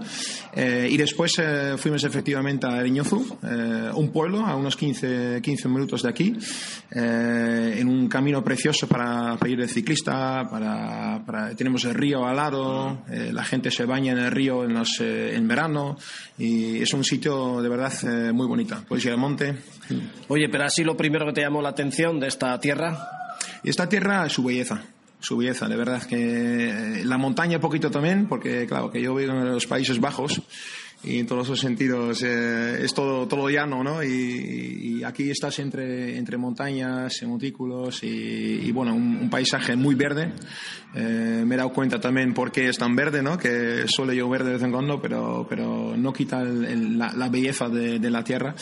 Eh, 0.53 0.89
y 0.91 0.97
después 0.97 1.31
eh, 1.39 1.75
fuimos 1.77 2.03
efectivamente 2.03 2.67
a 2.67 2.81
Eriñozu, 2.81 3.37
eh, 3.43 3.89
un 3.95 4.09
pueblo 4.09 4.45
a 4.45 4.57
unos 4.57 4.75
15, 4.75 5.39
15 5.41 5.69
minutos 5.69 5.78
de 5.87 6.09
aquí, 6.09 6.35
en 6.91 7.87
un 7.87 8.07
camino 8.07 8.43
precioso 8.43 8.87
para, 8.87 9.35
para 9.37 9.51
ir 9.51 9.57
de 9.57 9.67
ciclista, 9.67 10.47
para, 10.49 11.23
para, 11.25 11.55
tenemos 11.55 11.85
el 11.85 11.93
río 11.93 12.25
al 12.25 12.35
lado, 12.35 13.03
la 13.07 13.43
gente 13.43 13.71
se 13.71 13.85
baña 13.85 14.13
en 14.13 14.19
el 14.19 14.31
río 14.31 14.63
en, 14.63 14.73
los, 14.73 14.99
en 14.99 15.47
verano 15.47 15.97
y 16.37 16.81
es 16.81 16.93
un 16.93 17.03
sitio 17.03 17.61
de 17.61 17.69
verdad 17.69 17.93
muy 18.33 18.47
bonito. 18.47 18.75
Puedes 18.87 19.05
ir 19.05 19.11
al 19.11 19.17
monte. 19.17 19.55
Oye, 20.27 20.49
pero 20.49 20.65
así 20.65 20.83
lo 20.83 20.95
primero 20.95 21.25
que 21.27 21.33
te 21.33 21.41
llamó 21.41 21.61
la 21.61 21.69
atención 21.69 22.19
de 22.19 22.27
esta 22.27 22.59
tierra. 22.59 23.09
Esta 23.63 23.87
tierra, 23.89 24.29
su 24.29 24.43
belleza 24.43 24.81
su 25.19 25.37
belleza, 25.37 25.67
de 25.67 25.75
verdad 25.75 26.01
que 26.03 27.01
la 27.03 27.17
montaña 27.17 27.59
poquito 27.59 27.91
también, 27.91 28.27
porque 28.27 28.65
claro, 28.65 28.89
que 28.89 29.01
yo 29.01 29.13
vivo 29.15 29.33
en 29.33 29.51
los 29.51 29.67
Países 29.67 29.99
Bajos 29.99 30.41
y 31.01 31.19
en 31.19 31.27
todos 31.27 31.47
los 31.47 31.59
sentidos 31.59 32.21
eh, 32.23 32.83
es 32.83 32.93
todo, 32.93 33.25
todo 33.25 33.49
llano, 33.49 33.83
¿no? 33.83 34.03
Y, 34.03 35.01
aquí 35.05 35.31
estás 35.31 35.57
entre, 35.59 36.17
entre 36.17 36.37
montañas, 36.37 37.23
montículos 37.23 38.03
y, 38.03 38.69
bueno, 38.73 38.93
un, 38.93 39.29
paisaje 39.29 39.77
muy 39.77 39.95
verde. 39.95 40.33
Eh, 40.93 41.43
me 41.45 41.55
he 41.55 41.57
dado 41.57 41.71
cuenta 41.71 42.01
también 42.01 42.33
por 42.33 42.51
qué 42.51 42.67
es 42.67 42.77
tan 42.77 42.95
verde, 42.97 43.23
¿no? 43.23 43.37
Que 43.37 43.85
suele 43.87 44.13
llover 44.13 44.43
de 44.43 44.53
vez 44.53 44.61
en 44.61 44.71
cuando, 44.71 45.01
pero, 45.01 45.47
pero 45.49 45.95
no 45.95 46.11
quita 46.11 46.41
el, 46.41 46.97
la, 46.97 47.13
la, 47.13 47.29
belleza 47.29 47.69
de, 47.69 48.09
la 48.09 48.23
tierra. 48.25 48.53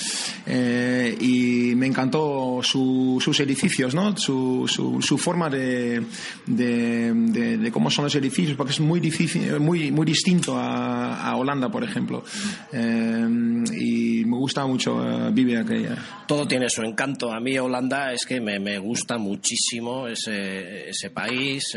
Eh, 0.46 1.18
y 1.20 1.74
me 1.76 1.88
encantó 1.88 2.60
su, 2.62 3.18
sus 3.20 3.40
edificios, 3.40 3.96
¿no? 3.96 4.16
Su, 4.16 4.66
su, 4.68 5.02
su 5.02 5.18
forma 5.18 5.50
de, 5.50 6.04
de, 6.46 7.70
cómo 7.74 7.90
son 7.90 8.06
los 8.06 8.16
edificios, 8.16 8.56
porque 8.56 8.74
es 8.74 8.80
muy 8.80 9.00
difícil, 9.00 9.60
muy, 9.60 9.92
muy 9.92 10.06
distinto 10.06 10.56
a 10.56 11.36
Holanda, 11.36 11.70
por 11.70 11.84
ejemplo. 11.84 12.24
Eh, 12.71 13.28
y 13.73 14.25
me 14.25 14.38
gusta 14.38 14.65
mucho 14.65 14.95
uh, 14.95 15.32
vivir 15.32 15.57
aquella. 15.57 15.95
Todo 16.28 16.47
tiene 16.47 16.69
su 16.69 16.82
encanto. 16.84 17.32
A 17.32 17.39
mí 17.39 17.57
Holanda 17.57 18.13
es 18.13 18.25
que 18.25 18.39
me, 18.41 18.59
me 18.59 18.78
gusta 18.78 19.17
muchísimo 19.17 20.07
ese, 20.07 20.89
ese 20.89 21.09
país. 21.09 21.73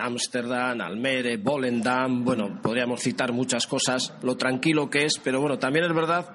Ámsterdam, 0.00 0.80
eh, 0.80 0.84
Almere, 0.84 1.36
Volendam. 1.36 2.24
Bueno, 2.24 2.60
podríamos 2.62 3.00
citar 3.00 3.32
muchas 3.32 3.66
cosas, 3.66 4.12
lo 4.22 4.36
tranquilo 4.36 4.90
que 4.90 5.04
es, 5.04 5.18
pero 5.22 5.40
bueno, 5.40 5.58
también 5.58 5.84
es 5.84 5.94
verdad 5.94 6.26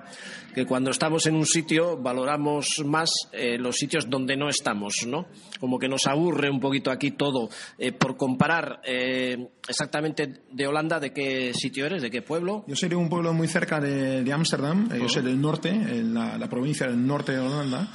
que 0.53 0.65
cuando 0.65 0.91
estamos 0.91 1.25
en 1.25 1.35
un 1.35 1.45
sitio 1.45 1.97
valoramos 1.97 2.83
más 2.85 3.11
eh, 3.31 3.57
los 3.57 3.75
sitios 3.75 4.09
donde 4.09 4.35
no 4.35 4.49
estamos, 4.49 5.05
¿no? 5.07 5.27
Como 5.59 5.77
que 5.77 5.87
nos 5.87 6.07
aburre 6.07 6.49
un 6.49 6.59
poquito 6.59 6.91
aquí 6.91 7.11
todo. 7.11 7.49
Eh, 7.77 7.91
por 7.91 8.17
comparar 8.17 8.81
eh, 8.85 9.49
exactamente 9.67 10.41
de 10.51 10.67
Holanda, 10.67 10.99
¿de 10.99 11.11
qué 11.11 11.53
sitio 11.53 11.85
eres? 11.85 12.01
¿De 12.01 12.09
qué 12.09 12.21
pueblo? 12.21 12.63
Yo 12.67 12.75
soy 12.75 12.89
de 12.89 12.95
un 12.95 13.09
pueblo 13.09 13.33
muy 13.33 13.47
cerca 13.47 13.79
de 13.79 14.31
Ámsterdam, 14.31 14.89
yo 14.97 15.09
soy 15.09 15.23
del 15.23 15.39
norte, 15.39 15.69
en 15.69 16.13
la, 16.13 16.37
la, 16.37 16.47
provincia 16.49 16.87
del 16.87 17.05
norte 17.05 17.33
de 17.33 17.39
Holanda, 17.39 17.91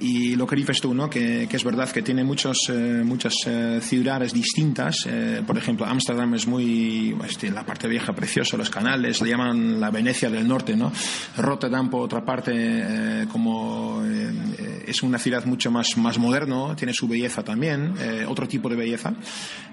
y 0.00 0.36
lo 0.36 0.46
que 0.46 0.56
dices 0.56 0.80
tú, 0.80 0.94
¿no? 0.94 1.08
Que, 1.08 1.46
que 1.48 1.56
es 1.56 1.64
verdad 1.64 1.90
que 1.90 2.02
tiene 2.02 2.24
muchos, 2.24 2.70
muchas 3.04 3.34
ciudades 3.80 4.32
distintas, 4.32 5.06
por 5.46 5.56
ejemplo, 5.56 5.86
Ámsterdam 5.86 6.34
es 6.34 6.46
muy, 6.46 7.16
tiene 7.38 7.56
la 7.56 7.64
parte 7.64 7.88
vieja 7.88 8.12
preciosa, 8.12 8.56
los 8.56 8.70
canales, 8.70 9.20
le 9.20 9.30
llaman 9.30 9.80
la 9.80 9.90
Venecia 9.90 10.30
del 10.30 10.46
norte, 10.46 10.76
¿no? 10.76 10.92
Rotterdam, 11.36 11.90
por 11.90 12.02
otra 12.02 12.24
parte, 12.24 12.52
eh, 12.54 13.26
como 13.30 14.02
eh, 14.04 14.84
es 14.86 15.02
una 15.02 15.18
ciudad 15.18 15.44
mucho 15.44 15.70
más, 15.70 15.96
más 15.96 16.18
moderno, 16.18 16.74
tiene 16.76 16.92
su 16.92 17.08
belleza 17.08 17.42
también, 17.42 17.94
eh, 17.98 18.24
otro 18.26 18.46
tipo 18.46 18.68
de 18.68 18.76
belleza. 18.76 19.14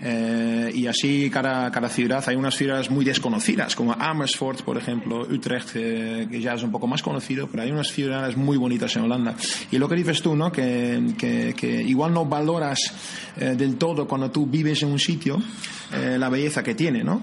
Eh, 0.01 0.71
y 0.73 0.87
así 0.87 1.29
cada, 1.29 1.71
cada 1.71 1.89
ciudad, 1.89 2.23
hay 2.27 2.35
unas 2.35 2.55
ciudades 2.55 2.89
muy 2.89 3.05
desconocidas, 3.05 3.75
como 3.75 3.93
Amersfoort, 3.93 4.61
por 4.63 4.77
ejemplo, 4.77 5.21
Utrecht, 5.21 5.73
que 5.73 6.41
ya 6.41 6.53
es 6.53 6.63
un 6.63 6.71
poco 6.71 6.87
más 6.87 7.01
conocido, 7.01 7.47
pero 7.47 7.63
hay 7.63 7.71
unas 7.71 7.87
ciudades 7.87 8.35
muy 8.37 8.57
bonitas 8.57 8.95
en 8.95 9.03
Holanda. 9.03 9.35
Y 9.71 9.77
lo 9.77 9.87
que 9.87 9.95
dices 9.95 10.21
tú, 10.21 10.35
¿no? 10.35 10.51
Que, 10.51 11.13
que, 11.17 11.53
que 11.55 11.81
igual 11.83 12.13
no 12.13 12.25
valoras 12.25 12.79
del 13.35 13.77
todo 13.77 14.07
cuando 14.07 14.29
tú 14.31 14.45
vives 14.45 14.83
en 14.83 14.91
un 14.91 14.99
sitio 14.99 15.41
la 15.91 16.29
belleza 16.29 16.63
que 16.63 16.73
tiene, 16.73 17.03
¿no? 17.03 17.21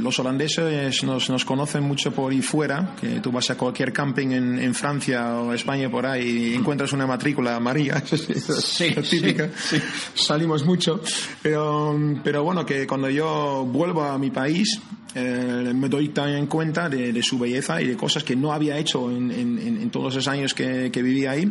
los 0.00 0.18
holandeses 0.18 1.04
nos, 1.04 1.30
nos 1.30 1.44
conocen 1.44 1.84
mucho 1.84 2.12
por 2.12 2.32
ahí 2.32 2.42
fuera, 2.42 2.94
que 3.00 3.20
tú 3.20 3.30
vas 3.30 3.49
a 3.50 3.56
cualquier 3.56 3.92
camping 3.92 4.28
en, 4.28 4.58
en 4.58 4.74
Francia 4.74 5.36
o 5.36 5.52
España 5.52 5.90
por 5.90 6.06
ahí 6.06 6.52
y 6.52 6.54
encuentras 6.54 6.92
una 6.92 7.06
matrícula 7.06 7.56
amarilla, 7.56 8.02
sí, 8.06 8.94
típica. 9.08 9.50
Sí, 9.56 9.78
sí. 9.78 9.82
Salimos 10.14 10.64
mucho, 10.64 11.00
pero, 11.42 11.98
pero 12.22 12.42
bueno, 12.44 12.64
que 12.64 12.86
cuando 12.86 13.08
yo 13.08 13.66
vuelvo 13.70 14.02
a 14.02 14.18
mi 14.18 14.30
país, 14.30 14.80
eh, 15.14 15.72
me 15.74 15.88
doy 15.88 16.10
también 16.10 16.46
cuenta 16.46 16.88
de, 16.88 17.12
de, 17.12 17.22
su 17.22 17.38
belleza 17.38 17.80
y 17.82 17.86
de 17.86 17.96
cosas 17.96 18.22
que 18.22 18.36
no 18.36 18.52
había 18.52 18.78
hecho 18.78 19.10
en, 19.10 19.30
en, 19.30 19.58
en 19.58 19.90
todos 19.90 20.14
esos 20.14 20.28
años 20.28 20.54
que, 20.54 20.90
que 20.92 21.02
viví 21.02 21.26
ahí, 21.26 21.50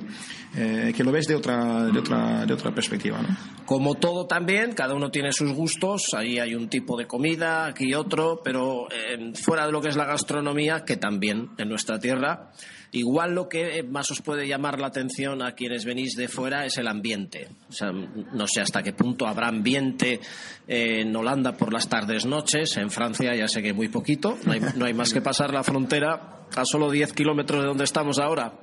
eh, 0.56 0.94
que 0.96 1.04
lo 1.04 1.12
ves 1.12 1.28
de 1.28 1.36
otra, 1.36 1.86
de 1.86 2.00
otra, 2.00 2.46
de 2.46 2.54
otra 2.54 2.74
perspectiva. 2.74 3.22
¿no? 3.22 3.36
Como 3.66 3.96
todo 3.96 4.26
también, 4.26 4.74
cada 4.74 4.96
uno 4.96 5.12
tiene 5.12 5.32
sus 5.32 5.52
gustos, 5.54 6.14
ahí 6.14 6.40
hay 6.40 6.56
un 6.56 6.70
tipo 6.70 6.98
de 6.98 7.06
comida, 7.06 7.66
aquí 7.66 7.94
otro, 7.94 8.42
pero 8.44 8.88
eh, 8.92 9.34
fuera 9.36 9.66
de 9.66 9.72
lo 9.72 9.82
que 9.82 9.90
es 9.90 9.96
la 9.96 10.06
gastronomía, 10.06 10.86
que 10.86 10.98
también 10.98 11.50
en 11.58 11.70
nuestra 11.70 12.00
tierra, 12.00 12.52
Igual 12.92 13.36
lo 13.36 13.48
que 13.48 13.84
más 13.84 14.10
os 14.12 14.22
puede 14.22 14.48
llamar 14.48 14.80
la 14.80 14.88
atención 14.88 15.42
a 15.44 15.54
quienes 15.54 15.86
venís 15.86 16.16
de 16.16 16.28
fuera 16.28 16.66
es 16.66 16.78
el 16.78 16.88
ambiente. 16.88 17.48
O 17.70 17.74
sea, 17.74 17.92
no 17.92 18.48
sé 18.48 18.62
hasta 18.62 18.82
qué 18.82 18.94
punto 18.94 19.28
habrá 19.28 19.48
ambiente 19.48 20.20
en 20.68 21.16
Holanda 21.16 21.56
por 21.56 21.72
las 21.72 21.88
tardes, 21.88 22.26
noches. 22.26 22.78
En 22.78 22.90
Francia 22.90 23.36
ya 23.36 23.48
sé 23.48 23.62
que 23.62 23.74
muy 23.74 23.90
poquito. 23.90 24.38
No 24.46 24.54
hay, 24.54 24.62
no 24.76 24.86
hay 24.86 24.94
más 24.94 25.14
que 25.14 25.22
pasar 25.22 25.54
la 25.54 25.64
frontera 25.64 26.40
a 26.56 26.66
solo 26.66 26.92
10 26.92 27.14
kilómetros 27.14 27.62
de 27.62 27.68
donde 27.68 27.84
estamos 27.84 28.20
ahora 28.20 28.60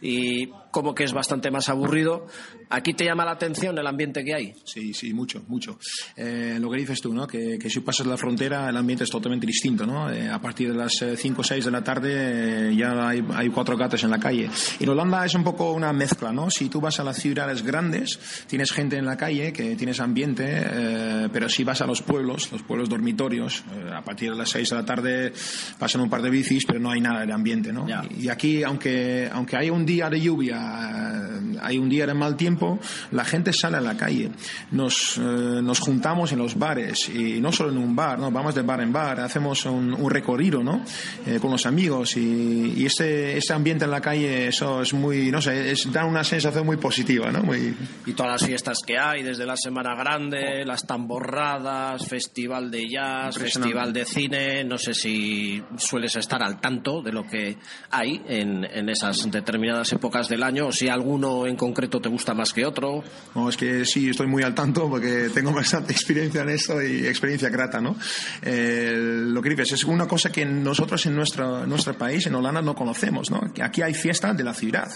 y 0.00 0.48
como 0.70 0.94
que 0.94 1.04
es 1.04 1.12
bastante 1.12 1.50
más 1.50 1.68
aburrido. 1.68 2.26
¿Aquí 2.70 2.94
te 2.94 3.04
llama 3.04 3.24
la 3.24 3.32
atención 3.32 3.76
el 3.78 3.86
ambiente 3.86 4.22
que 4.22 4.34
hay? 4.34 4.54
Sí, 4.64 4.92
sí, 4.94 5.12
mucho, 5.12 5.42
mucho. 5.48 5.78
Eh, 6.16 6.58
lo 6.60 6.70
que 6.70 6.78
dices 6.78 7.00
tú, 7.00 7.12
¿no? 7.12 7.26
Que, 7.26 7.58
que, 7.58 7.70
si 7.70 7.80
pasas 7.80 8.06
la 8.06 8.16
frontera 8.16 8.68
el 8.68 8.76
ambiente 8.76 9.04
es 9.04 9.10
totalmente 9.10 9.46
distinto, 9.46 9.86
¿no? 9.86 10.10
Eh, 10.10 10.28
a 10.28 10.40
partir 10.40 10.70
de 10.70 10.76
las 10.76 10.92
5 11.16 11.40
o 11.40 11.44
6 11.44 11.64
de 11.64 11.70
la 11.70 11.82
tarde 11.82 12.68
eh, 12.70 12.76
ya 12.76 13.08
hay, 13.08 13.24
hay, 13.34 13.48
cuatro 13.48 13.76
gatos 13.76 14.04
en 14.04 14.10
la 14.10 14.18
calle. 14.18 14.50
En 14.78 14.88
Holanda 14.88 15.24
es 15.24 15.34
un 15.34 15.44
poco 15.44 15.72
una 15.72 15.92
mezcla, 15.92 16.32
¿no? 16.32 16.50
Si 16.50 16.68
tú 16.68 16.80
vas 16.80 17.00
a 17.00 17.04
las 17.04 17.16
ciudades 17.16 17.62
grandes, 17.62 18.18
tienes 18.46 18.70
gente 18.72 18.96
en 18.96 19.06
la 19.06 19.16
calle, 19.16 19.52
que 19.52 19.76
tienes 19.76 20.00
ambiente, 20.00 20.44
eh, 20.46 21.28
pero 21.32 21.48
si 21.48 21.64
vas 21.64 21.80
a 21.80 21.86
los 21.86 22.02
pueblos, 22.02 22.52
los 22.52 22.62
pueblos 22.62 22.88
dormitorios, 22.88 23.64
eh, 23.72 23.90
a 23.94 24.02
partir 24.02 24.30
de 24.30 24.36
las 24.36 24.50
6 24.50 24.70
de 24.70 24.76
la 24.76 24.84
tarde 24.84 25.32
pasan 25.78 26.02
un 26.02 26.10
par 26.10 26.22
de 26.22 26.30
bicis, 26.30 26.64
pero 26.66 26.78
no 26.78 26.90
hay 26.90 27.00
nada 27.00 27.20
de 27.28 27.34
ambiente, 27.34 27.72
¿no? 27.72 27.86
Y 28.18 28.28
aquí, 28.28 28.64
aunque, 28.64 29.28
aunque 29.32 29.56
hay 29.56 29.70
un 29.70 29.86
día 29.86 30.10
de 30.10 30.20
lluvia, 30.20 31.27
hay 31.60 31.78
un 31.78 31.88
día 31.88 32.06
de 32.06 32.14
mal 32.14 32.36
tiempo, 32.36 32.78
la 33.12 33.24
gente 33.24 33.52
sale 33.52 33.76
a 33.76 33.80
la 33.80 33.96
calle. 33.96 34.30
Nos, 34.70 35.18
eh, 35.18 35.20
nos 35.20 35.80
juntamos 35.80 36.32
en 36.32 36.38
los 36.38 36.58
bares 36.58 37.08
y 37.08 37.40
no 37.40 37.52
solo 37.52 37.70
en 37.70 37.78
un 37.78 37.94
bar, 37.94 38.18
¿no? 38.18 38.30
Vamos 38.30 38.54
de 38.54 38.62
bar 38.62 38.80
en 38.80 38.92
bar, 38.92 39.20
hacemos 39.20 39.64
un, 39.66 39.94
un 39.94 40.10
recorrido, 40.10 40.62
¿no? 40.62 40.82
Eh, 41.26 41.38
con 41.40 41.50
los 41.50 41.66
amigos 41.66 42.16
y, 42.16 42.74
y 42.76 42.86
ese, 42.86 43.36
ese 43.36 43.52
ambiente 43.52 43.84
en 43.84 43.90
la 43.90 44.00
calle, 44.00 44.48
eso 44.48 44.82
es 44.82 44.92
muy, 44.94 45.30
no 45.30 45.40
sé, 45.40 45.70
es, 45.72 45.90
da 45.92 46.04
una 46.04 46.24
sensación 46.24 46.66
muy 46.66 46.76
positiva, 46.76 47.30
¿no? 47.30 47.42
Muy... 47.42 47.74
Y 48.06 48.12
todas 48.12 48.40
las 48.40 48.48
fiestas 48.48 48.78
que 48.86 48.98
hay, 48.98 49.22
desde 49.22 49.46
la 49.46 49.56
Semana 49.56 49.94
Grande, 49.94 50.64
las 50.64 50.86
tamborradas, 50.86 52.06
Festival 52.06 52.70
de 52.70 52.88
Jazz, 52.88 53.38
Festival 53.38 53.92
de 53.92 54.04
Cine, 54.04 54.64
no 54.64 54.78
sé 54.78 54.94
si 54.94 55.62
sueles 55.76 56.16
estar 56.16 56.42
al 56.42 56.60
tanto 56.60 57.02
de 57.02 57.12
lo 57.12 57.24
que 57.24 57.56
hay 57.90 58.22
en, 58.28 58.64
en 58.64 58.88
esas 58.88 59.30
determinadas 59.30 59.92
épocas 59.92 60.28
del 60.28 60.42
año 60.42 60.68
o 60.68 60.72
si 60.72 60.88
alguno 60.88 61.46
en 61.48 61.56
concreto 61.56 62.00
te 62.00 62.08
gusta 62.08 62.34
más 62.34 62.52
que 62.52 62.64
otro? 62.64 63.02
No, 63.34 63.48
es 63.48 63.56
que 63.56 63.84
sí, 63.84 64.10
estoy 64.10 64.26
muy 64.26 64.42
al 64.42 64.54
tanto 64.54 64.88
porque 64.88 65.30
tengo 65.32 65.52
bastante 65.54 65.92
experiencia 65.92 66.42
en 66.42 66.50
esto 66.50 66.82
y 66.82 67.06
experiencia 67.06 67.48
grata, 67.48 67.80
¿no? 67.80 67.96
Eh, 68.42 68.94
lo 68.96 69.42
que 69.42 69.50
dices 69.50 69.72
es 69.72 69.84
una 69.84 70.06
cosa 70.06 70.30
que 70.30 70.44
nosotros 70.44 71.04
en 71.06 71.14
nuestro, 71.14 71.66
nuestro 71.66 71.96
país, 71.96 72.26
en 72.26 72.34
Holanda, 72.34 72.62
no 72.62 72.74
conocemos, 72.74 73.30
¿no? 73.30 73.40
Aquí 73.62 73.82
hay 73.82 73.94
fiesta 73.94 74.32
de 74.34 74.44
la 74.44 74.54
ciudad, 74.54 74.88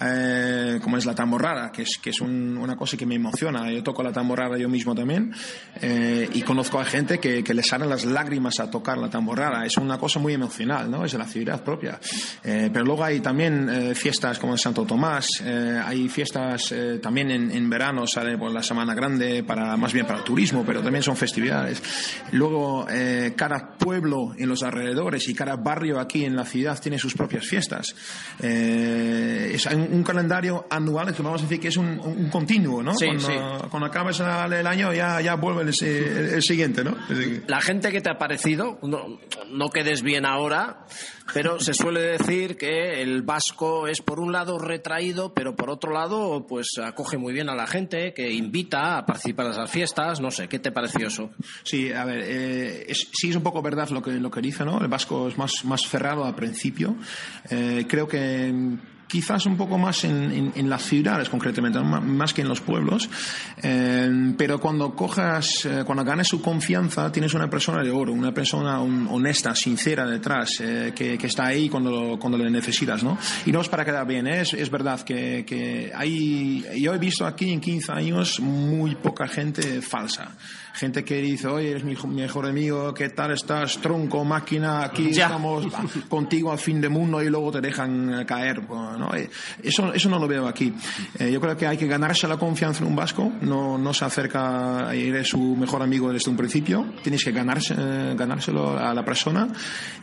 eh, 0.00 0.78
como 0.82 0.96
es 0.96 1.06
la 1.06 1.14
tamborrada, 1.14 1.70
que 1.72 1.82
es, 1.82 1.98
que 1.98 2.10
es 2.10 2.20
una 2.20 2.76
cosa 2.76 2.96
que 2.96 3.06
me 3.06 3.14
emociona. 3.14 3.70
Yo 3.70 3.82
toco 3.82 4.02
la 4.02 4.12
tamborrada 4.12 4.56
yo 4.58 4.68
mismo 4.68 4.94
también 4.94 5.32
eh, 5.80 6.28
y 6.32 6.42
conozco 6.42 6.80
a 6.80 6.84
gente 6.84 7.18
que, 7.18 7.44
que 7.44 7.54
le 7.54 7.62
salen 7.62 7.88
las 7.88 8.04
lágrimas 8.04 8.60
a 8.60 8.70
tocar 8.70 8.98
la 8.98 9.10
tamborrada. 9.10 9.64
Es 9.64 9.76
una 9.76 9.98
cosa 9.98 10.18
muy 10.18 10.34
emocional, 10.34 10.90
¿no? 10.90 11.04
Es 11.04 11.12
de 11.12 11.18
la 11.18 11.26
ciudad 11.26 11.62
propia. 11.62 11.98
pero 12.42 12.84
luego 12.84 13.04
hay 13.04 13.20
también 13.20 13.94
fiestas 13.94 14.38
como 14.38 14.54
el 14.54 14.58
Santo 14.58 14.84
Tomás, 14.84 15.42
hay 15.90 16.08
fiestas 16.08 16.74
también 17.02 17.30
en, 17.30 17.50
en, 17.50 17.68
verano, 17.68 18.06
sale 18.06 18.38
por 18.38 18.50
la 18.50 18.62
Semana 18.62 18.94
Grande, 18.94 19.42
para, 19.42 19.76
más 19.76 19.92
bien 19.92 20.06
para 20.06 20.20
el 20.20 20.24
turismo, 20.24 20.64
pero 20.64 20.82
también 20.82 21.02
son 21.02 21.16
festividades. 21.16 21.82
Luego, 22.32 22.86
cada 23.36 23.76
pueblo 23.76 24.32
en 24.36 24.48
los 24.48 24.62
alrededores 24.62 25.28
y 25.28 25.34
cada 25.34 25.56
barrio 25.56 26.00
aquí 26.00 26.24
en 26.24 26.36
la 26.36 26.44
ciudad 26.44 26.80
tiene 26.80 26.98
sus 26.98 27.14
propias 27.14 27.46
fiestas. 27.46 27.94
Eh, 28.40 29.52
es 29.54 29.66
un, 29.66 30.02
calendario 30.02 30.66
anual, 30.70 31.14
que 31.14 31.22
vamos 31.22 31.40
a 31.40 31.44
decir 31.44 31.60
que 31.60 31.68
es 31.68 31.76
un, 31.76 32.28
continuo, 32.30 32.82
¿no? 32.82 32.92
cuando, 32.94 33.68
cuando 33.70 33.86
acabas 33.86 34.20
el 34.20 34.66
año 34.66 34.92
ya, 34.92 35.20
ya 35.20 35.34
vuelve 35.34 35.62
el, 35.62 36.42
siguiente, 36.42 36.84
¿no? 36.84 36.96
La 37.46 37.60
gente 37.60 37.90
que 37.90 38.00
te 38.00 38.10
ha 38.10 38.18
parecido, 38.18 38.78
no, 38.82 39.18
no 39.50 39.68
quedes 39.68 40.02
bien 40.02 40.26
ahora, 40.26 40.84
pero 41.32 41.60
se 41.60 41.74
suele 41.74 42.00
decir 42.00 42.56
que 42.56 43.02
el 43.02 43.22
vasco 43.22 43.86
es 43.86 44.00
por 44.02 44.20
un 44.20 44.32
lado 44.32 44.58
retraído, 44.58 45.32
pero 45.32 45.54
por 45.54 45.70
otro 45.70 45.79
lado 45.88 46.46
pues 46.46 46.72
acoge 46.84 47.16
muy 47.16 47.32
bien 47.32 47.48
a 47.48 47.54
la 47.54 47.66
gente, 47.66 48.12
que 48.12 48.30
invita 48.30 48.98
a 48.98 49.06
participar 49.06 49.46
en 49.46 49.52
esas 49.52 49.70
fiestas, 49.70 50.20
no 50.20 50.30
sé, 50.30 50.48
¿qué 50.48 50.58
te 50.58 50.72
pareció 50.72 51.06
eso? 51.06 51.30
Sí, 51.62 51.90
a 51.92 52.04
ver, 52.04 52.22
eh, 52.26 52.86
sí 52.92 53.30
es 53.30 53.36
un 53.36 53.42
poco 53.42 53.62
verdad 53.62 53.88
lo 53.88 54.02
que, 54.02 54.12
lo 54.12 54.30
que 54.30 54.42
dice, 54.42 54.64
¿no? 54.64 54.80
El 54.80 54.88
vasco 54.88 55.28
es 55.28 55.38
más, 55.38 55.64
más 55.64 55.82
cerrado 55.88 56.24
al 56.24 56.34
principio. 56.34 56.96
Eh, 57.48 57.86
creo 57.88 58.06
que 58.06 58.52
quizás 59.10 59.44
un 59.46 59.56
poco 59.56 59.76
más 59.76 60.04
en, 60.04 60.52
en, 60.54 60.70
las 60.70 60.82
ciudades 60.84 61.28
concretamente, 61.28 61.80
más 61.80 62.32
que 62.32 62.42
en 62.42 62.48
los 62.48 62.60
pueblos, 62.60 63.10
eh, 63.60 64.32
pero 64.38 64.60
cuando 64.60 64.94
cojas, 64.94 65.66
eh, 65.66 65.82
cuando 65.84 66.04
ganes 66.04 66.28
su 66.28 66.40
confianza, 66.40 67.10
tienes 67.10 67.34
una 67.34 67.50
persona 67.50 67.82
de 67.82 67.90
oro, 67.90 68.12
una 68.12 68.32
persona 68.32 68.80
honesta, 68.80 69.54
sincera 69.54 70.06
detrás, 70.06 70.60
eh, 70.60 70.92
que, 70.94 71.18
que, 71.18 71.26
está 71.26 71.46
ahí 71.46 71.68
cuando, 71.68 72.18
cuando 72.20 72.38
le 72.38 72.48
necesitas, 72.50 73.02
¿no? 73.02 73.18
Y 73.46 73.50
no 73.50 73.60
es 73.60 73.68
para 73.68 73.84
quedar 73.84 74.06
bien, 74.06 74.28
es, 74.28 74.54
es 74.54 74.70
verdad 74.70 75.00
que, 75.00 75.44
que 75.44 75.90
hay, 75.92 76.64
yo 76.80 76.94
he 76.94 76.98
visto 76.98 77.26
aquí 77.26 77.52
en 77.52 77.60
15 77.60 77.92
años 77.92 78.38
muy 78.38 78.94
poca 78.94 79.26
gente 79.26 79.82
falsa 79.82 80.36
gente 80.72 81.04
que 81.04 81.16
dice, 81.16 81.48
oye, 81.48 81.70
eres 81.70 81.84
mi 81.84 81.96
mejor 82.08 82.46
amigo, 82.46 82.94
¿qué 82.94 83.10
tal 83.10 83.32
estás? 83.32 83.78
Tronco, 83.78 84.24
máquina, 84.24 84.84
aquí 84.84 85.08
estamos 85.10 85.66
contigo 86.08 86.52
al 86.52 86.58
fin 86.58 86.80
de 86.80 86.88
mundo 86.88 87.22
y 87.22 87.28
luego 87.28 87.52
te 87.52 87.60
dejan 87.60 88.24
caer. 88.24 88.62
¿no? 88.68 89.14
Eh, 89.14 89.28
eso, 89.62 89.92
eso 89.92 90.08
no 90.08 90.18
lo 90.18 90.28
veo 90.28 90.46
aquí. 90.46 90.72
Eh, 91.18 91.30
yo 91.32 91.40
creo 91.40 91.56
que 91.56 91.66
hay 91.66 91.76
que 91.76 91.86
ganarse 91.86 92.26
la 92.28 92.36
confianza 92.36 92.82
en 92.82 92.90
un 92.90 92.96
vasco, 92.96 93.32
no, 93.42 93.78
no 93.78 93.92
se 93.92 94.04
acerca, 94.04 94.94
eres 94.94 95.28
su 95.28 95.56
mejor 95.56 95.82
amigo 95.82 96.12
desde 96.12 96.30
un 96.30 96.36
principio, 96.36 96.94
tienes 97.02 97.24
que 97.24 97.32
ganarse, 97.32 97.74
eh, 97.76 98.14
ganárselo 98.16 98.78
a 98.78 98.94
la 98.94 99.04
persona 99.04 99.48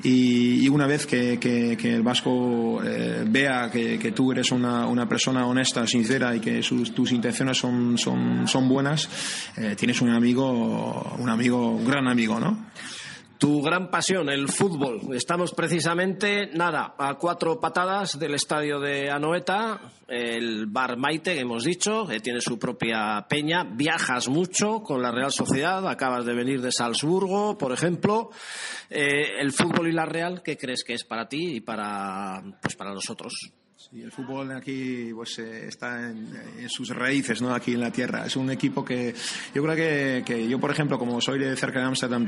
y, 0.03 0.67
una 0.67 0.85
vez 0.85 1.07
que, 1.07 1.39
que, 1.39 1.95
el 1.95 2.03
vasco 2.03 2.81
vea 3.25 3.71
que, 3.71 3.97
que, 3.97 4.11
tú 4.11 4.31
eres 4.31 4.51
una, 4.51 4.85
una, 4.85 5.07
persona 5.07 5.47
honesta, 5.47 5.87
sincera 5.87 6.35
y 6.35 6.39
que 6.39 6.61
tus 6.61 7.11
intenciones 7.11 7.57
son, 7.57 7.97
son, 7.97 8.47
son 8.47 8.67
buenas, 8.67 9.09
tienes 9.77 10.01
un 10.01 10.09
amigo 10.09 10.56
un 10.57 11.29
amigo, 11.29 11.69
un 11.71 11.85
gran 11.85 12.07
amigo, 12.07 12.39
¿no? 12.39 12.67
Tu 13.37 13.61
gran 13.61 13.91
pasión, 13.91 14.29
el 14.29 14.47
fútbol. 14.47 15.15
Estamos 15.15 15.53
precisamente, 15.53 16.49
nada, 16.53 16.95
a 16.97 17.15
cuatro 17.19 17.59
patadas 17.59 18.17
del 18.17 18.33
estadio 18.33 18.79
de 18.79 19.11
Anoeta, 19.11 19.79
el 20.07 20.65
Bar 20.65 20.97
Maite, 20.97 21.35
que 21.35 21.41
hemos 21.41 21.63
dicho, 21.63 22.07
que 22.07 22.19
tiene 22.19 22.41
su 22.41 22.57
propia 22.57 23.27
peña. 23.29 23.63
Viajas 23.63 24.27
mucho 24.27 24.81
con 24.81 25.03
la 25.03 25.11
Real 25.11 25.31
Sociedad, 25.31 25.87
acabas 25.87 26.25
de 26.25 26.33
venir 26.33 26.61
de 26.61 26.71
Salzburgo, 26.71 27.59
por 27.59 27.71
ejemplo. 27.71 28.31
Eh, 28.89 29.39
el 29.39 29.51
fútbol 29.51 29.89
y 29.89 29.91
la 29.91 30.05
Real, 30.05 30.41
¿qué 30.41 30.57
crees 30.57 30.83
que 30.83 30.93
es 30.93 31.03
para 31.03 31.29
ti 31.29 31.57
y 31.57 31.61
para, 31.61 32.41
pues 32.59 32.75
para 32.75 32.91
nosotros? 32.91 33.51
Sí, 33.77 34.01
el 34.01 34.11
fútbol 34.11 34.51
aquí 34.53 35.11
pues, 35.13 35.37
eh, 35.37 35.67
está 35.67 36.09
en, 36.09 36.67
sus 36.67 36.89
raíces, 36.89 37.43
¿no? 37.43 37.53
Aquí 37.53 37.73
en 37.73 37.81
la 37.81 37.91
tierra. 37.91 38.25
Es 38.25 38.35
un 38.35 38.49
equipo 38.49 38.83
que 38.83 39.13
yo 39.53 39.61
creo 39.61 39.75
que, 39.75 40.23
que 40.25 40.49
yo, 40.49 40.59
por 40.59 40.71
ejemplo, 40.71 40.97
como 40.97 41.21
soy 41.21 41.37
de 41.37 41.55
cerca 41.55 41.79
de 41.79 41.85
Ámsterdam, 41.85 42.27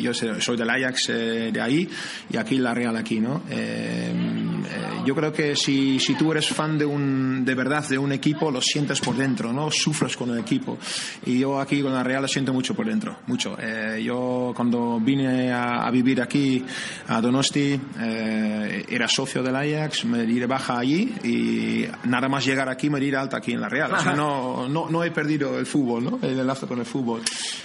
yo 0.00 0.14
soy 0.14 0.56
del 0.56 0.70
Ajax 0.70 1.10
eh, 1.10 1.50
de 1.52 1.60
ahí 1.60 1.86
y 2.30 2.38
aquí 2.38 2.56
la 2.56 2.72
Real 2.72 2.96
aquí, 2.96 3.20
¿no? 3.20 3.42
Eh, 4.64 5.02
yo 5.04 5.14
creo 5.14 5.32
que 5.32 5.54
si, 5.56 5.98
si 5.98 6.14
tú 6.14 6.32
eres 6.32 6.48
fan 6.48 6.78
de 6.78 6.86
un 6.86 7.44
de 7.44 7.54
verdad 7.54 7.86
de 7.88 7.98
un 7.98 8.12
equipo, 8.12 8.50
lo 8.50 8.60
sientes 8.60 9.00
por 9.00 9.16
dentro, 9.16 9.52
¿no? 9.52 9.70
Sufres 9.70 10.16
con 10.16 10.30
el 10.30 10.38
equipo. 10.38 10.78
Y 11.26 11.40
yo 11.40 11.60
aquí 11.60 11.82
con 11.82 11.92
la 11.92 12.02
Real 12.02 12.22
lo 12.22 12.28
siento 12.28 12.52
mucho 12.52 12.74
por 12.74 12.86
dentro, 12.86 13.18
mucho. 13.26 13.56
yo 14.02 14.52
cuando 14.56 15.00
vine 15.00 15.52
a, 15.52 15.86
a, 15.86 15.90
vivir 15.90 16.22
aquí 16.22 16.64
a 17.08 17.20
Donosti 17.20 17.78
era 17.98 19.08
socio 19.08 19.42
del 19.42 19.56
Ajax, 19.56 20.04
me 20.04 20.24
di 20.24 20.38
de 20.38 20.46
baja 20.46 20.78
allí 20.78 21.12
y 21.24 21.86
nada 22.04 22.28
más 22.28 22.44
llegar 22.44 22.68
aquí 22.68 22.88
me 22.88 23.02
ir 23.06 23.16
alta 23.16 23.38
aquí 23.38 23.52
en 23.52 23.60
la 23.60 23.68
Real. 23.68 23.92
O 23.92 23.98
sea, 23.98 24.14
no, 24.14 24.68
no, 24.68 24.88
no, 24.88 25.04
he 25.04 25.10
perdido 25.10 25.58
el 25.58 25.66
fútbol, 25.66 26.04
¿no? 26.04 26.18
El 26.22 26.38
enlace 26.38 26.66
con 26.66 26.78
el 26.78 26.86
fútbol. 26.86 27.22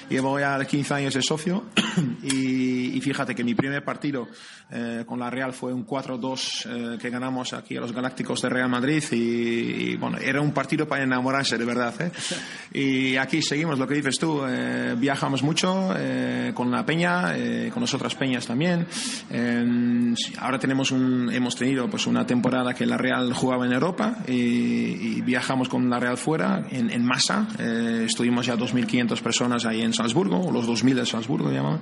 Llevo 0.10 0.40
ya 0.40 0.64
15 0.64 0.94
años 0.94 1.14
de 1.14 1.22
socio 1.22 1.66
y, 2.24 3.00
fíjate 3.02 3.34
que 3.34 3.44
mi 3.44 3.56
primer 3.56 3.84
partido 3.84 4.28
eh, 4.70 5.04
con 5.06 5.20
la 5.20 5.30
Real 5.30 5.54
fue 5.54 5.74
un 5.74 5.86
4-2 5.86 6.87
eh, 6.94 6.98
que 6.98 7.10
ganamos 7.10 7.54
aquí 7.54 7.78
a 7.78 7.82
los 7.82 7.92
Galácticos 7.92 8.42
de 8.42 8.50
Real 8.50 8.70
Madrid 8.70 9.04
y, 9.12 9.96
bueno, 9.96 10.18
era 10.18 10.42
un 10.42 10.52
partido 10.52 10.88
para 10.88 11.04
enamorarse 11.04 11.58
de 11.58 11.66
verdad. 11.66 11.94
¿eh? 12.02 12.12
Y 12.74 13.18
aquí 13.18 13.42
seguimos 13.42 13.80
lo 13.80 13.88
que 13.88 13.96
dices 13.96 14.20
tú, 14.20 14.42
viajamos 14.98 15.42
mucho 15.42 15.90
con 16.54 16.70
la 16.70 16.86
peña, 16.86 17.34
con 17.74 17.82
las 17.82 17.94
otras 17.94 18.14
peñas 18.14 18.46
también. 18.46 18.86
ahora 20.40 20.60
tenemos 20.60 20.92
un, 20.92 21.32
hemos 21.34 21.56
tenido 21.56 21.90
pues 21.90 22.06
una 22.06 22.28
temporada 22.28 22.74
que 22.76 22.86
la 22.86 22.98
Real 22.98 23.34
jugaba 23.34 23.66
en 23.66 23.74
Europa 23.74 24.18
y, 24.28 25.22
viajamos 25.22 25.70
con 25.70 25.90
la 25.90 26.00
Real 26.00 26.18
fuera 26.18 26.68
en, 26.70 27.06
masa. 27.06 27.48
estuvimos 27.58 28.46
ya 28.46 28.56
2.500 28.56 29.22
personas 29.22 29.66
ahí 29.66 29.82
en 29.82 29.94
Salzburgo, 29.94 30.52
los 30.52 30.68
2.000 30.68 30.94
de 30.94 31.06
Salzburgo 31.06 31.50
llamaban. 31.50 31.80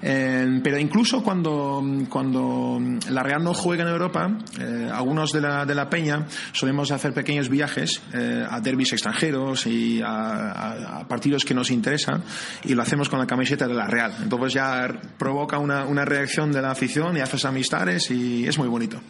pero 0.00 0.78
incluso 0.78 1.22
cuando 1.22 1.84
cuando 2.08 2.80
la 3.10 3.22
Real 3.22 3.42
no 3.42 3.54
juega 3.54 3.82
en 3.82 3.88
Europa, 3.88 4.30
eh, 4.60 4.90
algunos 4.92 5.32
de 5.32 5.40
la, 5.40 5.64
de 5.64 5.74
la 5.74 5.88
Peña 5.88 6.26
solemos 6.52 6.90
hacer 6.90 7.12
pequeños 7.12 7.48
viajes 7.48 8.02
eh, 8.12 8.44
a 8.48 8.60
derbis 8.60 8.92
extranjeros 8.92 9.66
y 9.66 10.00
a, 10.04 11.04
partidos 11.08 11.44
que 11.44 11.54
nos 11.54 11.70
interesan 11.70 12.22
y 12.64 12.74
lo 12.74 12.82
hacemos 12.82 13.08
con 13.08 13.18
la 13.18 13.26
camiseta 13.26 13.66
de 13.66 13.74
la 13.74 13.86
Real. 13.86 14.14
Entonces 14.22 14.54
ya 14.54 14.88
provoca 15.18 15.58
una, 15.58 15.84
una 15.84 16.04
reacción 16.04 16.52
de 16.52 16.62
la 16.62 16.70
afición 16.70 17.16
y 17.16 17.20
haces 17.20 17.44
amistades 17.44 18.10
y 18.10 18.46
es 18.46 18.58
muy 18.58 18.68
bonito. 18.68 19.00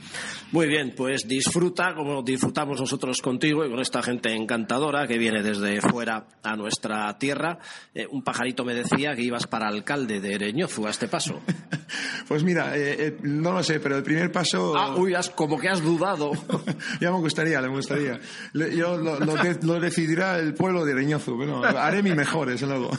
Muy 0.52 0.66
bien, 0.66 0.92
pues 0.94 1.26
disfruta 1.26 1.94
como 1.94 2.22
disfrutamos 2.22 2.78
nosotros 2.78 3.22
contigo 3.22 3.64
y 3.64 3.70
con 3.70 3.80
esta 3.80 4.02
gente 4.02 4.34
encantadora 4.34 5.06
que 5.06 5.16
viene 5.16 5.42
desde 5.42 5.80
fuera 5.80 6.26
a 6.42 6.56
nuestra 6.56 7.16
tierra. 7.16 7.58
Eh, 7.94 8.06
un 8.10 8.22
pajarito 8.22 8.62
me 8.62 8.74
decía 8.74 9.14
que 9.14 9.22
ibas 9.22 9.46
para 9.46 9.66
alcalde 9.66 10.20
de 10.20 10.34
Ereñozu 10.34 10.86
a 10.86 10.90
este 10.90 11.08
paso. 11.08 11.40
pues 12.28 12.44
mira, 12.44 12.72
eh, 12.76 13.16
no 13.22 13.52
lo 13.52 13.62
sé, 13.62 13.80
pero 13.80 13.96
el 13.96 14.02
primer 14.02 14.30
paso. 14.30 14.76
Ah, 14.76 14.94
uy, 14.94 15.14
como 15.30 15.58
que 15.58 15.68
has 15.68 15.82
dudado. 15.82 16.32
ya 17.00 17.10
me 17.10 17.18
gustaría, 17.18 17.60
me 17.60 17.68
gustaría. 17.68 18.20
Yo 18.52 18.96
lo, 18.96 19.80
decidirá 19.80 20.38
el 20.38 20.54
pueblo 20.54 20.84
de 20.84 20.94
Reñozo. 20.94 21.34
Bueno, 21.36 21.62
haré 21.64 22.02
mi 22.02 22.12
mejor, 22.14 22.50
desde 22.50 22.66
luego. 22.66 22.90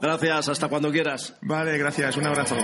Gracias, 0.00 0.48
hasta 0.48 0.68
cuando 0.68 0.90
quieras. 0.90 1.34
Vale, 1.42 1.78
gracias, 1.78 2.16
un 2.16 2.26
abrazo. 2.26 2.56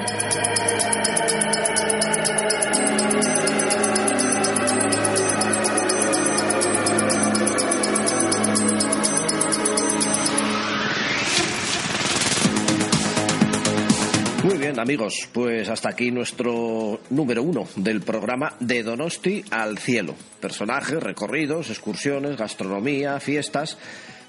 Bien, 14.63 14.79
amigos, 14.79 15.29
pues 15.33 15.69
hasta 15.69 15.89
aquí 15.89 16.13
nuestro 16.13 17.01
número 17.11 17.43
uno 17.43 17.67
del 17.75 18.01
programa 18.01 18.55
de 18.61 18.85
Donosti 18.85 19.45
al 19.51 19.77
cielo. 19.79 20.15
Personajes, 20.41 21.03
recorridos, 21.03 21.69
excursiones, 21.69 22.37
gastronomía, 22.37 23.19
fiestas. 23.19 23.77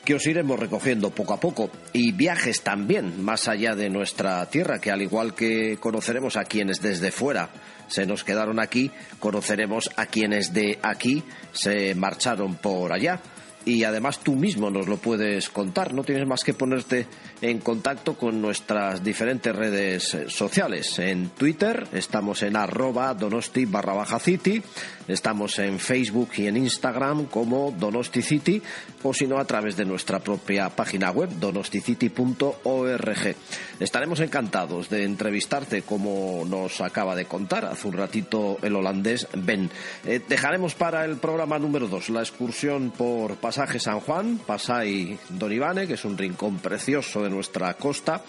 que 0.03 0.15
os 0.15 0.25
iremos 0.25 0.59
recogiendo 0.59 1.11
poco 1.11 1.35
a 1.35 1.39
poco. 1.39 1.69
Y 1.93 2.13
viajes 2.13 2.61
también 2.61 3.23
más 3.23 3.47
allá 3.47 3.75
de 3.75 3.91
nuestra 3.91 4.43
tierra, 4.49 4.81
que 4.81 4.89
al 4.91 5.03
igual 5.03 5.35
que 5.35 5.77
conoceremos 5.79 6.35
a 6.35 6.45
quienes 6.45 6.81
desde 6.81 7.11
fuera 7.11 7.49
se 7.87 8.07
nos 8.07 8.23
quedaron 8.23 8.59
aquí, 8.59 8.89
conoceremos 9.19 9.91
a 9.95 10.07
quienes 10.07 10.51
de 10.51 10.79
aquí 10.81 11.23
se 11.51 11.93
marcharon 11.93 12.55
por 12.55 12.91
allá 12.91 13.21
y 13.65 13.83
además 13.83 14.19
tú 14.19 14.35
mismo 14.35 14.69
nos 14.69 14.87
lo 14.87 14.97
puedes 14.97 15.49
contar. 15.49 15.93
No 15.93 16.03
tienes 16.03 16.27
más 16.27 16.43
que 16.43 16.53
ponerte 16.53 17.07
en 17.41 17.59
contacto 17.59 18.15
con 18.15 18.41
nuestras 18.41 19.03
diferentes 19.03 19.55
redes 19.55 20.13
eh, 20.13 20.25
sociales. 20.29 20.99
En 20.99 21.29
Twitter 21.29 21.87
estamos 21.93 22.43
en 22.43 22.55
arroba 22.55 23.13
donosti 23.13 23.65
barra 23.65 23.93
baja 23.93 24.19
city, 24.19 24.61
estamos 25.07 25.59
en 25.59 25.79
Facebook 25.79 26.29
y 26.37 26.47
en 26.47 26.57
Instagram 26.57 27.25
como 27.25 27.71
Donosti 27.71 28.21
City 28.21 28.61
o 29.03 29.13
si 29.13 29.27
no 29.27 29.37
a 29.37 29.45
través 29.45 29.75
de 29.75 29.85
nuestra 29.85 30.19
propia 30.19 30.69
página 30.69 31.11
web 31.11 31.29
donosticity.org. 31.39 33.35
Estaremos 33.79 34.19
encantados 34.19 34.89
de 34.89 35.03
entrevistarte 35.03 35.81
como 35.81 36.45
nos 36.47 36.81
acaba 36.81 37.15
de 37.15 37.25
contar 37.25 37.65
hace 37.65 37.87
un 37.87 37.93
ratito 37.93 38.57
el 38.61 38.75
holandés 38.75 39.27
Ben. 39.33 39.69
Eh, 40.05 40.21
dejaremos 40.27 40.75
para 40.75 41.05
el 41.05 41.17
programa 41.17 41.59
número 41.59 41.87
2 41.87 42.09
la 42.09 42.21
excursión 42.21 42.91
por 42.91 43.35
Pasaje 43.53 43.79
San 43.79 43.99
Juan, 43.99 44.39
Pasay 44.39 45.15
Don 45.29 45.53
Ivane, 45.53 45.85
que 45.85 45.93
es 45.93 46.05
un 46.05 46.17
rincón 46.17 46.57
precioso 46.57 47.21
de 47.21 47.29
nuestra 47.29 47.71
costa, 47.75 48.23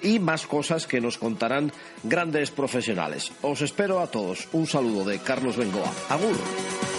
y 0.00 0.18
más 0.18 0.46
cosas 0.46 0.86
que 0.86 1.02
nos 1.02 1.18
contarán 1.18 1.70
grandes 2.02 2.50
profesionales. 2.50 3.30
Os 3.42 3.60
espero 3.60 4.00
a 4.00 4.06
todos. 4.06 4.48
Un 4.52 4.66
saludo 4.66 5.04
de 5.04 5.18
Carlos 5.18 5.58
Bengoa. 5.58 5.92
Agur. 6.08 6.89